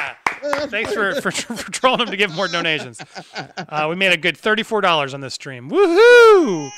[0.69, 3.01] Thanks for, for for trolling him to give more donations.
[3.57, 5.71] Uh, we made a good thirty-four dollars on this stream.
[5.71, 6.71] Woohoo!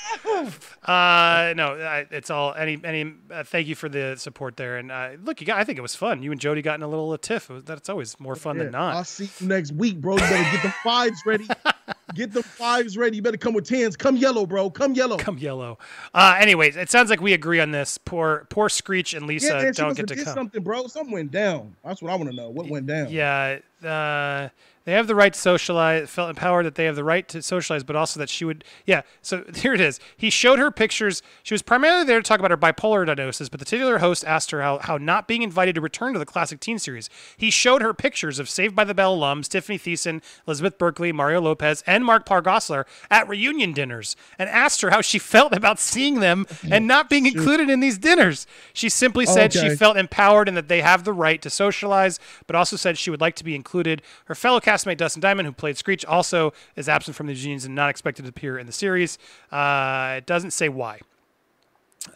[0.84, 3.14] Uh, no, I, it's all any any.
[3.30, 4.78] Uh, thank you for the support there.
[4.78, 5.58] And uh, look, you got.
[5.58, 6.22] I think it was fun.
[6.22, 7.50] You and Jody got in a little uh, tiff.
[7.50, 8.96] It was- That's always more fun Yeah, than not.
[8.96, 10.14] I'll see you next week, bro.
[10.14, 11.46] You better get the fives ready.
[12.14, 13.16] Get the fives ready.
[13.16, 13.96] You better come with tens.
[13.96, 14.70] Come yellow, bro.
[14.70, 15.16] Come yellow.
[15.16, 15.78] Come yellow.
[16.14, 17.98] Uh, anyways, it sounds like we agree on this.
[17.98, 20.34] Poor poor Screech and Lisa yeah, don't get to come.
[20.34, 20.86] something, bro.
[20.86, 21.74] Something went down.
[21.84, 22.50] That's what I want to know.
[22.50, 23.10] What went down?
[23.10, 24.48] Yeah, uh,
[24.84, 26.10] they have the right to socialize.
[26.10, 28.64] Felt empowered that they have the right to socialize, but also that she would.
[28.86, 29.02] Yeah.
[29.20, 30.00] So here it is.
[30.16, 31.22] He showed her pictures.
[31.42, 34.50] She was primarily there to talk about her bipolar diagnosis, but the titular host asked
[34.50, 37.08] her how, how not being invited to return to the classic teen series.
[37.36, 41.40] He showed her pictures of Saved by the Bell alums Tiffani Thiessen, Elizabeth Berkley, Mario
[41.40, 46.20] Lopez, and Mark-Paul Gosselaar at reunion dinners, and asked her how she felt about seeing
[46.20, 48.46] them and not being included in these dinners.
[48.72, 49.76] She simply said she Okay.
[49.76, 53.20] felt empowered and that they have the right to socialize, but also said she would
[53.20, 54.02] like to be included.
[54.26, 57.74] Her fellow castmate Dustin Diamond, who played Screech, also is absent from the reunions and
[57.74, 59.18] not expected to appear in the series.
[59.50, 61.00] Uh, it doesn't say why.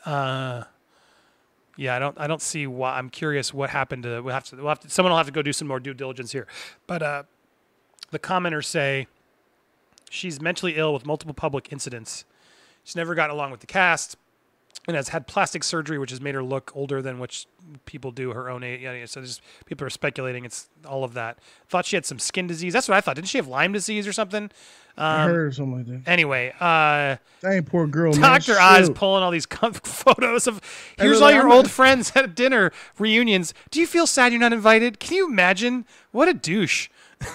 [0.04, 0.64] Uh,
[1.76, 2.18] yeah, I don't.
[2.18, 2.96] I don't see why.
[2.96, 4.20] I'm curious what happened to.
[4.20, 4.56] We'll have to.
[4.56, 4.90] We'll have to.
[4.90, 6.46] Someone will have to go do some more due diligence here.
[6.86, 7.22] But uh,
[8.10, 9.06] the commenters say
[10.08, 12.24] she's mentally ill with multiple public incidents.
[12.82, 14.16] She's never gotten along with the cast.
[14.86, 17.46] And has had plastic surgery, which has made her look older than which
[17.84, 19.10] people do her own age.
[19.10, 21.38] So just people are speculating it's all of that.
[21.68, 22.72] Thought she had some skin disease.
[22.72, 23.16] That's what I thought.
[23.16, 24.50] Didn't she have Lyme disease or something?
[24.98, 26.10] Um, something like that.
[26.10, 28.12] anyway, uh, Dang, poor girl.
[28.14, 29.46] Doctor Oz pulling all these
[29.82, 30.60] photos of
[30.98, 33.52] here's all your old friends at dinner reunions.
[33.70, 34.98] Do you feel sad you're not invited?
[34.98, 36.88] Can you imagine what a douche?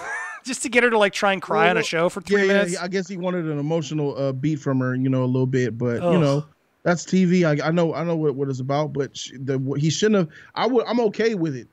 [0.44, 2.46] Just to get her to like try and cry on a show for three yeah,
[2.48, 2.72] minutes.
[2.72, 5.46] yeah, I guess he wanted an emotional uh, beat from her, you know, a little
[5.46, 6.14] bit, but Ugh.
[6.14, 6.44] you know,
[6.82, 7.44] that's TV.
[7.44, 10.28] I, I know, I know what, what it's about, but she, the he shouldn't have.
[10.54, 10.86] I would.
[10.86, 11.68] I'm okay with it.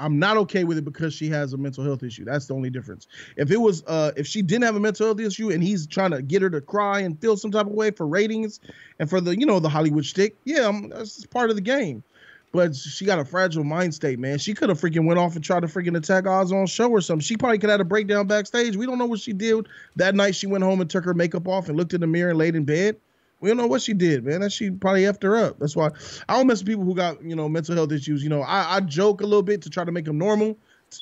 [0.00, 2.24] I'm not okay with it because she has a mental health issue.
[2.24, 3.08] That's the only difference.
[3.36, 6.12] If it was, uh, if she didn't have a mental health issue and he's trying
[6.12, 8.60] to get her to cry and feel some type of way for ratings
[9.00, 12.04] and for the, you know, the Hollywood shtick, yeah, I'm, that's part of the game.
[12.52, 14.38] But she got a fragile mind state, man.
[14.38, 17.00] She could have freaking went off and tried to freaking attack Oz on show or
[17.00, 17.20] something.
[17.20, 18.76] She probably could have had a breakdown backstage.
[18.76, 19.66] We don't know what she did
[19.96, 20.34] that night.
[20.34, 22.54] She went home and took her makeup off and looked in the mirror and laid
[22.54, 22.96] in bed.
[23.40, 24.40] We don't know what she did, man.
[24.40, 25.58] That she probably effed her up.
[25.58, 25.90] That's why
[26.28, 28.22] I don't mess with people who got you know mental health issues.
[28.22, 30.56] You know, I, I joke a little bit to try to make them normal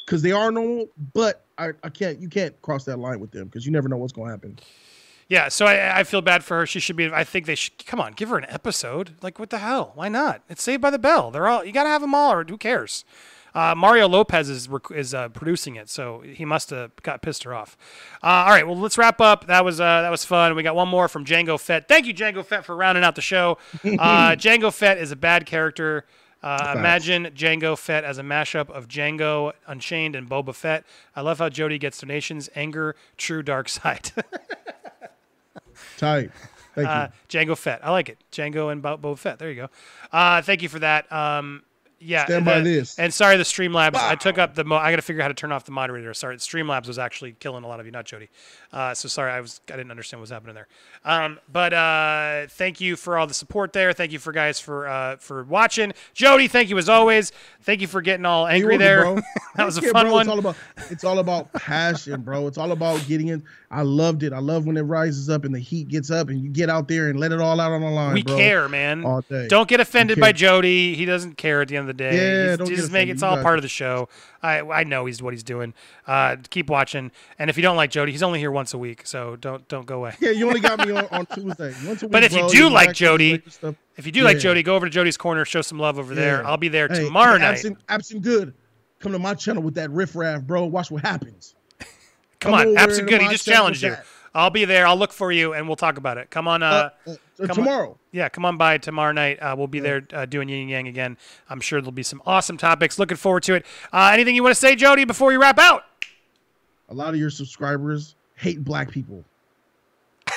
[0.05, 3.47] because they are normal, but I, I can't you can't cross that line with them
[3.47, 4.59] because you never know what's gonna happen.
[5.29, 6.67] Yeah, so I, I feel bad for her.
[6.67, 7.13] She should be.
[7.13, 7.85] I think they should.
[7.85, 9.17] Come on, give her an episode.
[9.23, 9.93] Like, what the hell?
[9.95, 10.43] Why not?
[10.49, 11.31] It's Saved by the Bell.
[11.31, 11.65] They're all.
[11.65, 13.05] You gotta have them all, or who cares?
[13.57, 17.45] Uh, Mario Lopez is rec- is uh, producing it, so he must have got pissed
[17.45, 17.77] her off.
[18.23, 19.47] Uh, all right, well, let's wrap up.
[19.47, 20.55] That was uh, that was fun.
[20.55, 21.89] We got one more from Django Fett.
[21.89, 23.57] Thank you, Django Fett, for rounding out the show.
[23.85, 26.05] Uh, Django Fett is a bad character.
[26.43, 30.85] Uh, imagine Django Fett as a mashup of Django Unchained and Boba Fett.
[31.17, 32.51] I love how Jody gets donations.
[32.55, 34.13] Anger, true dark side.
[35.97, 36.31] Tight.
[36.75, 37.81] Thank Uh, Django Fett.
[37.83, 38.19] I like it.
[38.31, 39.39] Django and Bo- Boba Fett.
[39.39, 39.69] There you go.
[40.13, 41.11] Uh, thank you for that.
[41.11, 41.63] Um,
[42.07, 42.25] yeah.
[42.27, 42.99] Stand by the- this.
[42.99, 43.95] And sorry, the Streamlabs.
[43.97, 44.65] I took up the.
[44.65, 46.15] Mo- I got to figure out how to turn off the moderator.
[46.15, 48.29] Sorry, Streamlabs was actually killing a lot of you, not Jody.
[48.73, 49.61] Uh, so sorry, I was.
[49.69, 50.69] I didn't understand what was happening there.
[51.05, 53.93] Um, but uh, thank you for all the support there.
[53.93, 55.93] Thank you for guys for uh, for watching.
[56.15, 57.33] Jody, thank you as always.
[57.63, 59.05] Thank you for getting all angry there.
[59.57, 60.23] that was a Yeah, fun bro, one.
[60.23, 60.57] It's all about
[60.91, 62.47] it's all about passion, bro.
[62.47, 63.43] It's all about getting in.
[63.71, 64.33] I loved it.
[64.33, 66.87] I love when it rises up and the heat gets up and you get out
[66.87, 68.15] there and let it all out on the line.
[68.15, 68.37] we bro.
[68.37, 69.05] care, man.
[69.05, 69.49] all day.
[69.49, 70.33] Don't get offended by.
[70.37, 70.95] Jody.
[70.95, 72.15] He doesn't care at the end of the day.
[72.17, 73.59] Yeah, He's- just make it's all part it.
[73.59, 74.09] of the show.
[74.43, 75.75] I I know he's what he's doing.
[76.07, 77.11] Uh, keep watching.
[77.39, 79.87] And if you don't like Jody, he's only here once a week, so don't don't
[79.87, 80.15] go away.
[80.21, 81.75] Yeah, you only got me on, on Tuesday.
[81.87, 83.43] Once a But week, if you do like Jody.
[83.97, 86.47] If you do like Jody, go over to Jody's corner, show some love over there.
[86.47, 87.53] I'll be there Hey, tomorrow night.
[87.53, 88.53] Absent, absent good.
[89.01, 90.65] Come to my channel with that riffraff, bro.
[90.67, 91.55] Watch what happens.
[91.79, 93.23] Come come on, Absent Good.
[93.23, 93.97] He just challenged you.
[94.35, 94.87] I'll be there.
[94.87, 96.31] I'll look for you, and we'll talk about it.
[96.31, 96.63] Come on.
[96.63, 97.57] Uh, Uh, uh, come on.
[97.57, 97.99] tomorrow.
[98.13, 99.39] Yeah, come on by tomorrow night.
[99.39, 101.19] Uh, we'll be there uh, doing Yin and Yang again.
[101.49, 102.99] I'm sure there'll be some awesome topics.
[102.99, 103.67] Looking forward to it.
[103.93, 105.85] Uh, anything you want to say, Jody, before we wrap out?
[106.89, 109.25] A lot of your subscribers hate black people.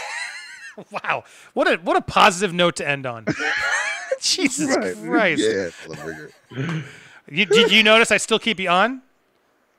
[0.92, 3.26] Wow, what a what a positive note to end on.
[4.22, 4.74] Jesus
[5.04, 5.42] Christ!
[5.42, 6.82] Yeah.
[7.30, 9.02] You, did you notice I still keep you on?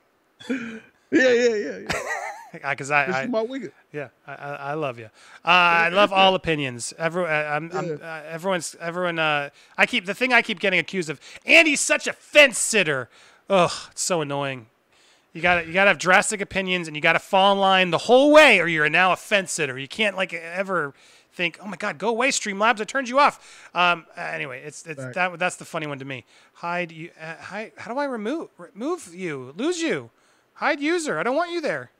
[0.51, 0.79] yeah,
[1.11, 1.79] yeah, yeah.
[1.79, 2.03] yeah.
[2.53, 3.73] Because I, I is my wicked.
[3.93, 5.07] Yeah, I, I, love you.
[5.45, 6.93] Uh, I love all opinions.
[6.99, 7.95] Every, I'm, I'm, Yeah.
[7.95, 9.19] uh, everyone's, everyone.
[9.19, 11.21] Uh, I keep the thing I keep getting accused of.
[11.47, 13.09] Andy's such a fence sitter.
[13.49, 14.67] Ugh, it's so annoying.
[15.33, 17.59] You got to you got to have drastic opinions, and you got to fall in
[17.61, 19.79] line the whole way, or you're now a fence sitter.
[19.79, 20.93] You can't like ever
[21.33, 22.81] think, oh my God, go away, Streamlabs.
[22.81, 23.71] I turned you off.
[23.75, 25.15] Um, anyway, it's it's Right.
[25.15, 26.25] that that's the funny one to me.
[26.55, 27.11] Hide you.
[27.21, 27.73] Uh, hide.
[27.77, 29.55] How do I remove remove you?
[29.57, 30.11] Lose you?
[30.55, 31.19] Hide user.
[31.19, 31.91] I don't want you there.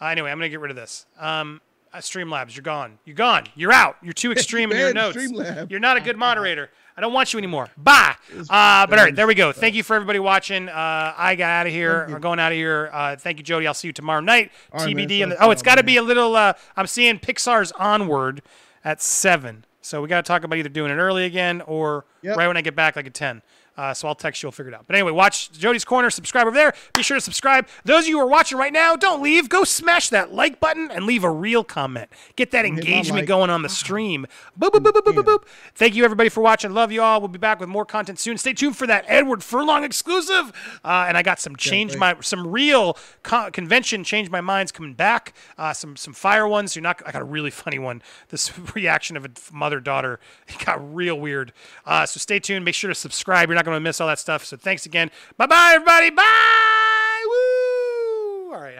[0.00, 1.06] Uh, anyway, I'm gonna get rid of this.
[1.18, 1.60] Um,
[1.92, 2.98] uh, Streamlabs, you're gone.
[3.04, 3.44] You're gone.
[3.54, 3.96] You're out.
[4.02, 5.16] You're too extreme in your notes.
[5.16, 5.70] Streamlabs.
[5.70, 6.70] You're not a good moderator.
[6.96, 7.68] I don't want you anymore.
[7.76, 8.14] Bye.
[8.50, 9.52] Uh, but all right, there we go.
[9.52, 10.68] Thank you for everybody watching.
[10.68, 12.04] Uh, I got out of here.
[12.10, 12.90] I'm going out of here.
[12.92, 13.66] Uh, thank you, Jody.
[13.66, 14.50] I'll see you tomorrow night.
[14.72, 14.80] All.
[14.80, 15.22] TBD.
[15.22, 16.34] and Thanks oh, it's got to be a little.
[16.36, 18.42] Uh, I'm seeing Pixar's Onward
[18.84, 19.64] at seven.
[19.80, 22.36] So we got to talk about either doing it early again or Yep.
[22.36, 23.42] right when I get back, like at ten.
[23.76, 24.46] Uh, so I'll text you.
[24.46, 24.86] We'll figure it out.
[24.86, 26.10] But anyway, watch Jody's Corner.
[26.10, 26.74] Subscribe over there.
[26.94, 27.66] Be sure to subscribe.
[27.84, 29.48] Those of you who are watching right now, don't leave.
[29.48, 32.08] Go smash that like button and leave a real comment.
[32.36, 33.26] Get that engagement like.
[33.26, 34.26] going on the stream.
[34.58, 35.44] Boop, boop, boop, boop, boop, boop, boop.
[35.74, 36.72] Thank you, everybody, for watching.
[36.72, 37.20] Love you all.
[37.20, 38.38] We'll be back with more content soon.
[38.38, 40.52] Stay tuned for that Edward Furlong exclusive.
[40.84, 44.94] Uh, and I got some change my some real co- convention change my minds coming
[44.94, 45.34] back.
[45.58, 46.76] Uh, some some fire ones.
[46.76, 47.02] You're not.
[47.04, 48.02] I got a really funny one.
[48.28, 50.20] This reaction of a mother daughter.
[50.48, 51.52] It got real weird.
[51.84, 52.64] Uh, so stay tuned.
[52.64, 53.48] Make sure to subscribe.
[53.48, 54.44] You're not going to miss all that stuff.
[54.44, 55.10] So thanks again.
[55.36, 56.10] Bye bye, everybody.
[56.10, 57.24] Bye.
[57.26, 58.52] Woo.
[58.54, 58.76] All right.